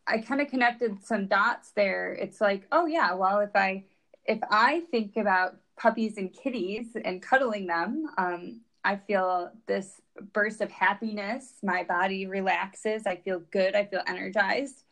I 0.06 0.18
kind 0.18 0.40
of 0.40 0.48
connected 0.48 1.04
some 1.04 1.26
dots 1.26 1.70
there. 1.72 2.12
It's 2.12 2.40
like, 2.40 2.66
oh 2.72 2.86
yeah, 2.86 3.14
well 3.14 3.40
if 3.40 3.54
I 3.54 3.84
if 4.24 4.38
I 4.50 4.82
think 4.90 5.16
about 5.16 5.56
puppies 5.76 6.16
and 6.16 6.32
kitties 6.32 6.96
and 7.04 7.22
cuddling 7.22 7.66
them, 7.66 8.06
um, 8.18 8.60
I 8.84 8.96
feel 8.96 9.50
this 9.66 10.00
burst 10.32 10.60
of 10.60 10.70
happiness. 10.70 11.54
My 11.62 11.84
body 11.84 12.26
relaxes. 12.26 13.06
I 13.06 13.16
feel 13.16 13.40
good. 13.50 13.74
I 13.74 13.84
feel 13.84 14.02
energized. 14.06 14.84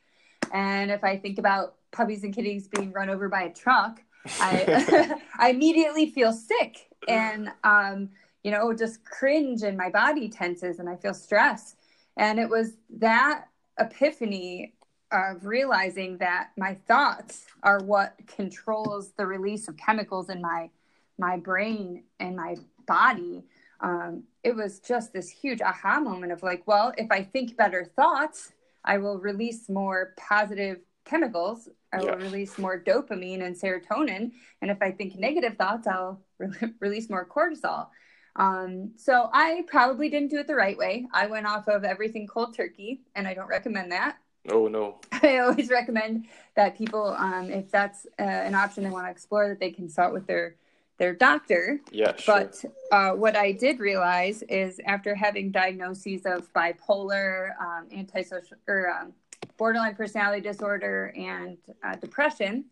And 0.52 0.90
if 0.90 1.04
I 1.04 1.16
think 1.16 1.38
about 1.38 1.76
puppies 1.92 2.24
and 2.24 2.34
kitties 2.34 2.68
being 2.68 2.92
run 2.92 3.10
over 3.10 3.28
by 3.28 3.42
a 3.42 3.52
truck, 3.52 4.00
I 4.40 5.14
I 5.38 5.50
immediately 5.50 6.10
feel 6.10 6.32
sick 6.32 6.88
and 7.08 7.50
um, 7.64 8.10
you 8.42 8.50
know 8.50 8.72
just 8.72 9.04
cringe 9.04 9.62
and 9.62 9.76
my 9.76 9.90
body 9.90 10.28
tenses 10.28 10.78
and 10.78 10.88
I 10.88 10.96
feel 10.96 11.14
stress. 11.14 11.76
And 12.16 12.38
it 12.38 12.48
was 12.48 12.76
that 12.98 13.46
epiphany 13.78 14.74
of 15.12 15.44
realizing 15.44 16.18
that 16.18 16.50
my 16.56 16.74
thoughts 16.74 17.46
are 17.62 17.80
what 17.80 18.14
controls 18.26 19.12
the 19.16 19.26
release 19.26 19.68
of 19.68 19.76
chemicals 19.76 20.30
in 20.30 20.40
my 20.40 20.70
my 21.18 21.36
brain 21.36 22.04
and 22.18 22.34
my 22.34 22.56
body. 22.86 23.44
Um, 23.80 24.24
it 24.42 24.56
was 24.56 24.80
just 24.80 25.12
this 25.12 25.28
huge 25.28 25.60
aha 25.60 26.00
moment 26.00 26.32
of 26.32 26.42
like 26.42 26.66
well 26.66 26.92
if 26.98 27.10
i 27.10 27.22
think 27.22 27.56
better 27.56 27.84
thoughts 27.84 28.52
i 28.84 28.98
will 28.98 29.18
release 29.18 29.68
more 29.68 30.14
positive 30.18 30.78
chemicals. 31.04 31.68
I 31.92 31.98
will 31.98 32.16
release 32.16 32.56
more 32.56 32.78
dopamine 32.78 33.42
and 33.42 33.56
serotonin. 33.56 34.32
And 34.62 34.70
if 34.70 34.78
i 34.80 34.90
think 34.90 35.16
negative 35.16 35.56
thoughts 35.56 35.86
i'll 35.86 36.20
re- 36.38 36.74
release 36.80 37.10
more 37.10 37.26
cortisol. 37.26 37.88
Um, 38.36 38.92
so 38.96 39.28
i 39.32 39.64
probably 39.66 40.08
didn't 40.08 40.30
do 40.30 40.38
it 40.38 40.46
the 40.46 40.54
right 40.54 40.78
way. 40.78 41.06
I 41.12 41.26
went 41.26 41.46
off 41.46 41.68
of 41.68 41.84
everything 41.84 42.26
cold 42.26 42.54
turkey 42.54 43.02
and 43.14 43.26
i 43.26 43.34
don't 43.34 43.48
recommend 43.48 43.92
that 43.92 44.16
Oh 44.48 44.68
no! 44.68 45.00
I 45.12 45.38
always 45.38 45.68
recommend 45.68 46.26
that 46.56 46.76
people, 46.76 47.14
um, 47.18 47.50
if 47.50 47.70
that's 47.70 48.06
uh, 48.18 48.22
an 48.22 48.54
option 48.54 48.84
they 48.84 48.90
want 48.90 49.06
to 49.06 49.10
explore, 49.10 49.48
that 49.48 49.60
they 49.60 49.70
consult 49.70 50.12
with 50.12 50.26
their 50.26 50.56
their 50.98 51.14
doctor. 51.14 51.80
Yeah, 51.90 52.14
sure. 52.16 52.34
But 52.34 52.64
uh, 52.92 53.16
what 53.16 53.36
I 53.36 53.52
did 53.52 53.80
realize 53.80 54.42
is 54.42 54.80
after 54.86 55.14
having 55.14 55.50
diagnoses 55.50 56.26
of 56.26 56.52
bipolar, 56.52 57.52
um, 57.60 57.88
antisocial, 57.92 58.56
or 58.66 58.90
um, 58.90 59.12
borderline 59.56 59.94
personality 59.94 60.42
disorder, 60.42 61.12
and 61.16 61.58
uh, 61.82 61.96
depression 61.96 62.66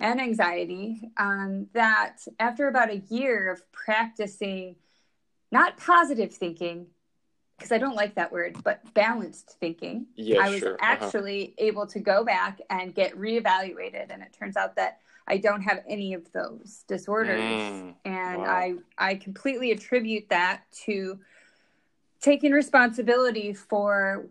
and 0.00 0.20
anxiety, 0.20 1.10
um, 1.16 1.68
that 1.72 2.18
after 2.38 2.68
about 2.68 2.90
a 2.90 2.98
year 3.08 3.50
of 3.50 3.60
practicing 3.72 4.76
not 5.52 5.76
positive 5.76 6.32
thinking, 6.34 6.86
because 7.56 7.72
I 7.72 7.78
don't 7.78 7.94
like 7.94 8.14
that 8.16 8.30
word, 8.30 8.56
but 8.62 8.82
balanced 8.94 9.56
thinking. 9.60 10.06
Yeah, 10.14 10.44
I 10.44 10.50
was 10.50 10.58
sure. 10.60 10.74
Uh-huh. 10.74 10.78
actually 10.80 11.54
able 11.58 11.86
to 11.86 11.98
go 12.00 12.24
back 12.24 12.60
and 12.70 12.94
get 12.94 13.16
reevaluated, 13.18 14.10
and 14.10 14.22
it 14.22 14.32
turns 14.38 14.56
out 14.56 14.76
that 14.76 15.00
I 15.26 15.38
don't 15.38 15.62
have 15.62 15.82
any 15.88 16.14
of 16.14 16.30
those 16.32 16.84
disorders, 16.86 17.40
Mm, 17.40 17.94
and 18.04 18.42
wow. 18.42 18.46
I 18.46 18.74
I 18.98 19.14
completely 19.16 19.72
attribute 19.72 20.28
that 20.28 20.62
to 20.84 21.18
taking 22.20 22.52
responsibility 22.52 23.52
for 23.52 24.26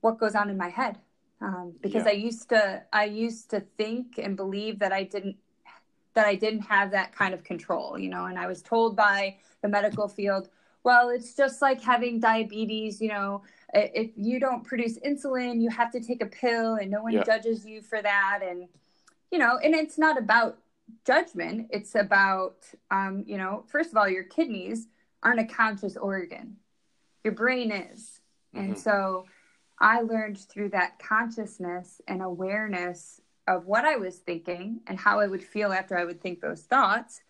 what 0.00 0.18
goes 0.18 0.34
on 0.34 0.48
in 0.50 0.56
my 0.56 0.68
head. 0.68 0.98
Um, 1.42 1.74
because 1.80 2.04
Yeah. 2.04 2.10
I 2.10 2.14
used 2.14 2.48
to 2.50 2.82
I 2.92 3.04
used 3.04 3.50
to 3.50 3.60
think 3.60 4.18
and 4.18 4.36
believe 4.36 4.78
that 4.80 4.92
I 4.92 5.04
didn't 5.04 5.36
that 6.14 6.26
I 6.26 6.34
didn't 6.34 6.62
have 6.62 6.90
that 6.90 7.14
kind 7.14 7.32
of 7.34 7.44
control, 7.44 7.98
you 7.98 8.08
know, 8.08 8.24
and 8.26 8.38
I 8.38 8.46
was 8.46 8.62
told 8.62 8.96
by 8.96 9.36
the 9.62 9.68
medical 9.68 10.08
field, 10.08 10.48
well, 10.82 11.10
it's 11.10 11.34
just 11.34 11.60
like 11.60 11.80
having 11.82 12.20
diabetes, 12.20 13.00
you 13.00 13.08
know, 13.08 13.42
if 13.74 14.10
you 14.16 14.40
don't 14.40 14.64
produce 14.64 14.98
insulin, 14.98 15.60
you 15.60 15.70
have 15.70 15.92
to 15.92 16.00
take 16.00 16.22
a 16.22 16.26
pill 16.26 16.74
and 16.76 16.90
no 16.90 17.02
one 17.02 17.12
Yeah. 17.12 17.22
judges 17.22 17.66
you 17.66 17.82
for 17.82 18.00
that. 18.00 18.40
And, 18.42 18.68
you 19.30 19.38
know, 19.38 19.58
and 19.62 19.74
it's 19.74 19.98
not 19.98 20.18
about 20.18 20.58
judgment. 21.06 21.68
It's 21.70 21.94
about, 21.94 22.56
um, 22.90 23.24
you 23.26 23.38
know, 23.38 23.64
first 23.68 23.90
of 23.90 23.96
all, 23.96 24.08
your 24.08 24.24
kidneys 24.24 24.88
aren't 25.22 25.40
a 25.40 25.44
conscious 25.44 25.96
organ, 25.96 26.56
your 27.22 27.34
brain 27.34 27.70
is. 27.70 28.20
And 28.54 28.74
Mhm. 28.74 28.78
so 28.78 29.26
I 29.78 30.00
learned 30.00 30.38
through 30.38 30.70
that 30.70 30.98
consciousness 30.98 32.00
and 32.08 32.22
awareness 32.22 33.20
of 33.46 33.66
what 33.66 33.84
I 33.84 33.96
was 33.96 34.18
thinking 34.18 34.80
and 34.86 34.98
how 34.98 35.20
I 35.20 35.26
would 35.26 35.44
feel 35.44 35.72
after 35.72 35.96
I 35.96 36.04
would 36.04 36.20
think 36.20 36.40
those 36.40 36.62
thoughts. 36.62 37.20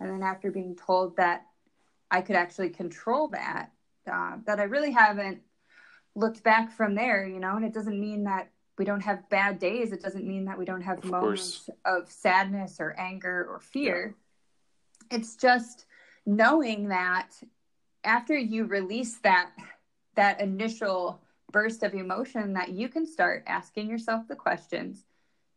And 0.00 0.10
then 0.10 0.22
after 0.22 0.50
being 0.50 0.74
told 0.74 1.16
that 1.16 1.46
I 2.10 2.20
could 2.20 2.36
actually 2.36 2.70
control 2.70 3.28
that, 3.28 3.72
uh, 4.10 4.36
that 4.46 4.60
I 4.60 4.64
really 4.64 4.92
haven't 4.92 5.40
looked 6.14 6.42
back 6.42 6.70
from 6.72 6.94
there, 6.94 7.26
you 7.26 7.40
know, 7.40 7.56
and 7.56 7.64
it 7.64 7.74
doesn't 7.74 7.98
mean 7.98 8.24
that 8.24 8.50
we 8.78 8.84
don't 8.84 9.00
have 9.00 9.28
bad 9.28 9.58
days. 9.58 9.92
It 9.92 10.02
doesn't 10.02 10.26
mean 10.26 10.44
that 10.46 10.58
we 10.58 10.64
don't 10.64 10.82
have 10.82 10.98
Of 10.98 11.04
moments 11.04 11.68
of 11.84 12.10
sadness 12.10 12.78
or 12.80 12.94
anger 12.98 13.46
or 13.48 13.60
fear. 13.60 14.14
It's 15.10 15.36
just 15.36 15.86
knowing 16.26 16.88
that 16.88 17.30
after 18.04 18.36
you 18.36 18.64
release 18.64 19.18
that 19.18 19.50
that 20.14 20.40
initial 20.40 21.20
burst 21.50 21.82
of 21.82 21.94
emotion 21.94 22.52
that 22.54 22.70
you 22.70 22.88
can 22.88 23.06
start 23.06 23.44
asking 23.46 23.88
yourself 23.88 24.26
the 24.28 24.36
questions 24.36 25.04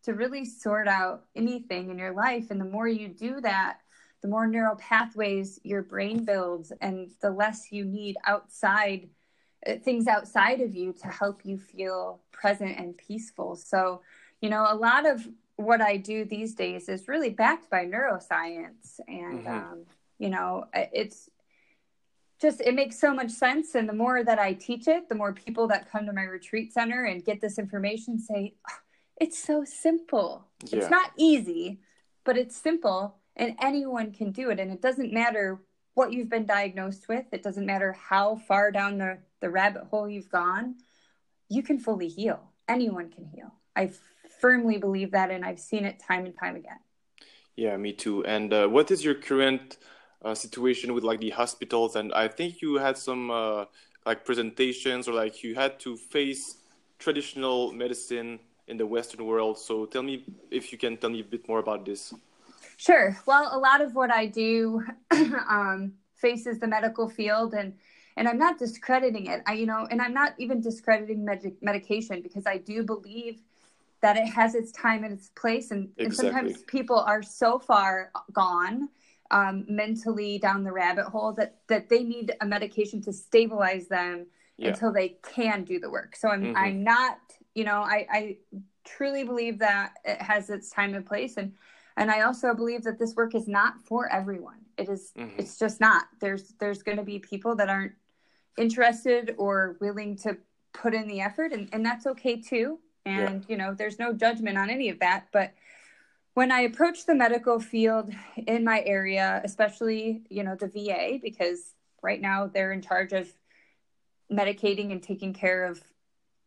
to 0.03 0.13
really 0.13 0.45
sort 0.45 0.87
out 0.87 1.25
anything 1.35 1.89
in 1.89 1.97
your 1.97 2.13
life 2.13 2.51
and 2.51 2.61
the 2.61 2.65
more 2.65 2.87
you 2.87 3.07
do 3.07 3.41
that 3.41 3.79
the 4.27 4.31
more 4.31 4.45
neural 4.45 4.75
pathways 4.75 5.57
your 5.63 5.81
brain 5.81 6.25
builds 6.25 6.73
and 6.81 7.09
the 7.21 7.29
less 7.29 7.71
you 7.71 7.85
need 7.85 8.17
outside 8.25 9.07
uh, 9.65 9.75
things 9.75 10.05
outside 10.05 10.59
of 10.59 10.75
you 10.75 10.91
to 10.91 11.07
help 11.07 11.45
you 11.45 11.57
feel 11.57 12.19
present 12.33 12.77
and 12.77 12.97
peaceful 12.97 13.55
so 13.55 14.01
you 14.41 14.49
know 14.49 14.65
a 14.69 14.75
lot 14.75 15.05
of 15.09 15.25
what 15.55 15.79
i 15.81 15.95
do 15.95 16.25
these 16.25 16.53
days 16.53 16.89
is 16.89 17.07
really 17.07 17.29
backed 17.29 17.69
by 17.69 17.85
neuroscience 17.85 18.99
and 19.07 19.45
Mhm. 19.45 19.71
um, 19.71 19.85
you 20.19 20.29
know 20.29 20.65
it's 20.73 21.29
just 22.41 22.59
it 22.59 22.75
makes 22.75 22.99
so 22.99 23.13
much 23.13 23.31
sense 23.31 23.75
and 23.75 23.87
the 23.87 23.93
more 23.93 24.25
that 24.25 24.39
i 24.39 24.51
teach 24.51 24.89
it 24.89 25.07
the 25.07 25.15
more 25.15 25.31
people 25.31 25.69
that 25.69 25.89
come 25.89 26.05
to 26.05 26.11
my 26.11 26.23
retreat 26.23 26.73
center 26.73 27.05
and 27.05 27.23
get 27.23 27.39
this 27.39 27.57
information 27.57 28.19
say 28.19 28.53
"Oh, 28.69 28.73
it's 29.21 29.39
so 29.41 29.63
simple 29.63 30.45
Yeah. 30.65 30.79
it's 30.79 30.89
not 30.89 31.11
easy 31.15 31.79
but 32.25 32.37
it's 32.37 32.57
simple 32.57 33.16
and 33.37 33.55
anyone 33.61 34.11
can 34.11 34.31
do 34.31 34.49
it 34.49 34.59
and 34.59 34.71
it 34.71 34.81
doesn't 34.81 35.13
matter 35.13 35.59
what 35.93 36.11
you've 36.11 36.29
been 36.29 36.45
diagnosed 36.45 37.07
with 37.07 37.25
it 37.31 37.43
doesn't 37.43 37.65
matter 37.65 37.93
how 37.93 38.35
far 38.35 38.71
down 38.71 38.97
the, 38.97 39.17
the 39.39 39.49
rabbit 39.49 39.83
hole 39.89 40.09
you've 40.09 40.29
gone 40.29 40.75
you 41.49 41.63
can 41.63 41.79
fully 41.79 42.09
heal 42.09 42.39
anyone 42.67 43.09
can 43.09 43.25
heal 43.25 43.53
i 43.75 43.89
firmly 44.41 44.77
believe 44.77 45.11
that 45.11 45.31
and 45.31 45.45
i've 45.45 45.59
seen 45.59 45.85
it 45.85 45.99
time 45.99 46.25
and 46.25 46.37
time 46.37 46.55
again 46.55 46.79
Yeah, 47.57 47.75
me 47.77 47.91
too. 47.91 48.23
And 48.25 48.53
uh, 48.53 48.67
what 48.67 48.91
is 48.91 49.03
your 49.03 49.15
current 49.15 49.77
uh, 50.23 50.35
situation 50.35 50.93
with 50.93 51.03
like 51.03 51.19
the 51.19 51.31
hospitals? 51.31 51.95
And 51.95 52.13
I 52.13 52.27
think 52.27 52.61
you 52.61 52.75
had 52.75 52.97
some 52.97 53.31
uh, 53.31 53.65
like 54.05 54.23
presentations 54.25 55.07
or 55.07 55.13
like 55.13 55.43
you 55.43 55.55
had 55.55 55.79
to 55.81 55.97
face 55.97 56.57
traditional 56.99 57.73
medicine 57.73 58.39
in 58.67 58.77
the 58.77 58.85
Western 58.85 59.25
world. 59.25 59.57
So 59.57 59.87
tell 59.87 60.03
me 60.03 60.23
if 60.51 60.71
you 60.71 60.77
can 60.77 60.97
tell 60.97 61.09
me 61.09 61.21
a 61.21 61.23
bit 61.23 61.47
more 61.47 61.59
about 61.59 61.83
this. 61.85 62.13
Sure. 62.77 63.17
Well, 63.25 63.49
a 63.51 63.57
lot 63.59 63.81
of 63.81 63.95
what 63.95 64.11
I 64.11 64.27
do 64.27 64.83
um, 65.11 65.93
faces 66.15 66.59
the 66.59 66.67
medical 66.67 67.09
field, 67.09 67.53
and 67.53 67.73
and 68.15 68.27
I'm 68.27 68.37
not 68.37 68.57
discrediting 68.57 69.27
it. 69.27 69.41
I, 69.45 69.53
you 69.53 69.65
know, 69.65 69.87
and 69.89 70.01
I'm 70.01 70.13
not 70.13 70.33
even 70.39 70.61
discrediting 70.61 71.25
med- 71.25 71.57
medication 71.61 72.21
because 72.21 72.45
I 72.47 72.57
do 72.57 72.83
believe 72.83 73.41
that 74.01 74.15
it 74.15 74.27
has 74.27 74.53
its 74.53 74.71
time 74.71 75.03
and 75.03 75.13
its 75.13 75.29
place, 75.29 75.71
and, 75.71 75.89
and 75.97 76.13
sometimes 76.13 76.63
people 76.63 76.99
are 76.99 77.23
so 77.23 77.57
far 77.57 78.11
gone 78.31 78.89
um, 79.31 79.65
mentally 79.67 80.37
down 80.37 80.63
the 80.63 80.71
rabbit 80.71 81.05
hole 81.05 81.33
that 81.33 81.57
that 81.67 81.89
they 81.89 82.03
need 82.03 82.33
a 82.41 82.45
medication 82.45 83.01
to 83.01 83.11
stabilize 83.11 83.87
them 83.87 84.27
Yeah. 84.57 84.69
until 84.69 84.93
they 84.93 85.17
can 85.23 85.63
do 85.63 85.79
the 85.79 85.89
work. 85.89 86.15
So 86.15 86.29
I'm 86.29 86.53
Mhm. 86.53 86.55
I'm 86.55 86.83
not, 86.83 87.17
you 87.55 87.63
know, 87.63 87.81
I, 87.81 88.07
I 88.11 88.37
truly 88.85 89.23
believe 89.23 89.59
that 89.59 89.93
it 90.05 90.21
has 90.21 90.49
its 90.51 90.69
time 90.69 90.93
and 90.93 91.05
place 91.05 91.37
and 91.37 91.53
and 91.97 92.09
I 92.11 92.21
also 92.21 92.53
believe 92.53 92.83
that 92.83 92.99
this 92.99 93.15
work 93.15 93.35
is 93.35 93.47
not 93.47 93.83
for 93.83 94.07
everyone. 94.11 94.59
It 94.77 94.87
is- 94.87 95.11
Mhm. 95.17 95.37
it's 95.39 95.57
just 95.57 95.81
not. 95.81 96.05
There's 96.19 96.53
there's 96.59 96.83
gonna 96.83 97.03
be 97.03 97.19
people 97.19 97.55
that 97.55 97.69
aren't 97.69 97.93
interested 98.57 99.35
or 99.37 99.75
willing 99.81 100.15
to 100.17 100.37
put 100.73 100.93
in 100.93 101.07
the 101.07 101.21
effort 101.21 101.51
and, 101.53 101.69
and 101.73 101.85
that's 101.85 102.05
okay 102.07 102.39
too. 102.39 102.79
And 103.05 103.45
you 103.49 103.57
know, 103.57 103.73
there's 103.73 103.99
no 103.99 104.13
judgment 104.13 104.57
on 104.57 104.69
any 104.69 104.89
of 104.89 104.99
that. 104.99 105.27
But 105.31 105.53
when 106.33 106.51
I 106.51 106.61
approach 106.61 107.05
the 107.05 107.15
medical 107.15 107.59
field 107.59 108.13
in 108.35 108.63
my 108.63 108.83
area, 108.83 109.41
especially, 109.43 110.23
you 110.29 110.43
know, 110.43 110.55
the 110.55 110.67
VA, 110.67 111.17
because 111.21 111.73
right 112.03 112.21
now 112.21 112.47
they're 112.47 112.73
in 112.73 112.81
charge 112.81 113.13
of 113.13 113.33
medicating 114.31 114.91
and 114.91 115.01
taking 115.01 115.33
care 115.33 115.63
of 115.65 115.83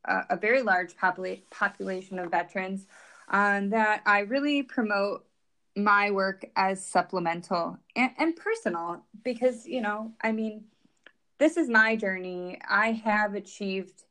uh, 0.04 0.22
a 0.30 0.36
very 0.36 0.62
large 0.62 0.96
popula- 0.96 1.42
population 1.50 2.18
of 2.18 2.30
veterans, 2.30 2.86
um, 3.28 3.70
that 3.70 4.02
I 4.06 4.20
really 4.20 4.62
promote 4.62 5.26
my 5.76 6.10
work 6.10 6.44
as 6.56 6.84
supplemental 6.84 7.78
and, 7.94 8.10
and 8.18 8.36
personal 8.36 9.04
because 9.22 9.66
you 9.66 9.80
know 9.80 10.12
i 10.20 10.32
mean 10.32 10.64
this 11.40 11.56
is 11.56 11.70
my 11.70 11.96
journey. 11.96 12.58
I 12.68 12.92
have 12.92 13.34
achieved 13.34 14.04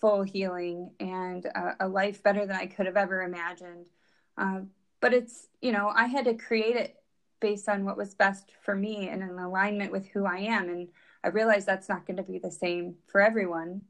full 0.00 0.22
healing 0.22 0.90
and 0.98 1.44
a, 1.78 1.86
life 1.86 2.22
better 2.22 2.46
than 2.46 2.56
i 2.56 2.64
could 2.64 2.86
have 2.86 2.96
ever 2.96 3.20
imagined. 3.20 3.90
Uh, 4.38 4.60
but 5.02 5.12
it's 5.12 5.48
you 5.60 5.72
know 5.72 5.92
i 5.94 6.06
had 6.06 6.24
to 6.24 6.34
create 6.34 6.76
it 6.76 6.96
based 7.38 7.68
on 7.68 7.84
what 7.84 7.98
was 7.98 8.14
best 8.14 8.52
for 8.62 8.74
me 8.74 9.08
and 9.08 9.22
in 9.22 9.38
alignment 9.38 9.92
with 9.92 10.08
who 10.08 10.24
i 10.24 10.38
am. 10.38 10.70
And 10.70 10.88
i 11.22 11.28
realized 11.28 11.66
that's 11.66 11.88
not 11.88 12.06
going 12.06 12.16
to 12.16 12.22
be 12.22 12.38
the 12.38 12.50
same 12.50 12.94
for 13.06 13.20
everyone. 13.20 13.82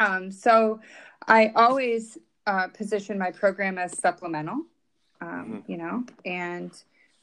Um, 0.00 0.32
so 0.32 0.80
i 1.28 1.52
always 1.54 2.18
uh, 2.48 2.66
position 2.68 3.18
my 3.18 3.30
program 3.30 3.78
as 3.78 3.96
supplemental 3.96 4.62
um, 5.24 5.62
mm-hmm. 5.62 5.72
you 5.72 5.78
know, 5.78 6.04
and 6.24 6.70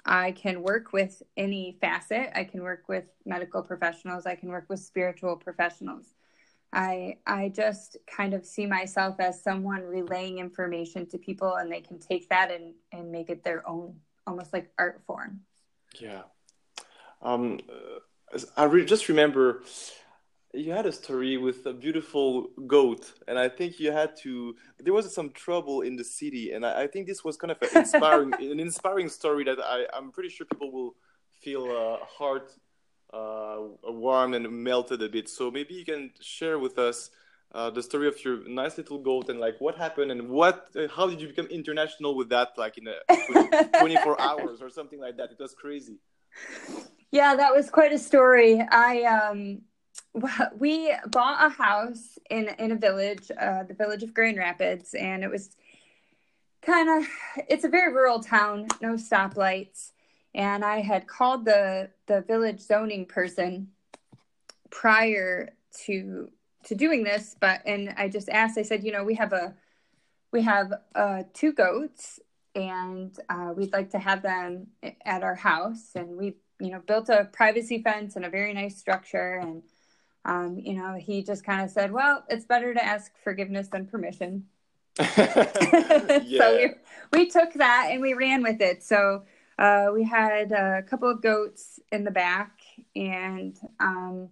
I 0.05 0.31
can 0.31 0.63
work 0.63 0.93
with 0.93 1.21
any 1.37 1.77
facet. 1.79 2.31
I 2.33 2.43
can 2.43 2.63
work 2.63 2.83
with 2.87 3.05
medical 3.25 3.61
professionals. 3.61 4.25
I 4.25 4.35
can 4.35 4.49
work 4.49 4.65
with 4.67 4.79
spiritual 4.79 5.35
professionals. 5.35 6.05
I 6.73 7.17
I 7.27 7.49
just 7.49 7.97
kind 8.07 8.33
of 8.33 8.45
see 8.45 8.65
myself 8.65 9.19
as 9.19 9.43
someone 9.43 9.83
relaying 9.83 10.39
information 10.39 11.05
to 11.07 11.17
people, 11.17 11.55
and 11.55 11.71
they 11.71 11.81
can 11.81 11.99
take 11.99 12.29
that 12.29 12.51
and 12.51 12.73
and 12.91 13.11
make 13.11 13.29
it 13.29 13.43
their 13.43 13.67
own, 13.67 13.95
almost 14.25 14.53
like 14.53 14.71
art 14.79 15.01
form. 15.05 15.41
Yeah, 15.99 16.23
um, 17.21 17.59
I 18.55 18.63
re- 18.63 18.85
just 18.85 19.09
remember 19.09 19.63
you 20.53 20.71
had 20.71 20.85
a 20.85 20.91
story 20.91 21.37
with 21.37 21.65
a 21.65 21.73
beautiful 21.73 22.49
goat 22.67 23.13
and 23.27 23.39
i 23.39 23.47
think 23.47 23.79
you 23.79 23.91
had 23.91 24.15
to 24.17 24.55
there 24.79 24.93
was 24.93 25.13
some 25.13 25.29
trouble 25.29 25.81
in 25.81 25.95
the 25.95 26.03
city 26.03 26.51
and 26.51 26.65
i, 26.65 26.83
I 26.83 26.87
think 26.87 27.07
this 27.07 27.23
was 27.23 27.37
kind 27.37 27.51
of 27.51 27.57
an 27.61 27.69
inspiring 27.75 28.33
an 28.33 28.59
inspiring 28.59 29.09
story 29.09 29.43
that 29.45 29.59
I, 29.59 29.85
i'm 29.93 30.11
pretty 30.11 30.29
sure 30.29 30.45
people 30.45 30.71
will 30.71 30.95
feel 31.41 31.63
uh, 31.71 32.05
heart 32.05 32.53
uh, 33.13 33.57
warm 33.83 34.33
and 34.33 34.49
melted 34.49 35.01
a 35.01 35.09
bit. 35.09 35.29
So 35.29 35.51
maybe 35.51 35.73
you 35.73 35.85
can 35.85 36.11
share 36.21 36.59
with 36.59 36.77
us 36.79 37.09
uh, 37.53 37.69
the 37.69 37.83
story 37.83 38.07
of 38.07 38.23
your 38.23 38.47
nice 38.47 38.77
little 38.77 38.99
goat 38.99 39.29
and 39.29 39.39
like 39.39 39.59
what 39.59 39.75
happened 39.75 40.11
and 40.11 40.29
what 40.29 40.69
uh, 40.75 40.87
how 40.95 41.09
did 41.09 41.19
you 41.19 41.27
become 41.27 41.47
international 41.47 42.15
with 42.15 42.29
that 42.29 42.49
like 42.57 42.77
in 42.77 42.87
a 42.87 43.79
24 43.79 44.21
hours 44.21 44.61
or 44.61 44.69
something 44.69 44.99
like 44.99 45.17
that? 45.17 45.31
It 45.31 45.39
was 45.39 45.53
crazy. 45.53 45.97
Yeah 47.11 47.35
that 47.35 47.53
was 47.53 47.69
quite 47.69 47.91
a 47.91 47.99
story. 47.99 48.65
I 48.71 49.03
um 49.03 49.61
we 50.57 50.93
bought 51.07 51.45
a 51.45 51.49
house 51.49 52.17
in 52.29 52.49
in 52.59 52.71
a 52.71 52.75
village, 52.75 53.31
uh, 53.39 53.63
the 53.63 53.73
village 53.73 54.03
of 54.03 54.13
Grand 54.13 54.37
Rapids, 54.37 54.93
and 54.93 55.23
it 55.23 55.29
was 55.29 55.55
kind 56.61 56.89
of 56.89 57.07
it's 57.49 57.63
a 57.63 57.69
very 57.69 57.93
rural 57.93 58.19
town, 58.19 58.67
no 58.81 58.93
stoplights, 58.93 59.91
and 60.35 60.63
I 60.65 60.81
had 60.81 61.07
called 61.07 61.45
the 61.45 61.89
the 62.07 62.21
village 62.21 62.59
zoning 62.59 63.05
person 63.05 63.69
prior 64.69 65.53
to 65.85 66.29
to 66.65 66.75
doing 66.75 67.03
this, 67.03 67.35
but 67.39 67.61
and 67.65 67.93
I 67.97 68.09
just 68.09 68.29
asked. 68.29 68.57
I 68.57 68.63
said, 68.63 68.83
you 68.83 68.91
know, 68.91 69.03
we 69.03 69.15
have 69.15 69.33
a 69.33 69.55
we 70.31 70.41
have 70.43 70.73
uh, 70.93 71.23
two 71.33 71.53
goats, 71.53 72.19
and 72.53 73.17
uh, 73.29 73.53
we'd 73.55 73.73
like 73.73 73.91
to 73.91 73.99
have 73.99 74.21
them 74.21 74.67
at 75.05 75.23
our 75.23 75.35
house, 75.35 75.91
and 75.95 76.17
we 76.17 76.35
you 76.59 76.71
know 76.71 76.79
built 76.79 77.09
a 77.09 77.29
privacy 77.31 77.81
fence 77.81 78.17
and 78.17 78.25
a 78.25 78.29
very 78.29 78.53
nice 78.53 78.77
structure 78.77 79.35
and 79.35 79.63
um, 80.25 80.59
you 80.59 80.73
know, 80.73 80.95
he 80.99 81.23
just 81.23 81.43
kind 81.43 81.61
of 81.61 81.69
said, 81.69 81.91
well, 81.91 82.23
it's 82.29 82.45
better 82.45 82.73
to 82.73 82.83
ask 82.83 83.11
forgiveness 83.23 83.67
than 83.67 83.87
permission. 83.87 84.45
yeah. 84.99 85.05
so 86.37 86.57
we, 86.57 86.69
we 87.11 87.29
took 87.29 87.53
that 87.53 87.89
and 87.91 88.01
we 88.01 88.13
ran 88.13 88.43
with 88.43 88.61
it. 88.61 88.83
So 88.83 89.23
uh, 89.61 89.91
we 89.93 90.03
had 90.03 90.51
a 90.51 90.81
couple 90.83 91.09
of 91.09 91.21
goats 91.21 91.79
in 91.91 92.03
the 92.03 92.09
back, 92.11 92.59
and 92.95 93.55
um, 93.79 94.29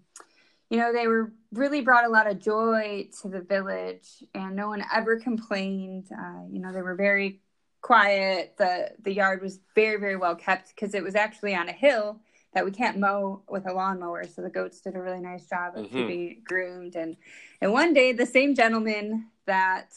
you 0.72 0.78
know 0.78 0.92
they 0.92 1.08
were 1.08 1.32
really 1.52 1.82
brought 1.82 2.06
a 2.06 2.10
lot 2.10 2.26
of 2.26 2.40
joy 2.40 3.08
to 3.22 3.30
the 3.30 3.42
village, 3.42 4.24
and 4.34 4.56
no 4.56 4.70
one 4.70 4.84
ever 4.92 5.20
complained. 5.20 6.08
Uh, 6.12 6.46
you 6.52 6.60
know 6.60 6.74
they 6.74 6.82
were 6.82 6.96
very 6.96 7.42
quiet. 7.82 8.56
the 8.58 8.92
The 9.04 9.14
yard 9.14 9.44
was 9.44 9.60
very 9.76 10.00
very 10.00 10.16
well 10.16 10.36
kept 10.36 10.70
because 10.70 10.96
it 10.96 11.04
was 11.04 11.14
actually 11.16 11.54
on 11.54 11.70
a 11.70 11.74
hill, 11.74 12.22
that 12.54 12.66
we 12.66 12.72
can't 12.72 12.98
mow 12.98 13.44
with 13.48 13.68
a 13.68 13.74
lawnmower. 13.74 14.26
So 14.26 14.42
the 14.42 14.50
goats 14.50 14.82
did 14.82 14.96
a 14.96 15.02
really 15.02 15.20
nice 15.20 15.48
job 15.48 15.76
of 15.76 15.86
mm-hmm. 15.86 15.96
keeping 15.96 16.42
groomed. 16.44 16.96
And 16.96 17.16
and 17.62 17.72
one 17.72 17.94
day, 17.94 18.12
the 18.12 18.26
same 18.26 18.56
gentleman 18.56 19.28
that 19.46 19.94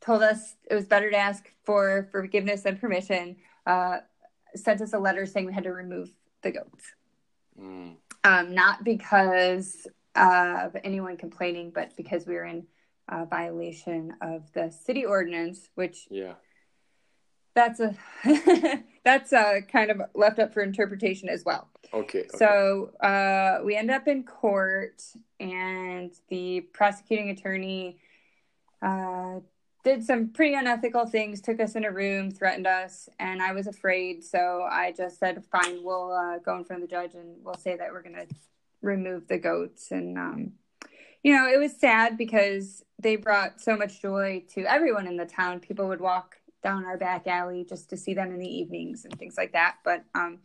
told 0.00 0.22
us 0.22 0.54
it 0.70 0.74
was 0.74 0.86
better 0.86 1.10
to 1.10 1.16
ask 1.16 1.50
for 1.64 2.08
forgiveness 2.12 2.62
than 2.62 2.76
permission 2.78 3.36
uh, 3.66 3.98
sent 4.54 4.80
us 4.80 4.92
a 4.92 4.98
letter 4.98 5.26
saying 5.26 5.46
we 5.46 5.52
had 5.52 5.64
to 5.64 5.72
remove 5.72 6.10
the 6.42 6.52
goats. 6.52 6.84
Mm. 7.60 7.96
Um, 8.24 8.54
not 8.54 8.84
because 8.84 9.86
of 10.14 10.76
anyone 10.82 11.16
complaining, 11.16 11.70
but 11.74 11.96
because 11.96 12.26
we 12.26 12.34
were 12.34 12.44
in 12.44 12.66
violation 13.30 14.14
of 14.20 14.52
the 14.52 14.70
city 14.70 15.04
ordinance, 15.04 15.68
which 15.74 16.08
yeah 16.10 16.34
that's 17.56 17.80
a 17.80 17.96
that's 19.04 19.32
a 19.32 19.62
kind 19.62 19.90
of 19.90 20.02
left 20.14 20.38
up 20.38 20.54
for 20.54 20.62
interpretation 20.62 21.28
as 21.28 21.44
well. 21.44 21.68
Okay. 21.92 22.20
okay. 22.20 22.28
So 22.36 22.90
uh, 23.00 23.64
we 23.64 23.74
end 23.74 23.90
up 23.90 24.06
in 24.06 24.22
court, 24.22 25.02
and 25.40 26.12
the 26.28 26.60
prosecuting 26.72 27.30
attorney 27.30 27.98
uh, 28.82 29.40
did 29.82 30.04
some 30.04 30.28
pretty 30.28 30.54
unethical 30.54 31.06
things. 31.06 31.40
Took 31.40 31.60
us 31.60 31.74
in 31.74 31.84
a 31.84 31.90
room, 31.90 32.30
threatened 32.30 32.66
us, 32.66 33.08
and 33.18 33.42
I 33.42 33.52
was 33.52 33.66
afraid. 33.66 34.22
So 34.22 34.68
I 34.70 34.92
just 34.96 35.18
said, 35.18 35.42
"Fine, 35.50 35.82
we'll 35.82 36.12
uh, 36.12 36.38
go 36.38 36.56
in 36.56 36.64
front 36.64 36.82
of 36.82 36.88
the 36.88 36.94
judge, 36.94 37.14
and 37.14 37.36
we'll 37.42 37.54
say 37.54 37.76
that 37.76 37.90
we're 37.90 38.02
going 38.02 38.16
to 38.16 38.26
remove 38.82 39.28
the 39.28 39.38
goats." 39.38 39.90
And 39.92 40.18
um, 40.18 40.52
you 41.24 41.34
know, 41.34 41.48
it 41.48 41.58
was 41.58 41.74
sad 41.74 42.18
because 42.18 42.84
they 42.98 43.16
brought 43.16 43.60
so 43.62 43.76
much 43.76 44.02
joy 44.02 44.44
to 44.54 44.64
everyone 44.64 45.06
in 45.06 45.16
the 45.16 45.26
town. 45.26 45.60
People 45.60 45.88
would 45.88 46.00
walk 46.00 46.36
down 46.66 46.84
our 46.84 46.98
back 46.98 47.28
alley 47.28 47.64
just 47.64 47.88
to 47.90 47.96
see 47.96 48.12
them 48.12 48.32
in 48.32 48.40
the 48.40 48.58
evenings 48.60 49.04
and 49.04 49.16
things 49.16 49.36
like 49.36 49.52
that. 49.52 49.76
But 49.84 50.02
um, 50.16 50.40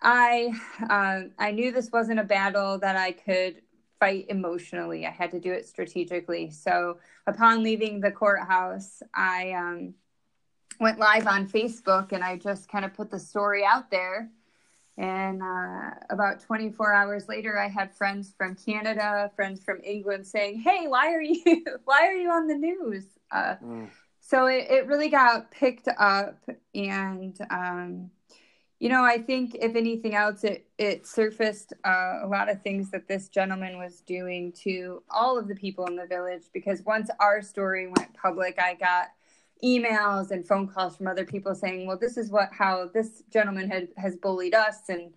I 0.00 0.52
uh, 0.88 1.22
I 1.42 1.50
knew 1.50 1.72
this 1.72 1.90
wasn't 1.90 2.20
a 2.20 2.24
battle 2.24 2.78
that 2.78 2.96
I 2.96 3.10
could 3.10 3.62
fight 3.98 4.26
emotionally. 4.28 5.04
I 5.04 5.10
had 5.10 5.32
to 5.32 5.40
do 5.40 5.52
it 5.52 5.66
strategically. 5.66 6.50
So 6.50 6.98
upon 7.26 7.64
leaving 7.64 8.00
the 8.00 8.12
courthouse, 8.12 9.02
I 9.12 9.52
um, 9.52 9.94
went 10.78 11.00
live 11.00 11.26
on 11.26 11.48
Facebook 11.48 12.12
and 12.12 12.22
I 12.22 12.36
just 12.36 12.68
kind 12.68 12.84
of 12.84 12.94
put 12.94 13.10
the 13.10 13.18
story 13.18 13.64
out 13.64 13.90
there. 13.90 14.30
And 14.98 15.42
uh, 15.42 15.90
about 16.10 16.40
24 16.42 16.92
hours 16.92 17.26
later, 17.28 17.58
I 17.58 17.66
had 17.66 17.92
friends 17.92 18.32
from 18.38 18.54
Canada, 18.54 19.32
friends 19.34 19.64
from 19.64 19.80
England 19.82 20.28
saying, 20.28 20.60
"Hey, 20.60 20.86
why 20.86 21.12
are 21.12 21.22
you 21.22 21.64
why 21.86 22.06
are 22.06 22.14
you 22.14 22.30
on 22.30 22.46
the 22.46 22.54
news?" 22.54 23.04
Uh, 23.32 23.56
mm 23.60 23.88
so 24.24 24.46
it, 24.46 24.66
it 24.70 24.86
really 24.86 25.08
got 25.08 25.50
picked 25.50 25.88
up 25.98 26.38
and 26.74 27.36
um, 27.50 28.10
you 28.78 28.88
know 28.88 29.04
i 29.04 29.18
think 29.18 29.54
if 29.60 29.74
anything 29.74 30.14
else 30.14 30.44
it, 30.44 30.66
it 30.78 31.06
surfaced 31.06 31.74
uh, 31.84 32.20
a 32.22 32.26
lot 32.26 32.48
of 32.48 32.62
things 32.62 32.90
that 32.90 33.08
this 33.08 33.28
gentleman 33.28 33.76
was 33.76 34.00
doing 34.00 34.52
to 34.52 35.02
all 35.10 35.38
of 35.38 35.48
the 35.48 35.54
people 35.54 35.86
in 35.86 35.96
the 35.96 36.06
village 36.06 36.44
because 36.54 36.82
once 36.84 37.10
our 37.20 37.42
story 37.42 37.86
went 37.86 38.14
public 38.14 38.58
i 38.58 38.74
got 38.74 39.08
emails 39.64 40.30
and 40.30 40.46
phone 40.46 40.66
calls 40.66 40.96
from 40.96 41.06
other 41.06 41.24
people 41.24 41.54
saying 41.54 41.86
well 41.86 41.98
this 41.98 42.16
is 42.16 42.30
what 42.30 42.48
how 42.52 42.88
this 42.92 43.22
gentleman 43.32 43.70
had, 43.70 43.88
has 43.96 44.16
bullied 44.16 44.54
us. 44.54 44.88
And 44.88 45.12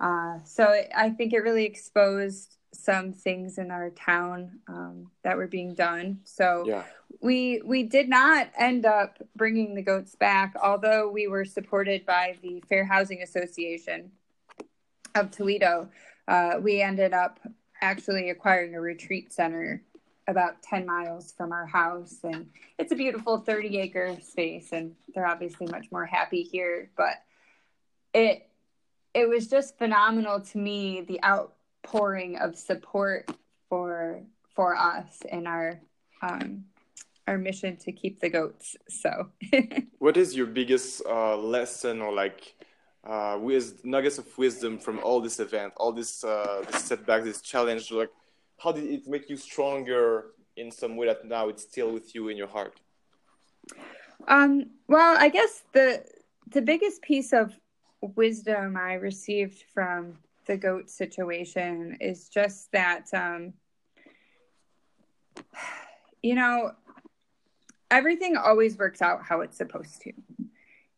uh, 0.00 0.38
so 0.44 0.70
it, 0.72 0.90
i 0.94 1.08
think 1.10 1.32
it 1.32 1.38
really 1.38 1.64
exposed 1.64 2.55
some 2.76 3.12
things 3.12 3.58
in 3.58 3.70
our 3.70 3.90
town 3.90 4.60
um, 4.68 5.10
that 5.22 5.36
were 5.36 5.46
being 5.46 5.74
done. 5.74 6.20
So 6.24 6.64
yeah. 6.66 6.84
we 7.20 7.62
we 7.64 7.82
did 7.82 8.08
not 8.08 8.48
end 8.58 8.86
up 8.86 9.18
bringing 9.34 9.74
the 9.74 9.82
goats 9.82 10.14
back, 10.14 10.54
although 10.62 11.10
we 11.10 11.26
were 11.26 11.44
supported 11.44 12.06
by 12.06 12.36
the 12.42 12.62
Fair 12.68 12.84
Housing 12.84 13.22
Association 13.22 14.12
of 15.14 15.30
Toledo. 15.30 15.88
Uh, 16.28 16.54
we 16.60 16.82
ended 16.82 17.12
up 17.12 17.40
actually 17.80 18.30
acquiring 18.30 18.74
a 18.74 18.80
retreat 18.80 19.32
center 19.32 19.82
about 20.28 20.62
10 20.62 20.84
miles 20.86 21.32
from 21.36 21.52
our 21.52 21.66
house 21.66 22.18
and 22.24 22.48
it's 22.78 22.90
a 22.90 22.96
beautiful 22.96 23.38
30 23.38 23.78
acre 23.78 24.16
space 24.20 24.72
and 24.72 24.92
they're 25.14 25.26
obviously 25.26 25.66
much 25.68 25.86
more 25.92 26.04
happy 26.04 26.42
here 26.42 26.90
but 26.96 27.22
it 28.12 28.48
it 29.14 29.28
was 29.28 29.46
just 29.46 29.78
phenomenal 29.78 30.40
to 30.40 30.58
me 30.58 31.02
the 31.02 31.20
out 31.22 31.54
pouring 31.86 32.36
of 32.36 32.58
support 32.58 33.30
for 33.68 34.22
for 34.54 34.76
us 34.76 35.22
in 35.30 35.46
our 35.46 35.80
um, 36.22 36.64
our 37.28 37.38
mission 37.38 37.76
to 37.76 37.92
keep 37.92 38.20
the 38.20 38.28
goats. 38.28 38.76
So, 38.88 39.30
what 39.98 40.16
is 40.16 40.36
your 40.36 40.46
biggest 40.46 41.02
uh, 41.06 41.36
lesson 41.36 42.00
or 42.00 42.12
like 42.12 42.54
uh, 43.04 43.38
with 43.40 43.84
nuggets 43.84 44.18
of 44.18 44.26
wisdom 44.36 44.78
from 44.78 44.98
all 45.00 45.20
this 45.20 45.38
event, 45.40 45.72
all 45.76 45.92
this 45.92 46.24
uh, 46.24 46.64
this 46.66 46.84
setback, 46.84 47.22
this 47.24 47.40
challenge? 47.40 47.90
Like, 47.90 48.10
how 48.58 48.72
did 48.72 48.84
it 48.84 49.06
make 49.06 49.30
you 49.30 49.36
stronger 49.36 50.32
in 50.56 50.70
some 50.70 50.96
way 50.96 51.06
that 51.06 51.24
now 51.24 51.48
it's 51.48 51.62
still 51.62 51.92
with 51.92 52.14
you 52.14 52.28
in 52.28 52.36
your 52.36 52.48
heart? 52.48 52.80
Um, 54.28 54.70
well, 54.88 55.16
I 55.18 55.28
guess 55.28 55.62
the 55.72 56.04
the 56.50 56.62
biggest 56.62 57.02
piece 57.02 57.32
of 57.32 57.52
wisdom 58.00 58.76
I 58.76 58.94
received 58.94 59.64
from 59.74 60.18
the 60.46 60.56
goat 60.56 60.90
situation 60.90 61.98
is 62.00 62.28
just 62.28 62.70
that, 62.72 63.06
um, 63.12 63.52
you 66.22 66.34
know, 66.34 66.72
everything 67.90 68.36
always 68.36 68.78
works 68.78 69.02
out 69.02 69.22
how 69.22 69.40
it's 69.40 69.56
supposed 69.56 70.00
to. 70.02 70.12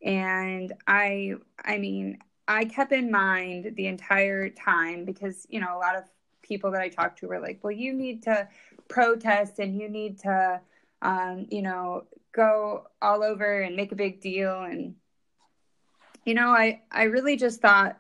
And 0.02 0.72
I, 0.87 1.34
I 1.64 1.78
mean, 1.78 2.18
I 2.46 2.64
kept 2.64 2.92
in 2.92 3.11
mind 3.11 3.74
the 3.76 3.88
entire 3.88 4.48
time 4.48 5.04
because, 5.04 5.46
you 5.50 5.61
know, 5.61 5.76
a 5.76 5.78
lot 5.78 5.96
of 5.96 6.04
people 6.42 6.70
that 6.70 6.80
I 6.80 6.88
talked 6.88 7.18
to 7.18 7.28
were 7.28 7.40
like, 7.40 7.61
well, 7.62 7.72
you 7.72 7.92
need 7.92 8.22
to 8.24 8.48
protest 8.88 9.58
and 9.58 9.78
you 9.78 9.88
need 9.88 10.20
to, 10.20 10.61
um, 11.02 11.46
you 11.50 11.62
know, 11.62 12.04
go 12.32 12.87
all 13.02 13.22
over 13.22 13.61
and 13.61 13.76
make 13.76 13.92
a 13.92 13.96
big 13.96 14.20
deal. 14.20 14.62
And, 14.62 14.94
you 16.24 16.34
know, 16.34 16.48
I, 16.48 16.82
I 16.90 17.04
really 17.04 17.37
just 17.37 17.61
thought 17.61 17.98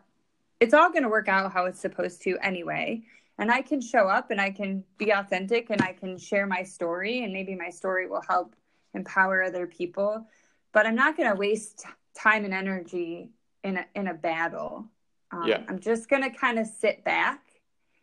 it's 0.60 0.74
all 0.74 0.90
going 0.90 1.02
to 1.02 1.08
work 1.08 1.28
out 1.28 1.52
how 1.52 1.66
it's 1.66 1.80
supposed 1.80 2.22
to 2.22 2.36
anyway. 2.42 3.02
And 3.38 3.50
I 3.50 3.62
can 3.62 3.80
show 3.80 4.08
up 4.08 4.30
and 4.30 4.40
I 4.40 4.50
can 4.50 4.82
be 4.96 5.10
authentic 5.10 5.70
and 5.70 5.80
I 5.80 5.92
can 5.92 6.18
share 6.18 6.46
my 6.46 6.62
story 6.64 7.22
and 7.22 7.32
maybe 7.32 7.54
my 7.54 7.70
story 7.70 8.08
will 8.08 8.22
help 8.28 8.56
empower 8.94 9.44
other 9.44 9.66
people. 9.66 10.26
But 10.72 10.86
I'm 10.86 10.96
not 10.96 11.16
going 11.16 11.30
to 11.30 11.36
waste 11.36 11.84
time 12.16 12.44
and 12.44 12.52
energy 12.52 13.30
in 13.62 13.76
a, 13.76 13.86
in 13.94 14.08
a 14.08 14.14
battle. 14.14 14.86
Um, 15.30 15.46
yeah. 15.46 15.62
I'm 15.68 15.78
just 15.78 16.08
going 16.08 16.22
to 16.22 16.30
kind 16.30 16.58
of 16.58 16.66
sit 16.66 17.04
back 17.04 17.42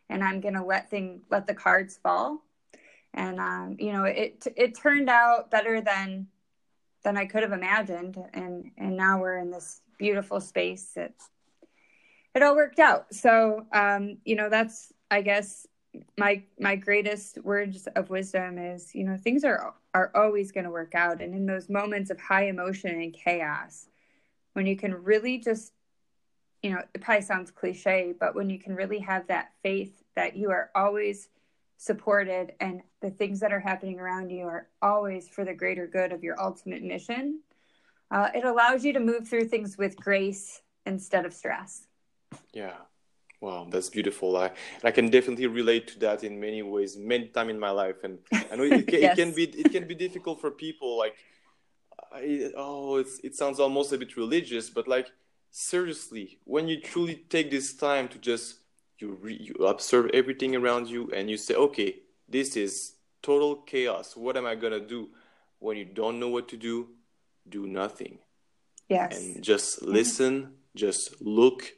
and 0.08 0.22
I'm 0.22 0.40
going 0.40 0.54
to 0.54 0.64
let 0.64 0.90
thing 0.90 1.22
let 1.30 1.46
the 1.46 1.54
cards 1.54 1.98
fall. 2.02 2.42
And 3.14 3.40
um, 3.40 3.76
you 3.78 3.92
know, 3.92 4.04
it 4.04 4.46
it 4.56 4.74
turned 4.74 5.08
out 5.08 5.50
better 5.50 5.80
than 5.80 6.28
than 7.02 7.16
I 7.16 7.24
could 7.24 7.42
have 7.42 7.52
imagined, 7.52 8.18
and 8.34 8.70
and 8.76 8.96
now 8.96 9.20
we're 9.20 9.38
in 9.38 9.50
this 9.50 9.80
beautiful 9.98 10.40
space. 10.40 10.92
It's 10.96 11.30
it 12.36 12.42
all 12.42 12.54
worked 12.54 12.78
out. 12.78 13.12
So 13.12 13.66
um, 13.72 14.18
you 14.24 14.36
know, 14.36 14.48
that's 14.48 14.92
I 15.10 15.22
guess 15.22 15.66
my 16.18 16.42
my 16.60 16.76
greatest 16.76 17.38
words 17.42 17.88
of 17.96 18.10
wisdom 18.10 18.58
is 18.58 18.94
you 18.94 19.04
know 19.04 19.16
things 19.16 19.44
are 19.44 19.74
are 19.94 20.12
always 20.14 20.52
going 20.52 20.64
to 20.64 20.70
work 20.70 20.94
out 20.94 21.22
and 21.22 21.34
in 21.34 21.46
those 21.46 21.70
moments 21.70 22.10
of 22.10 22.20
high 22.20 22.48
emotion 22.48 22.90
and 22.90 23.14
chaos 23.14 23.88
when 24.52 24.66
you 24.66 24.76
can 24.76 24.92
really 24.92 25.38
just 25.38 25.72
you 26.62 26.70
know, 26.70 26.82
it 26.94 27.00
probably 27.00 27.22
sounds 27.22 27.50
cliche, 27.52 28.12
but 28.18 28.34
when 28.34 28.50
you 28.50 28.58
can 28.58 28.74
really 28.74 28.98
have 28.98 29.26
that 29.28 29.52
faith 29.62 30.02
that 30.16 30.36
you 30.36 30.50
are 30.50 30.70
always 30.74 31.28
supported 31.76 32.54
and 32.58 32.82
the 33.00 33.10
things 33.10 33.38
that 33.38 33.52
are 33.52 33.60
happening 33.60 34.00
around 34.00 34.30
you 34.30 34.46
are 34.46 34.66
always 34.82 35.28
for 35.28 35.44
the 35.44 35.54
greater 35.54 35.86
good 35.86 36.10
of 36.10 36.24
your 36.24 36.40
ultimate 36.40 36.82
mission, 36.82 37.40
uh, 38.10 38.30
it 38.34 38.44
allows 38.44 38.84
you 38.84 38.92
to 38.92 39.00
move 39.00 39.28
through 39.28 39.44
things 39.44 39.76
with 39.78 39.96
grace 39.96 40.62
instead 40.86 41.24
of 41.24 41.34
stress. 41.34 41.85
Yeah. 42.52 42.74
Wow, 43.40 43.66
that's 43.70 43.90
beautiful. 43.90 44.36
I 44.36 44.50
I 44.82 44.90
can 44.90 45.10
definitely 45.10 45.46
relate 45.46 45.88
to 45.88 45.98
that 46.00 46.24
in 46.24 46.40
many 46.40 46.62
ways, 46.62 46.96
many 46.96 47.28
time 47.28 47.50
in 47.50 47.60
my 47.60 47.70
life, 47.70 48.02
and 48.02 48.18
I 48.32 48.56
know 48.56 48.64
it, 48.64 48.86
can, 48.88 49.00
yes. 49.00 49.18
it 49.18 49.22
can 49.22 49.32
be 49.34 49.44
it 49.44 49.70
can 49.70 49.86
be 49.86 49.94
difficult 49.94 50.40
for 50.40 50.50
people. 50.50 50.96
Like, 50.96 51.16
I, 52.10 52.50
oh, 52.56 52.96
it's 52.96 53.20
it 53.22 53.34
sounds 53.34 53.60
almost 53.60 53.92
a 53.92 53.98
bit 53.98 54.16
religious, 54.16 54.70
but 54.70 54.88
like 54.88 55.08
seriously, 55.50 56.38
when 56.44 56.66
you 56.66 56.80
truly 56.80 57.24
take 57.28 57.50
this 57.50 57.74
time 57.74 58.08
to 58.08 58.18
just 58.18 58.56
you 58.98 59.18
re, 59.20 59.34
you 59.34 59.66
observe 59.66 60.10
everything 60.14 60.56
around 60.56 60.88
you 60.88 61.10
and 61.14 61.28
you 61.30 61.36
say, 61.36 61.54
okay, 61.54 61.96
this 62.28 62.56
is 62.56 62.94
total 63.22 63.56
chaos. 63.56 64.16
What 64.16 64.36
am 64.36 64.46
I 64.46 64.54
gonna 64.54 64.80
do? 64.80 65.08
When 65.58 65.76
you 65.76 65.84
don't 65.84 66.20
know 66.20 66.28
what 66.28 66.48
to 66.48 66.56
do, 66.56 66.88
do 67.48 67.66
nothing. 67.66 68.18
Yes. 68.88 69.18
And 69.18 69.42
just 69.42 69.82
listen, 69.82 70.42
mm-hmm. 70.42 70.52
just 70.74 71.20
look, 71.20 71.72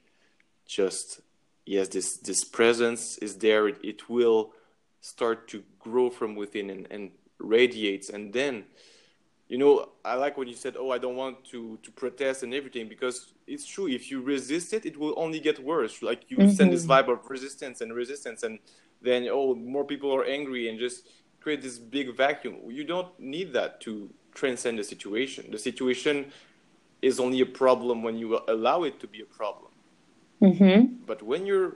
just 0.68 1.20
yes, 1.66 1.88
this 1.88 2.18
this 2.18 2.44
presence 2.44 3.18
is 3.18 3.38
there. 3.38 3.66
It, 3.66 3.78
it 3.82 4.08
will 4.08 4.52
start 5.00 5.48
to 5.48 5.64
grow 5.78 6.10
from 6.10 6.36
within 6.36 6.70
and, 6.70 6.86
and 6.90 7.10
radiates 7.38 8.10
and 8.10 8.32
then 8.32 8.64
you 9.48 9.56
know 9.56 9.88
i 10.04 10.14
like 10.14 10.36
when 10.36 10.48
you 10.48 10.54
said 10.54 10.74
oh 10.78 10.90
i 10.90 10.98
don't 10.98 11.16
want 11.16 11.44
to 11.44 11.78
to 11.82 11.90
protest 11.92 12.42
and 12.42 12.52
everything 12.52 12.88
because 12.88 13.32
it's 13.46 13.64
true 13.64 13.88
if 13.88 14.10
you 14.10 14.20
resist 14.20 14.72
it 14.72 14.84
it 14.84 14.98
will 14.98 15.14
only 15.16 15.38
get 15.38 15.58
worse 15.62 16.02
like 16.02 16.22
you 16.28 16.36
mm-hmm. 16.36 16.50
send 16.50 16.72
this 16.72 16.84
mm-hmm. 16.84 17.08
vibe 17.08 17.12
of 17.12 17.30
resistance 17.30 17.80
and 17.80 17.94
resistance 17.94 18.42
and 18.42 18.58
then 19.00 19.28
oh 19.30 19.54
more 19.54 19.84
people 19.84 20.14
are 20.14 20.24
angry 20.24 20.68
and 20.68 20.78
just 20.78 21.06
create 21.40 21.62
this 21.62 21.78
big 21.78 22.14
vacuum 22.16 22.56
you 22.68 22.84
don't 22.84 23.18
need 23.18 23.52
that 23.52 23.80
to 23.80 24.10
transcend 24.34 24.78
the 24.78 24.84
situation 24.84 25.48
the 25.50 25.58
situation 25.58 26.26
is 27.00 27.20
only 27.20 27.40
a 27.40 27.46
problem 27.46 28.02
when 28.02 28.16
you 28.16 28.40
allow 28.48 28.82
it 28.82 28.98
to 28.98 29.06
be 29.06 29.20
a 29.20 29.24
problem 29.24 29.67
mm-hmm. 30.40 30.94
but 31.06 31.22
when 31.22 31.46
you're 31.46 31.74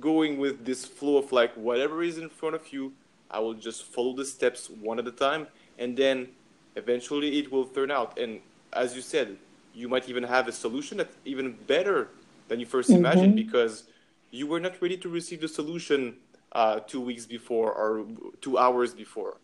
going 0.00 0.38
with 0.38 0.64
this 0.64 0.84
flow 0.84 1.16
of 1.18 1.32
like 1.32 1.52
whatever 1.54 2.02
is 2.02 2.18
in 2.18 2.28
front 2.28 2.54
of 2.54 2.72
you 2.72 2.92
i 3.30 3.38
will 3.38 3.54
just 3.54 3.84
follow 3.84 4.14
the 4.14 4.24
steps 4.24 4.70
one 4.70 4.98
at 4.98 5.06
a 5.06 5.12
time 5.12 5.46
and 5.78 5.96
then 5.96 6.28
eventually 6.76 7.38
it 7.38 7.50
will 7.50 7.64
turn 7.64 7.90
out. 7.90 8.18
And 8.18 8.40
as 8.72 8.94
you 8.94 9.02
said, 9.02 9.36
you 9.74 9.88
might 9.88 10.08
even 10.08 10.22
have 10.22 10.48
a 10.48 10.52
solution 10.52 10.98
that's 10.98 11.16
even 11.24 11.56
better 11.66 12.08
than 12.48 12.60
you 12.60 12.66
1st 12.66 12.84
mm-hmm. 12.84 12.92
imagined 12.94 13.36
because 13.36 13.84
you 14.30 14.46
were 14.46 14.60
not 14.60 14.80
ready 14.80 14.96
to 14.98 15.08
receive 15.08 15.40
the 15.40 15.48
solution 15.48 16.16
uh, 16.52 16.80
two 16.80 17.00
weeks 17.00 17.26
before 17.26 17.72
or 17.72 18.06
two 18.40 18.58
hours 18.58 18.94
before. 18.94 19.38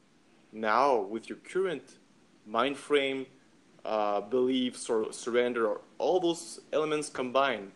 Now, 0.53 0.97
with 0.97 1.29
your 1.29 1.39
current 1.39 1.97
mind 2.47 2.77
frame, 2.77 3.27
uh, 3.85 4.21
beliefs, 4.21 4.91
or 4.91 5.13
surrender, 5.13 5.67
or 5.67 5.81
all 5.99 6.21
those 6.21 6.61
elements 6.73 7.09
combined, 7.09 7.71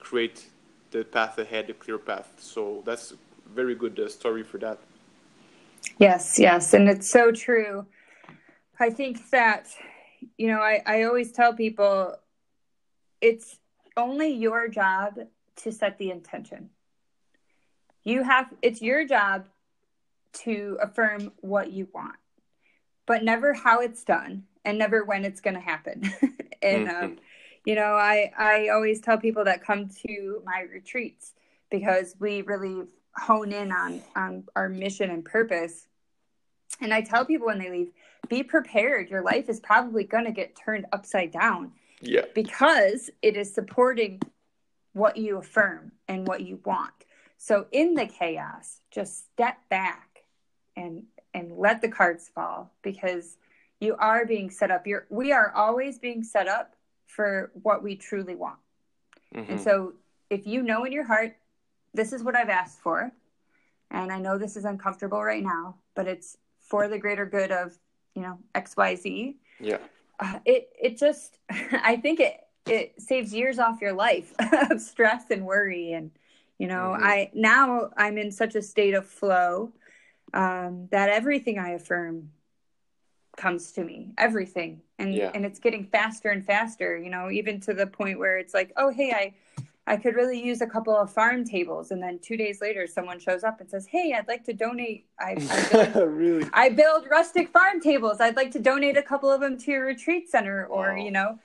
create 0.00 0.46
the 0.90 1.04
path 1.04 1.38
ahead, 1.38 1.68
the 1.68 1.74
clear 1.74 1.98
path. 1.98 2.32
So 2.38 2.82
that's 2.84 3.12
a 3.12 3.16
very 3.54 3.74
good 3.74 3.98
uh, 3.98 4.08
story 4.08 4.42
for 4.42 4.58
that. 4.58 4.78
Yes, 5.98 6.38
yes, 6.38 6.74
and 6.74 6.88
it's 6.88 7.10
so 7.10 7.30
true. 7.30 7.86
I 8.78 8.90
think 8.90 9.30
that, 9.30 9.68
you 10.36 10.48
know, 10.48 10.60
I, 10.60 10.82
I 10.86 11.02
always 11.04 11.32
tell 11.32 11.54
people 11.54 12.16
it's 13.20 13.58
only 13.96 14.30
your 14.30 14.68
job 14.68 15.18
to 15.56 15.72
set 15.72 15.98
the 15.98 16.10
intention. 16.10 16.70
You 18.02 18.22
have, 18.22 18.52
it's 18.62 18.80
your 18.80 19.06
job 19.06 19.44
to 20.44 20.78
affirm 20.80 21.32
what 21.40 21.70
you 21.70 21.88
want, 21.92 22.16
but 23.04 23.22
never 23.22 23.52
how 23.52 23.80
it's 23.80 24.04
done 24.04 24.44
and 24.64 24.78
never 24.78 25.04
when 25.04 25.24
it's 25.24 25.40
going 25.40 25.54
to 25.54 25.60
happen. 25.60 26.02
and, 26.62 26.88
mm-hmm. 26.88 27.04
um, 27.04 27.16
you 27.64 27.74
know, 27.74 27.94
I, 27.94 28.32
I 28.38 28.68
always 28.68 29.00
tell 29.00 29.18
people 29.18 29.44
that 29.44 29.64
come 29.64 29.88
to 30.06 30.42
my 30.44 30.62
retreats 30.72 31.34
because 31.70 32.16
we 32.18 32.42
really 32.42 32.84
hone 33.16 33.52
in 33.52 33.72
on, 33.72 34.00
on 34.16 34.44
our 34.56 34.68
mission 34.68 35.10
and 35.10 35.24
purpose. 35.24 35.86
And 36.80 36.94
I 36.94 37.02
tell 37.02 37.24
people 37.24 37.46
when 37.46 37.58
they 37.58 37.70
leave, 37.70 37.90
be 38.28 38.42
prepared. 38.42 39.10
Your 39.10 39.22
life 39.22 39.48
is 39.48 39.60
probably 39.60 40.04
going 40.04 40.24
to 40.24 40.32
get 40.32 40.56
turned 40.56 40.86
upside 40.92 41.32
down. 41.32 41.72
Yeah. 42.00 42.24
Because 42.34 43.10
it 43.22 43.36
is 43.36 43.52
supporting 43.52 44.20
what 44.92 45.16
you 45.16 45.38
affirm 45.38 45.92
and 46.08 46.26
what 46.26 46.40
you 46.40 46.60
want. 46.64 46.92
So 47.36 47.66
in 47.72 47.94
the 47.94 48.06
chaos, 48.06 48.80
just 48.90 49.30
step 49.32 49.56
back 49.68 50.24
and 50.76 51.04
and 51.32 51.56
let 51.56 51.80
the 51.80 51.88
cards 51.88 52.28
fall 52.28 52.72
because 52.82 53.36
you 53.80 53.94
are 53.96 54.26
being 54.26 54.50
set 54.50 54.70
up. 54.70 54.86
You're 54.86 55.06
we 55.10 55.32
are 55.32 55.52
always 55.54 55.98
being 55.98 56.22
set 56.22 56.48
up 56.48 56.74
for 57.14 57.50
what 57.62 57.82
we 57.82 57.96
truly 57.96 58.34
want. 58.34 58.58
Mm-hmm. 59.34 59.52
And 59.52 59.60
so 59.60 59.94
if 60.28 60.46
you 60.46 60.62
know 60.62 60.84
in 60.84 60.92
your 60.92 61.04
heart, 61.04 61.36
this 61.92 62.12
is 62.12 62.22
what 62.22 62.36
I've 62.36 62.48
asked 62.48 62.80
for, 62.80 63.10
and 63.90 64.12
I 64.12 64.18
know 64.18 64.38
this 64.38 64.56
is 64.56 64.64
uncomfortable 64.64 65.22
right 65.22 65.42
now, 65.42 65.76
but 65.94 66.06
it's 66.06 66.36
for 66.60 66.86
the 66.86 66.98
greater 66.98 67.26
good 67.26 67.50
of 67.50 67.76
you 68.14 68.22
know 68.22 68.38
xyz 68.54 69.34
yeah 69.58 69.78
uh, 70.18 70.38
it 70.44 70.70
it 70.80 70.98
just 70.98 71.38
i 71.50 71.96
think 71.96 72.20
it 72.20 72.40
it 72.66 73.00
saves 73.00 73.32
years 73.32 73.58
off 73.58 73.80
your 73.80 73.92
life 73.92 74.32
of 74.70 74.80
stress 74.80 75.24
and 75.30 75.44
worry 75.44 75.92
and 75.92 76.10
you 76.58 76.66
know 76.66 76.94
mm-hmm. 76.94 77.04
i 77.04 77.30
now 77.34 77.90
i'm 77.96 78.18
in 78.18 78.30
such 78.30 78.54
a 78.54 78.62
state 78.62 78.94
of 78.94 79.06
flow 79.06 79.72
um, 80.32 80.86
that 80.92 81.08
everything 81.08 81.58
i 81.58 81.70
affirm 81.70 82.30
comes 83.36 83.72
to 83.72 83.84
me 83.84 84.12
everything 84.18 84.80
and 84.98 85.14
yeah. 85.14 85.30
and 85.34 85.46
it's 85.46 85.58
getting 85.58 85.84
faster 85.84 86.30
and 86.30 86.44
faster 86.44 86.98
you 86.98 87.10
know 87.10 87.30
even 87.30 87.60
to 87.60 87.72
the 87.72 87.86
point 87.86 88.18
where 88.18 88.38
it's 88.38 88.54
like 88.54 88.72
oh 88.76 88.90
hey 88.90 89.12
i 89.12 89.32
I 89.90 89.96
could 89.96 90.14
really 90.14 90.40
use 90.40 90.60
a 90.60 90.68
couple 90.68 90.96
of 90.96 91.12
farm 91.12 91.44
tables. 91.44 91.90
And 91.90 92.00
then 92.00 92.20
two 92.20 92.36
days 92.36 92.60
later, 92.60 92.86
someone 92.86 93.18
shows 93.18 93.42
up 93.42 93.60
and 93.60 93.68
says, 93.68 93.86
Hey, 93.86 94.14
I'd 94.16 94.28
like 94.28 94.44
to 94.44 94.52
donate. 94.52 95.06
I, 95.18 95.36
I, 95.50 95.86
build, 95.92 96.10
really? 96.12 96.50
I 96.52 96.68
build 96.68 97.06
rustic 97.10 97.48
farm 97.48 97.80
tables. 97.80 98.20
I'd 98.20 98.36
like 98.36 98.52
to 98.52 98.60
donate 98.60 98.96
a 98.96 99.02
couple 99.02 99.30
of 99.30 99.40
them 99.40 99.58
to 99.58 99.70
your 99.72 99.86
retreat 99.86 100.30
center. 100.30 100.66
Or, 100.66 100.94
wow. 100.94 101.04
you 101.04 101.10
know, 101.10 101.38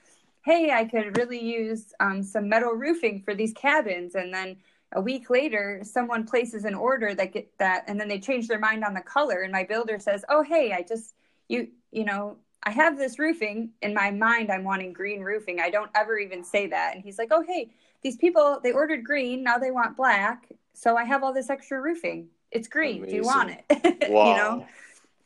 hey, 0.44 0.70
I 0.70 0.84
could 0.84 1.16
really 1.16 1.40
use 1.40 1.92
um, 1.98 2.22
some 2.22 2.48
metal 2.48 2.70
roofing 2.70 3.22
for 3.22 3.34
these 3.34 3.52
cabins. 3.52 4.14
And 4.14 4.32
then 4.32 4.58
a 4.92 5.00
week 5.00 5.28
later, 5.28 5.80
someone 5.82 6.24
places 6.24 6.64
an 6.64 6.76
order 6.76 7.16
that 7.16 7.32
get 7.32 7.50
that, 7.58 7.82
and 7.88 7.98
then 7.98 8.06
they 8.06 8.20
change 8.20 8.46
their 8.46 8.60
mind 8.60 8.84
on 8.84 8.94
the 8.94 9.00
color. 9.00 9.40
And 9.40 9.50
my 9.50 9.64
builder 9.64 9.98
says, 9.98 10.24
Oh, 10.28 10.44
hey, 10.44 10.72
I 10.72 10.82
just, 10.82 11.14
you, 11.48 11.68
you 11.90 12.04
know, 12.04 12.38
I 12.62 12.70
have 12.70 12.98
this 12.98 13.18
roofing 13.18 13.70
in 13.80 13.94
my 13.94 14.10
mind. 14.10 14.50
I'm 14.50 14.64
wanting 14.64 14.92
green 14.92 15.20
roofing. 15.20 15.60
I 15.60 15.70
don't 15.70 15.90
ever 15.94 16.18
even 16.18 16.42
say 16.42 16.66
that. 16.66 16.94
And 16.94 17.04
he's 17.04 17.16
like, 17.16 17.28
oh, 17.30 17.44
hey, 17.46 17.70
these 18.02 18.16
people, 18.16 18.60
they 18.62 18.72
ordered 18.72 19.04
green. 19.04 19.44
Now 19.44 19.56
they 19.56 19.70
want 19.70 19.96
black. 19.96 20.50
So 20.74 20.96
I 20.96 21.04
have 21.04 21.22
all 21.22 21.32
this 21.32 21.48
extra 21.48 21.80
roofing. 21.80 22.28
It's 22.50 22.68
green. 22.68 22.98
Amazing. 22.98 23.10
Do 23.10 23.16
you 23.16 23.22
want 23.22 23.50
it? 23.50 24.10
Wow. 24.10 24.28
you 24.30 24.36
know? 24.36 24.66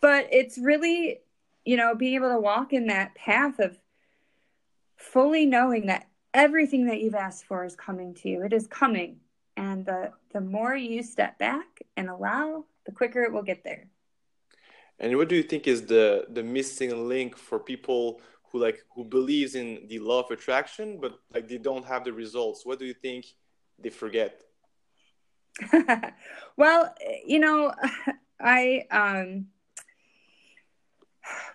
But 0.00 0.28
it's 0.30 0.58
really, 0.58 1.20
you 1.64 1.76
know, 1.76 1.94
being 1.94 2.14
able 2.14 2.30
to 2.30 2.40
walk 2.40 2.72
in 2.72 2.86
that 2.88 3.14
path 3.14 3.58
of 3.58 3.78
fully 4.96 5.46
knowing 5.46 5.86
that 5.86 6.08
everything 6.34 6.86
that 6.86 7.00
you've 7.00 7.14
asked 7.14 7.46
for 7.46 7.64
is 7.64 7.74
coming 7.74 8.14
to 8.14 8.28
you. 8.28 8.42
It 8.42 8.52
is 8.52 8.66
coming. 8.66 9.16
And 9.56 9.84
the, 9.84 10.12
the 10.32 10.40
more 10.40 10.76
you 10.76 11.02
step 11.02 11.38
back 11.38 11.82
and 11.96 12.08
allow, 12.08 12.64
the 12.84 12.92
quicker 12.92 13.22
it 13.22 13.32
will 13.32 13.42
get 13.42 13.64
there. 13.64 13.86
And 15.00 15.16
what 15.16 15.28
do 15.28 15.34
you 15.34 15.42
think 15.42 15.66
is 15.66 15.86
the 15.86 16.26
the 16.28 16.42
missing 16.42 17.08
link 17.08 17.36
for 17.36 17.58
people 17.58 18.20
who 18.44 18.58
like 18.60 18.84
who 18.94 19.04
believes 19.04 19.54
in 19.54 19.86
the 19.88 19.98
law 19.98 20.20
of 20.20 20.30
attraction 20.30 20.98
but 21.00 21.18
like 21.34 21.48
they 21.48 21.58
don't 21.58 21.84
have 21.84 22.04
the 22.04 22.12
results? 22.12 22.66
What 22.66 22.78
do 22.78 22.84
you 22.84 22.94
think 22.94 23.24
they 23.78 23.90
forget? 23.90 24.42
well, 26.56 26.94
you 27.26 27.38
know, 27.38 27.72
I 28.40 28.84
um 28.90 29.46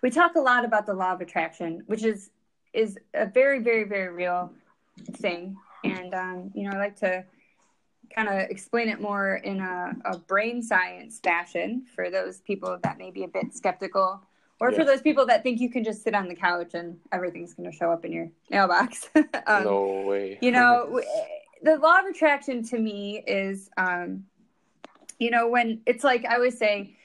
we 0.02 0.10
talk 0.10 0.36
a 0.36 0.42
lot 0.42 0.66
about 0.66 0.86
the 0.86 0.94
law 0.94 1.14
of 1.14 1.22
attraction, 1.22 1.84
which 1.86 2.04
is 2.04 2.32
is 2.74 2.98
a 3.14 3.26
very 3.26 3.60
very 3.60 3.86
very 3.86 4.10
real 4.10 4.52
thing 5.18 5.56
and 5.86 6.14
um, 6.14 6.52
you 6.54 6.64
know 6.64 6.76
i 6.76 6.80
like 6.80 6.96
to 6.96 7.24
kind 8.16 8.30
of 8.30 8.50
explain 8.50 8.88
it 8.88 9.02
more 9.02 9.36
in 9.38 9.60
a, 9.60 9.94
a, 10.06 10.18
brain 10.18 10.62
science 10.62 11.20
fashion 11.20 11.86
for 11.96 12.10
those 12.10 12.40
people 12.42 12.80
that 12.84 12.98
may 12.98 13.12
be 13.12 13.24
a 13.24 13.28
bit 13.28 13.54
skeptical 13.54 14.22
or 14.62 14.72
yeah. 14.72 14.78
for 14.78 14.86
those 14.86 15.02
people 15.02 15.26
that 15.26 15.44
think 15.44 15.60
you 15.60 15.70
can 15.70 15.84
just 15.84 16.02
sit 16.02 16.16
on 16.16 16.28
the 16.28 16.36
couch 16.36 16.74
and 16.74 16.98
everything's 17.12 17.54
going 17.54 17.70
to 17.70 17.76
show 17.76 17.92
up 17.92 18.06
in 18.06 18.12
your 18.12 18.30
mailbox. 18.50 19.10
Um, 19.48 19.64
no 19.64 20.04
way. 20.08 20.40
you 20.42 20.52
know 20.52 21.02
the 21.62 21.78
law 21.78 22.00
of 22.00 22.06
attraction 22.06 22.64
to 22.64 22.80
me 22.80 23.24
is 23.28 23.70
um, 23.78 24.24
you 25.20 25.30
know 25.30 25.48
when 25.48 25.82
it's 25.86 26.04
like 26.04 26.26
i 26.26 26.36
always 26.36 26.58
say 26.58 26.96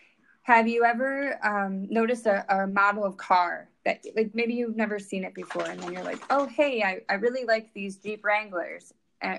have 0.42 0.66
you 0.66 0.84
ever 0.84 1.38
um, 1.44 1.86
noticed 1.90 2.26
a, 2.26 2.44
a 2.54 2.66
model 2.66 3.04
of 3.04 3.16
car 3.16 3.68
that 3.84 4.04
like 4.16 4.30
maybe 4.34 4.54
you've 4.54 4.76
never 4.76 4.98
seen 4.98 5.24
it 5.24 5.34
before 5.34 5.64
and 5.64 5.80
then 5.80 5.92
you're 5.92 6.04
like 6.04 6.22
oh 6.30 6.46
hey 6.46 6.82
i, 6.82 7.00
I 7.08 7.14
really 7.14 7.44
like 7.44 7.72
these 7.74 7.96
jeep 7.96 8.24
wranglers 8.24 8.92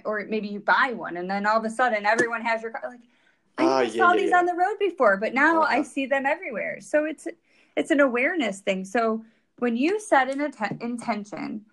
or 0.06 0.26
maybe 0.30 0.48
you 0.48 0.60
buy 0.60 0.94
one 0.96 1.18
and 1.18 1.30
then 1.30 1.46
all 1.46 1.58
of 1.58 1.66
a 1.66 1.70
sudden 1.70 2.06
everyone 2.06 2.42
has 2.42 2.62
your 2.62 2.72
car 2.72 2.90
like 2.90 3.00
i 3.58 3.64
uh, 3.64 3.82
yeah, 3.82 3.90
saw 3.90 4.14
yeah, 4.14 4.22
these 4.22 4.30
yeah. 4.30 4.38
on 4.38 4.46
the 4.46 4.54
road 4.54 4.78
before 4.80 5.18
but 5.18 5.34
now 5.34 5.62
uh-huh. 5.62 5.80
i 5.80 5.82
see 5.82 6.06
them 6.06 6.26
everywhere 6.26 6.80
so 6.80 7.06
it's 7.06 7.28
it's 7.76 7.92
an 7.92 8.00
awareness 8.00 8.60
thing 8.60 8.86
so 8.86 9.24
when 9.58 9.76
you 9.76 10.00
set 10.00 10.30
an 10.30 10.42
att- 10.42 10.82
intention 10.82 11.66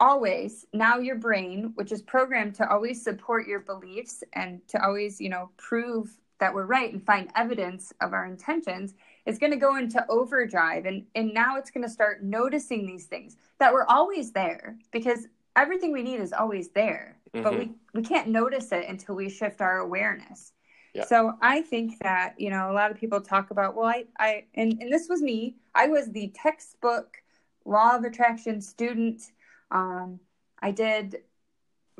always 0.00 0.66
now 0.72 0.98
your 0.98 1.16
brain 1.16 1.72
which 1.76 1.92
is 1.92 2.02
programmed 2.02 2.54
to 2.54 2.68
always 2.68 3.02
support 3.02 3.46
your 3.46 3.60
beliefs 3.60 4.24
and 4.32 4.66
to 4.66 4.82
always 4.84 5.20
you 5.20 5.28
know 5.28 5.50
prove 5.56 6.18
that 6.40 6.52
we're 6.52 6.66
right 6.66 6.92
and 6.92 7.06
find 7.06 7.30
evidence 7.36 7.92
of 8.00 8.12
our 8.12 8.26
intentions 8.26 8.94
is 9.26 9.38
going 9.38 9.52
to 9.52 9.58
go 9.58 9.76
into 9.76 10.04
overdrive 10.08 10.86
and 10.86 11.04
and 11.14 11.32
now 11.32 11.56
it's 11.56 11.70
going 11.70 11.84
to 11.84 11.90
start 11.90 12.24
noticing 12.24 12.84
these 12.84 13.06
things 13.06 13.36
that 13.60 13.72
were 13.72 13.88
always 13.88 14.32
there 14.32 14.76
because 14.90 15.28
everything 15.56 15.92
we 15.92 16.02
need 16.02 16.20
is 16.20 16.32
always 16.32 16.70
there 16.70 17.16
mm-hmm. 17.34 17.42
but 17.42 17.58
we 17.58 17.72
we 17.94 18.02
can't 18.02 18.28
notice 18.28 18.72
it 18.72 18.88
until 18.88 19.14
we 19.14 19.28
shift 19.28 19.60
our 19.60 19.78
awareness 19.78 20.52
yeah. 20.94 21.04
so 21.04 21.32
i 21.40 21.60
think 21.62 21.98
that 22.00 22.34
you 22.38 22.50
know 22.50 22.70
a 22.70 22.74
lot 22.74 22.90
of 22.90 22.96
people 22.96 23.20
talk 23.20 23.50
about 23.50 23.74
well 23.74 23.86
i 23.86 24.04
i 24.18 24.44
and, 24.54 24.80
and 24.80 24.92
this 24.92 25.08
was 25.08 25.22
me 25.22 25.56
i 25.74 25.86
was 25.86 26.10
the 26.10 26.32
textbook 26.34 27.16
law 27.64 27.96
of 27.96 28.04
attraction 28.04 28.60
student 28.60 29.22
um, 29.70 30.18
i 30.60 30.70
did 30.70 31.18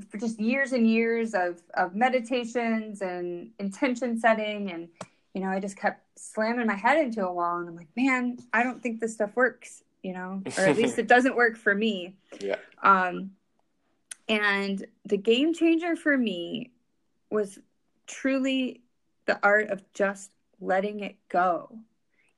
for 0.08 0.18
just 0.18 0.40
years 0.40 0.72
and 0.72 0.88
years 0.88 1.34
of 1.34 1.62
of 1.74 1.94
meditations 1.94 3.02
and 3.02 3.50
intention 3.58 4.18
setting 4.18 4.70
and 4.70 4.88
you 5.34 5.40
know 5.40 5.48
i 5.48 5.60
just 5.60 5.76
kept 5.76 6.02
slamming 6.16 6.66
my 6.66 6.74
head 6.74 6.98
into 6.98 7.26
a 7.26 7.32
wall 7.32 7.58
and 7.58 7.68
I'm 7.68 7.76
like, 7.76 7.88
man, 7.96 8.38
I 8.52 8.62
don't 8.62 8.82
think 8.82 9.00
this 9.00 9.14
stuff 9.14 9.34
works, 9.34 9.82
you 10.02 10.12
know, 10.12 10.42
or 10.58 10.64
at 10.64 10.76
least 10.76 10.98
it 10.98 11.08
doesn't 11.08 11.36
work 11.36 11.56
for 11.56 11.74
me. 11.74 12.14
Yeah. 12.40 12.56
Um, 12.82 13.32
and 14.28 14.84
the 15.04 15.16
game 15.16 15.54
changer 15.54 15.96
for 15.96 16.16
me 16.16 16.72
was 17.30 17.58
truly 18.06 18.82
the 19.26 19.38
art 19.42 19.70
of 19.70 19.82
just 19.94 20.30
letting 20.60 21.00
it 21.00 21.16
go. 21.28 21.78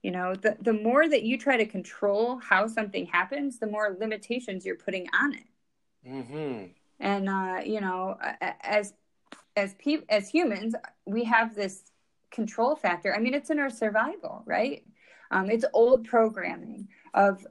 You 0.03 0.11
know, 0.11 0.35
the, 0.35 0.57
the 0.61 0.73
more 0.73 1.09
that 1.09 1.23
you 1.23 1.39
try 1.39 1.57
to 1.57 1.65
control 1.65 2.39
how 2.39 2.67
something 2.67 3.07
happens, 3.07 3.59
the 3.59 3.67
more 3.67 3.97
limitations 3.99 4.65
you're 4.67 4.77
putting 4.77 5.07
on 5.19 5.35
it. 5.35 6.09
Mm-hmm. 6.09 6.65
And, 7.01 7.29
uh, 7.29 7.61
you 7.65 7.81
know, 7.81 8.19
as, 8.61 8.93
as, 9.57 9.75
pe- 9.75 10.05
as 10.09 10.29
humans, 10.29 10.75
we 11.07 11.25
have 11.25 11.55
this 11.55 11.85
control 12.31 12.77
factor. 12.77 13.15
I 13.15 13.19
mean, 13.19 13.35
it's 13.35 13.51
in 13.51 13.59
our 13.59 13.71
survival, 13.71 14.43
right? 14.45 14.85
Um, 15.31 15.49
it's 15.51 15.65
old 15.73 16.05
programming 16.05 16.89
of, 17.15 17.47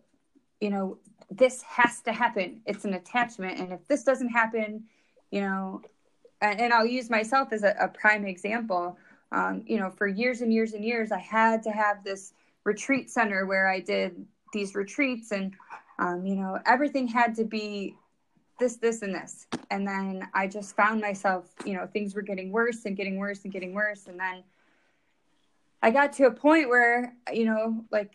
you 0.61 0.69
know, 0.69 0.99
this 1.37 1.61
has 1.63 2.01
to 2.01 2.11
happen. 2.11 2.61
It's 2.65 2.85
an 2.85 2.93
attachment. 2.93 3.59
And 3.59 3.71
if 3.71 3.87
this 3.87 4.03
doesn't 4.03 4.29
happen, 4.29 4.83
you 5.31 5.41
know, 5.41 5.81
and, 6.41 6.59
and 6.59 6.73
I'll 6.73 6.85
use 6.85 7.09
myself 7.09 7.51
as 7.51 7.63
a, 7.63 7.75
a 7.79 7.87
prime 7.87 8.25
example. 8.25 8.97
Um, 9.31 9.63
you 9.65 9.79
know, 9.79 9.89
for 9.89 10.07
years 10.07 10.41
and 10.41 10.53
years 10.53 10.73
and 10.73 10.83
years, 10.83 11.11
I 11.11 11.19
had 11.19 11.63
to 11.63 11.71
have 11.71 12.03
this 12.03 12.33
retreat 12.63 13.09
center 13.09 13.45
where 13.45 13.67
I 13.67 13.79
did 13.79 14.25
these 14.51 14.75
retreats 14.75 15.31
and, 15.31 15.53
um, 15.99 16.25
you 16.25 16.35
know, 16.35 16.59
everything 16.65 17.07
had 17.07 17.35
to 17.35 17.43
be 17.43 17.95
this, 18.59 18.75
this, 18.75 19.01
and 19.01 19.13
this. 19.15 19.47
And 19.71 19.87
then 19.87 20.27
I 20.33 20.47
just 20.47 20.75
found 20.75 21.01
myself, 21.01 21.45
you 21.65 21.73
know, 21.73 21.87
things 21.87 22.13
were 22.13 22.21
getting 22.21 22.51
worse 22.51 22.85
and 22.85 22.95
getting 22.95 23.17
worse 23.17 23.43
and 23.43 23.51
getting 23.51 23.73
worse. 23.73 24.05
And 24.07 24.19
then 24.19 24.43
I 25.81 25.89
got 25.89 26.13
to 26.13 26.25
a 26.25 26.31
point 26.31 26.69
where, 26.69 27.15
you 27.33 27.45
know, 27.45 27.83
like 27.91 28.13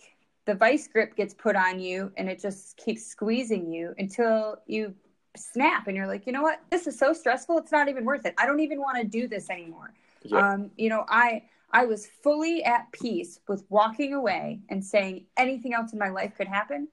the 0.48 0.54
vice 0.54 0.88
grip 0.88 1.14
gets 1.14 1.34
put 1.34 1.54
on 1.56 1.78
you 1.78 2.10
and 2.16 2.26
it 2.26 2.40
just 2.40 2.74
keeps 2.78 3.04
squeezing 3.04 3.70
you 3.70 3.94
until 3.98 4.56
you 4.66 4.94
snap 5.36 5.88
and 5.88 5.94
you're 5.94 6.06
like, 6.06 6.26
you 6.26 6.32
know 6.32 6.40
what? 6.40 6.62
This 6.70 6.86
is 6.86 6.98
so 6.98 7.12
stressful. 7.12 7.58
It's 7.58 7.70
not 7.70 7.90
even 7.90 8.06
worth 8.06 8.24
it. 8.24 8.32
I 8.38 8.46
don't 8.46 8.60
even 8.60 8.80
want 8.80 8.96
to 8.96 9.04
do 9.04 9.28
this 9.28 9.50
anymore. 9.50 9.92
Yeah. 10.22 10.54
Um, 10.54 10.70
you 10.78 10.88
know, 10.88 11.04
I, 11.06 11.42
I 11.70 11.84
was 11.84 12.06
fully 12.22 12.64
at 12.64 12.90
peace 12.92 13.40
with 13.46 13.62
walking 13.68 14.14
away 14.14 14.60
and 14.70 14.82
saying 14.82 15.26
anything 15.36 15.74
else 15.74 15.92
in 15.92 15.98
my 15.98 16.08
life 16.08 16.32
could 16.34 16.48
happen 16.48 16.88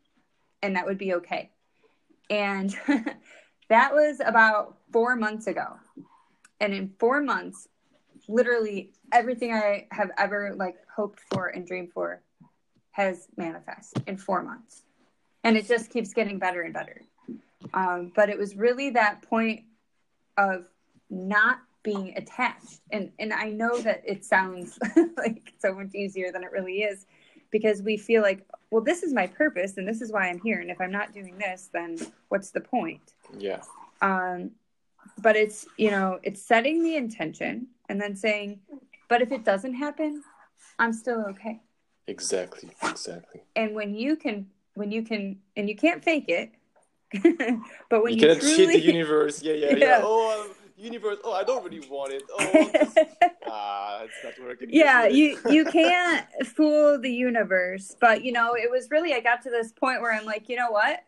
and 0.61 0.75
that 0.75 0.85
would 0.85 0.97
be 0.97 1.13
okay. 1.13 1.49
And 2.29 2.75
that 3.69 3.93
was 3.93 4.19
about 4.19 4.79
four 4.91 5.15
months 5.15 5.47
ago. 5.47 5.77
And 6.59 6.73
in 6.73 6.91
four 6.99 7.21
months, 7.21 7.69
literally 8.27 8.91
everything 9.13 9.53
I 9.53 9.87
have 9.91 10.11
ever 10.17 10.53
like 10.57 10.75
hoped 10.93 11.21
for 11.31 11.47
and 11.47 11.65
dreamed 11.65 11.93
for 11.93 12.21
has 12.95 13.27
manifest 13.35 13.99
in 14.07 14.15
four 14.15 14.41
months. 14.41 14.83
And 15.43 15.57
it 15.57 15.67
just 15.67 15.91
keeps 15.91 16.13
getting 16.13 16.39
better 16.39 16.61
and 16.61 16.73
better. 16.73 17.01
Um, 17.73 18.13
but 18.15 18.29
it 18.29 18.37
was 18.37 18.55
really 18.55 18.91
that 18.91 19.21
point 19.21 19.63
of 20.37 20.67
not 21.09 21.59
being 21.83 22.13
attached. 22.15 22.79
And 22.91 23.11
and 23.19 23.33
I 23.33 23.49
know 23.49 23.77
that 23.79 24.01
it 24.05 24.23
sounds 24.23 24.79
like 25.17 25.53
so 25.59 25.73
much 25.75 25.93
easier 25.93 26.31
than 26.31 26.43
it 26.43 26.51
really 26.51 26.83
is 26.83 27.05
because 27.51 27.81
we 27.81 27.97
feel 27.97 28.21
like, 28.21 28.45
well, 28.71 28.81
this 28.81 29.03
is 29.03 29.13
my 29.13 29.27
purpose 29.27 29.77
and 29.77 29.85
this 29.85 30.01
is 30.01 30.11
why 30.11 30.29
I'm 30.29 30.39
here. 30.39 30.61
And 30.61 30.71
if 30.71 30.79
I'm 30.79 30.91
not 30.91 31.13
doing 31.13 31.37
this, 31.37 31.69
then 31.73 31.97
what's 32.29 32.51
the 32.51 32.61
point? 32.61 33.13
Yeah. 33.37 33.61
Um, 34.01 34.51
but 35.19 35.35
it's, 35.35 35.67
you 35.77 35.91
know, 35.91 36.19
it's 36.23 36.41
setting 36.41 36.81
the 36.81 36.95
intention 36.95 37.67
and 37.89 38.01
then 38.01 38.15
saying, 38.15 38.61
but 39.09 39.21
if 39.21 39.31
it 39.31 39.43
doesn't 39.43 39.73
happen, 39.73 40.23
I'm 40.79 40.93
still 40.93 41.25
okay. 41.29 41.61
Exactly. 42.07 42.71
Exactly. 42.83 43.41
And 43.55 43.73
when 43.73 43.95
you 43.95 44.15
can, 44.15 44.47
when 44.75 44.91
you 44.91 45.03
can, 45.03 45.39
and 45.55 45.67
you 45.69 45.75
can't 45.75 46.03
fake 46.03 46.25
it, 46.27 46.51
but 47.89 48.03
when 48.03 48.13
you, 48.13 48.19
you 48.19 48.27
cannot 48.27 48.41
truly... 48.41 48.57
cheat 48.57 48.69
the 48.69 48.79
universe. 48.79 49.41
Yeah, 49.41 49.53
yeah, 49.53 49.69
yeah. 49.71 49.77
yeah. 49.77 49.99
Oh, 50.03 50.49
universe. 50.77 51.17
Oh, 51.23 51.33
I 51.33 51.43
don't 51.43 51.63
really 51.63 51.87
want 51.89 52.13
it. 52.13 52.23
Oh, 52.29 53.25
ah, 53.47 54.03
it's 54.03 54.13
not 54.23 54.45
working. 54.45 54.69
Yeah, 54.71 55.07
you 55.07 55.39
you 55.49 55.65
can't 55.65 56.27
fool 56.45 56.99
the 56.99 57.11
universe. 57.11 57.95
But 57.99 58.23
you 58.23 58.31
know, 58.31 58.55
it 58.55 58.69
was 58.69 58.91
really. 58.91 59.13
I 59.13 59.19
got 59.19 59.41
to 59.43 59.49
this 59.49 59.71
point 59.71 60.01
where 60.01 60.13
I'm 60.13 60.25
like, 60.25 60.49
you 60.49 60.57
know 60.57 60.71
what? 60.71 61.03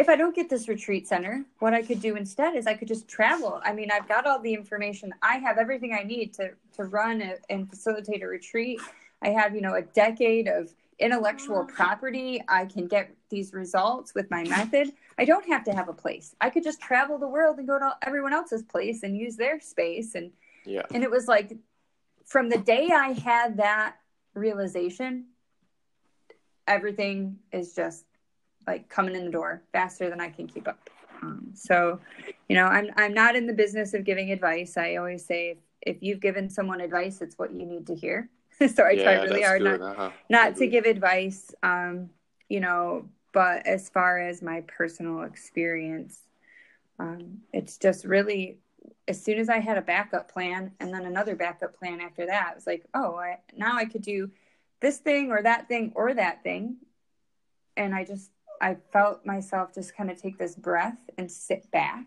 if 0.00 0.08
I 0.08 0.16
don't 0.16 0.34
get 0.34 0.48
this 0.48 0.66
retreat 0.66 1.06
center, 1.06 1.44
what 1.58 1.74
I 1.74 1.82
could 1.82 2.00
do 2.00 2.16
instead 2.16 2.56
is 2.56 2.66
I 2.66 2.72
could 2.72 2.88
just 2.88 3.06
travel. 3.06 3.60
I 3.62 3.74
mean, 3.74 3.90
I've 3.92 4.08
got 4.08 4.26
all 4.26 4.40
the 4.40 4.54
information. 4.54 5.12
I 5.20 5.36
have 5.36 5.58
everything 5.58 5.92
I 5.92 6.04
need 6.04 6.32
to 6.34 6.52
to 6.76 6.84
run 6.84 7.20
a, 7.20 7.34
and 7.50 7.68
facilitate 7.68 8.22
a 8.22 8.26
retreat. 8.26 8.80
I 9.22 9.30
have, 9.30 9.54
you 9.54 9.60
know, 9.60 9.74
a 9.74 9.82
decade 9.82 10.48
of 10.48 10.72
intellectual 10.98 11.64
property. 11.64 12.42
I 12.48 12.66
can 12.66 12.86
get 12.86 13.10
these 13.30 13.52
results 13.52 14.14
with 14.14 14.30
my 14.30 14.44
method. 14.44 14.92
I 15.18 15.24
don't 15.24 15.46
have 15.48 15.64
to 15.64 15.72
have 15.72 15.88
a 15.88 15.92
place. 15.92 16.34
I 16.40 16.50
could 16.50 16.62
just 16.62 16.80
travel 16.80 17.18
the 17.18 17.28
world 17.28 17.58
and 17.58 17.66
go 17.66 17.78
to 17.78 17.96
everyone 18.02 18.32
else's 18.32 18.62
place 18.62 19.02
and 19.02 19.16
use 19.16 19.36
their 19.36 19.60
space 19.60 20.14
and 20.14 20.30
yeah. 20.66 20.82
And 20.92 21.02
it 21.02 21.10
was 21.10 21.26
like 21.26 21.56
from 22.26 22.50
the 22.50 22.58
day 22.58 22.90
I 22.92 23.12
had 23.12 23.56
that 23.56 23.96
realization 24.34 25.26
everything 26.68 27.36
is 27.52 27.74
just 27.74 28.04
like 28.66 28.88
coming 28.88 29.16
in 29.16 29.24
the 29.24 29.30
door 29.30 29.62
faster 29.72 30.08
than 30.08 30.20
I 30.20 30.28
can 30.28 30.46
keep 30.46 30.68
up. 30.68 30.88
Um, 31.22 31.50
so, 31.54 31.98
you 32.48 32.56
know, 32.56 32.66
I'm 32.66 32.90
I'm 32.96 33.12
not 33.12 33.36
in 33.36 33.46
the 33.46 33.52
business 33.52 33.94
of 33.94 34.04
giving 34.04 34.30
advice. 34.30 34.76
I 34.76 34.96
always 34.96 35.24
say 35.24 35.50
if, 35.50 35.58
if 35.82 36.02
you've 36.02 36.20
given 36.20 36.48
someone 36.48 36.80
advice, 36.80 37.20
it's 37.20 37.38
what 37.38 37.52
you 37.52 37.66
need 37.66 37.86
to 37.88 37.94
hear. 37.94 38.28
so 38.74 38.84
I 38.84 38.90
yeah, 38.90 39.02
try 39.02 39.14
really 39.24 39.42
hard 39.42 39.62
good. 39.62 39.80
not 39.80 39.90
uh-huh. 39.90 40.10
not 40.28 40.56
to 40.56 40.66
give 40.66 40.84
advice. 40.84 41.54
Um, 41.62 42.10
you 42.48 42.60
know, 42.60 43.08
but 43.32 43.66
as 43.66 43.88
far 43.88 44.18
as 44.18 44.42
my 44.42 44.62
personal 44.62 45.22
experience, 45.22 46.20
um, 46.98 47.38
it's 47.52 47.78
just 47.78 48.04
really 48.04 48.58
as 49.10 49.20
soon 49.20 49.38
as 49.38 49.48
I 49.48 49.58
had 49.58 49.76
a 49.76 49.82
backup 49.82 50.32
plan 50.32 50.70
and 50.78 50.94
then 50.94 51.04
another 51.04 51.34
backup 51.34 51.76
plan 51.76 52.00
after 52.00 52.26
that, 52.26 52.52
it 52.52 52.54
was 52.54 52.66
like, 52.66 52.86
oh, 52.94 53.16
I, 53.16 53.38
now 53.56 53.76
I 53.76 53.84
could 53.84 54.02
do 54.02 54.30
this 54.80 54.98
thing 54.98 55.32
or 55.32 55.42
that 55.42 55.66
thing 55.66 55.92
or 55.96 56.14
that 56.14 56.44
thing. 56.44 56.76
And 57.76 57.92
I 57.92 58.04
just, 58.04 58.30
I 58.60 58.76
felt 58.92 59.26
myself 59.26 59.74
just 59.74 59.96
kind 59.96 60.12
of 60.12 60.20
take 60.20 60.38
this 60.38 60.54
breath 60.54 60.98
and 61.18 61.30
sit 61.30 61.68
back. 61.72 62.06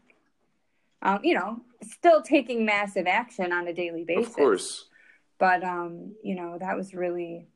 Um, 1.01 1.19
you 1.23 1.33
know, 1.33 1.59
still 1.81 2.21
taking 2.21 2.65
massive 2.65 3.05
action 3.05 3.51
on 3.51 3.67
a 3.67 3.73
daily 3.73 4.05
basis. 4.05 4.27
Of 4.27 4.35
course. 4.35 4.85
But, 5.39 5.63
um, 5.63 6.15
you 6.23 6.36
know, 6.36 6.57
that 6.59 6.75
was 6.75 6.93
really. 6.93 7.47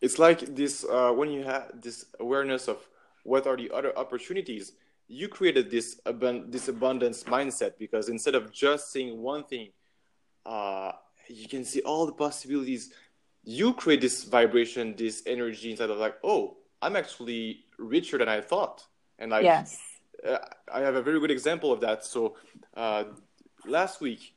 It's 0.00 0.18
like 0.18 0.54
this 0.54 0.84
uh, 0.84 1.12
when 1.12 1.30
you 1.30 1.44
have 1.44 1.80
this 1.80 2.06
awareness 2.20 2.68
of 2.68 2.78
what 3.24 3.46
are 3.46 3.56
the 3.56 3.70
other 3.72 3.96
opportunities 3.98 4.72
you 5.08 5.26
created 5.26 5.70
this 5.70 6.00
abund- 6.04 6.52
this 6.52 6.68
abundance 6.68 7.24
mindset 7.24 7.72
because 7.78 8.08
instead 8.10 8.34
of 8.34 8.52
just 8.52 8.92
seeing 8.92 9.22
one 9.22 9.42
thing 9.42 9.70
uh, 10.44 10.92
you 11.28 11.48
can 11.48 11.64
see 11.64 11.80
all 11.82 12.06
the 12.06 12.12
possibilities. 12.12 12.92
You 13.44 13.74
create 13.74 14.00
this 14.00 14.24
vibration 14.24 14.94
this 14.96 15.22
energy 15.26 15.70
inside 15.70 15.90
of 15.90 15.98
like 15.98 16.16
oh 16.22 16.56
i'm 16.82 16.96
actually 16.96 17.64
richer 17.78 18.18
than 18.18 18.28
i 18.28 18.40
thought. 18.40 18.86
And 19.18 19.30
like 19.30 19.44
yes. 19.44 19.78
uh, 20.26 20.38
i 20.72 20.80
have 20.80 20.94
a 20.94 21.02
very 21.02 21.20
good 21.20 21.30
example 21.30 21.72
of 21.72 21.80
that. 21.80 22.04
So 22.04 22.36
uh, 22.76 23.04
last 23.66 24.00
week 24.00 24.34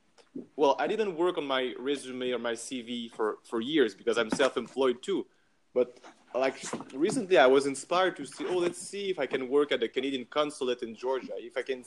well 0.56 0.76
i 0.78 0.86
didn't 0.86 1.16
work 1.16 1.36
on 1.38 1.46
my 1.46 1.74
resume 1.78 2.30
or 2.32 2.38
my 2.38 2.52
cv 2.52 3.10
for 3.12 3.38
for 3.44 3.60
years 3.60 3.94
because 3.94 4.16
i'm 4.18 4.30
self-employed 4.30 5.02
too. 5.02 5.26
But 5.74 5.98
like 6.34 6.62
recently 6.94 7.38
i 7.38 7.46
was 7.46 7.66
inspired 7.66 8.16
to 8.16 8.26
see 8.26 8.44
oh 8.46 8.58
let's 8.58 8.80
see 8.80 9.10
if 9.10 9.18
i 9.18 9.26
can 9.26 9.48
work 9.48 9.72
at 9.72 9.80
the 9.80 9.88
canadian 9.88 10.26
consulate 10.26 10.82
in 10.82 10.94
georgia 10.94 11.32
if 11.36 11.56
i 11.56 11.62
can 11.62 11.84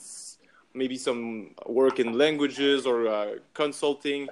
maybe 0.75 0.97
some 0.97 1.51
work 1.65 1.99
in 1.99 2.17
languages 2.17 2.85
or 2.85 3.07
uh, 3.07 3.35
consulting. 3.53 4.27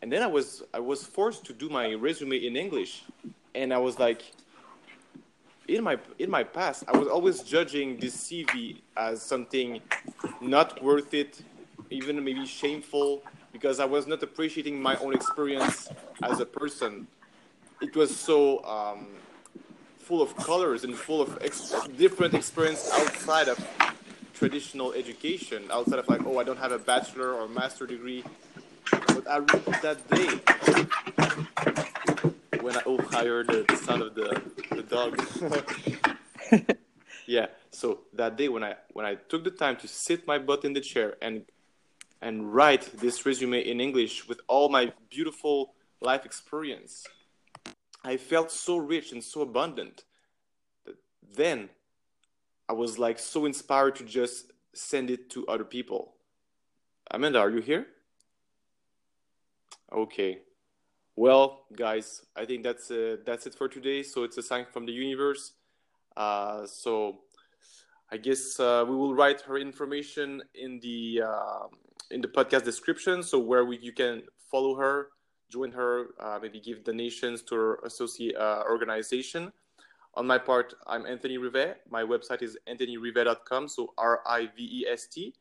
And 0.00 0.10
then 0.10 0.22
i 0.22 0.26
was 0.26 0.62
i 0.72 0.80
was 0.80 1.04
forced 1.04 1.44
to 1.46 1.52
do 1.52 1.68
my 1.68 1.92
resume 1.94 2.36
in 2.36 2.56
english. 2.56 3.04
And 3.54 3.72
i 3.72 3.78
was 3.78 3.98
like 3.98 4.22
in 5.68 5.82
my 5.82 5.98
in 6.18 6.30
my 6.30 6.44
past 6.44 6.84
i 6.88 6.96
was 6.96 7.08
always 7.08 7.42
judging 7.42 7.98
this 7.98 8.16
cv 8.28 8.80
as 8.96 9.20
something 9.20 9.80
not 10.40 10.82
worth 10.82 11.12
it 11.12 11.42
even 11.90 12.22
maybe 12.22 12.46
shameful 12.46 13.22
because 13.56 13.76
i 13.86 13.88
was 13.96 14.04
not 14.12 14.20
appreciating 14.28 14.74
my 14.88 14.94
own 15.04 15.12
experience 15.20 15.88
as 16.30 16.36
a 16.46 16.48
person 16.60 17.06
it 17.80 17.94
was 17.94 18.10
so 18.28 18.64
um, 18.64 19.06
full 20.06 20.22
of 20.22 20.36
colors 20.36 20.84
and 20.84 20.94
full 20.94 21.20
of 21.20 21.38
ex- 21.42 21.74
different 21.96 22.32
experience 22.34 22.82
outside 22.92 23.48
of 23.48 23.58
traditional 24.34 24.92
education, 24.92 25.64
outside 25.70 25.98
of 25.98 26.08
like, 26.08 26.24
oh, 26.26 26.38
I 26.38 26.44
don't 26.44 26.58
have 26.58 26.72
a 26.72 26.78
bachelor 26.78 27.32
or 27.32 27.48
master 27.48 27.86
degree. 27.86 28.22
But 28.90 29.26
I 29.28 29.40
that 29.86 29.98
day 30.10 30.30
when 32.60 32.76
I 32.76 32.82
oh 32.86 32.98
heard 32.98 33.48
the, 33.48 33.64
the 33.66 33.76
sound 33.76 34.02
of 34.02 34.14
the 34.14 34.42
the 34.70 34.82
dog. 34.82 35.12
yeah. 37.26 37.46
So 37.70 38.00
that 38.12 38.36
day 38.36 38.48
when 38.48 38.62
I 38.62 38.76
when 38.92 39.04
I 39.04 39.16
took 39.16 39.42
the 39.42 39.50
time 39.50 39.76
to 39.82 39.88
sit 39.88 40.26
my 40.26 40.38
butt 40.38 40.64
in 40.64 40.72
the 40.72 40.80
chair 40.80 41.16
and 41.20 41.44
and 42.22 42.52
write 42.54 42.98
this 42.98 43.26
resume 43.26 43.60
in 43.60 43.80
English 43.80 44.28
with 44.28 44.40
all 44.48 44.68
my 44.68 44.92
beautiful 45.10 45.74
life 46.00 46.24
experience 46.24 47.06
I 48.06 48.18
felt 48.18 48.52
so 48.52 48.76
rich 48.76 49.10
and 49.10 49.22
so 49.22 49.40
abundant 49.40 50.04
that 50.84 50.94
then 51.34 51.70
I 52.68 52.72
was 52.72 53.00
like 53.00 53.18
so 53.18 53.46
inspired 53.46 53.96
to 53.96 54.04
just 54.04 54.52
send 54.72 55.10
it 55.10 55.28
to 55.30 55.44
other 55.48 55.64
people. 55.64 56.14
Amanda, 57.10 57.40
are 57.40 57.50
you 57.50 57.60
here? 57.60 57.88
Okay. 59.92 60.38
Well, 61.16 61.64
guys, 61.76 62.22
I 62.36 62.44
think 62.44 62.62
that's 62.62 62.92
uh, 62.92 63.16
that's 63.26 63.44
it 63.48 63.56
for 63.56 63.66
today. 63.68 64.04
So 64.04 64.22
it's 64.22 64.38
a 64.38 64.42
sign 64.42 64.66
from 64.72 64.86
the 64.86 64.92
universe. 64.92 65.54
Uh, 66.16 66.64
so 66.66 67.22
I 68.12 68.18
guess 68.18 68.60
uh, 68.60 68.84
we 68.88 68.94
will 68.94 69.16
write 69.16 69.40
her 69.40 69.58
information 69.58 70.42
in 70.54 70.78
the 70.78 71.22
uh, 71.26 71.66
in 72.10 72.20
the 72.20 72.28
podcast 72.28 72.64
description, 72.64 73.22
so 73.22 73.38
where 73.38 73.64
we, 73.64 73.78
you 73.78 73.92
can 73.92 74.22
follow 74.50 74.76
her 74.76 75.08
join 75.50 75.72
her, 75.72 76.08
uh, 76.20 76.38
maybe 76.40 76.60
give 76.60 76.84
donations 76.84 77.42
to 77.42 77.54
her 77.54 77.78
associate 77.84 78.36
uh, 78.36 78.62
organization. 78.68 79.52
On 80.14 80.26
my 80.26 80.38
part, 80.38 80.74
I'm 80.86 81.06
Anthony 81.06 81.36
Rivest. 81.38 81.76
My 81.90 82.02
website 82.02 82.42
is 82.42 82.56
anthonyrivest.com, 82.68 83.68
so 83.68 83.92
R 83.98 84.20
I 84.26 84.48
V 84.56 84.80
E 84.80 84.86
S 84.90 85.06
T. 85.06 85.34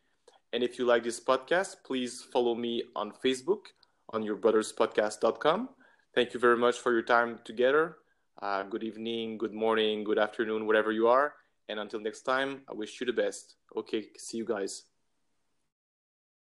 And 0.53 0.63
if 0.63 0.78
you 0.78 0.86
like 0.86 1.03
this 1.03 1.20
podcast, 1.20 1.78
please 1.86 2.26
follow 2.32 2.55
me 2.55 2.84
on 2.95 3.11
Facebook 3.24 3.72
on 4.09 4.24
yourbrotherspodcast.com. 4.24 5.70
Thank 6.13 6.34
you 6.34 6.39
very 6.39 6.57
much 6.57 6.78
for 6.78 6.91
your 6.91 7.01
time 7.01 7.39
together. 7.43 7.97
Uh, 8.41 8.63
good 8.63 8.84
evening, 8.84 9.38
good 9.38 9.53
morning, 9.53 10.03
good 10.03 10.20
afternoon, 10.20 10.68
whatever 10.68 10.91
you 10.91 11.07
are. 11.07 11.34
And 11.68 11.80
until 11.80 11.99
next 11.99 12.22
time, 12.22 12.61
I 12.70 12.74
wish 12.74 12.99
you 12.99 13.05
the 13.05 13.13
best. 13.13 13.55
Okay, 13.76 14.07
see 14.18 14.38
you 14.38 14.45
guys. 14.45 14.84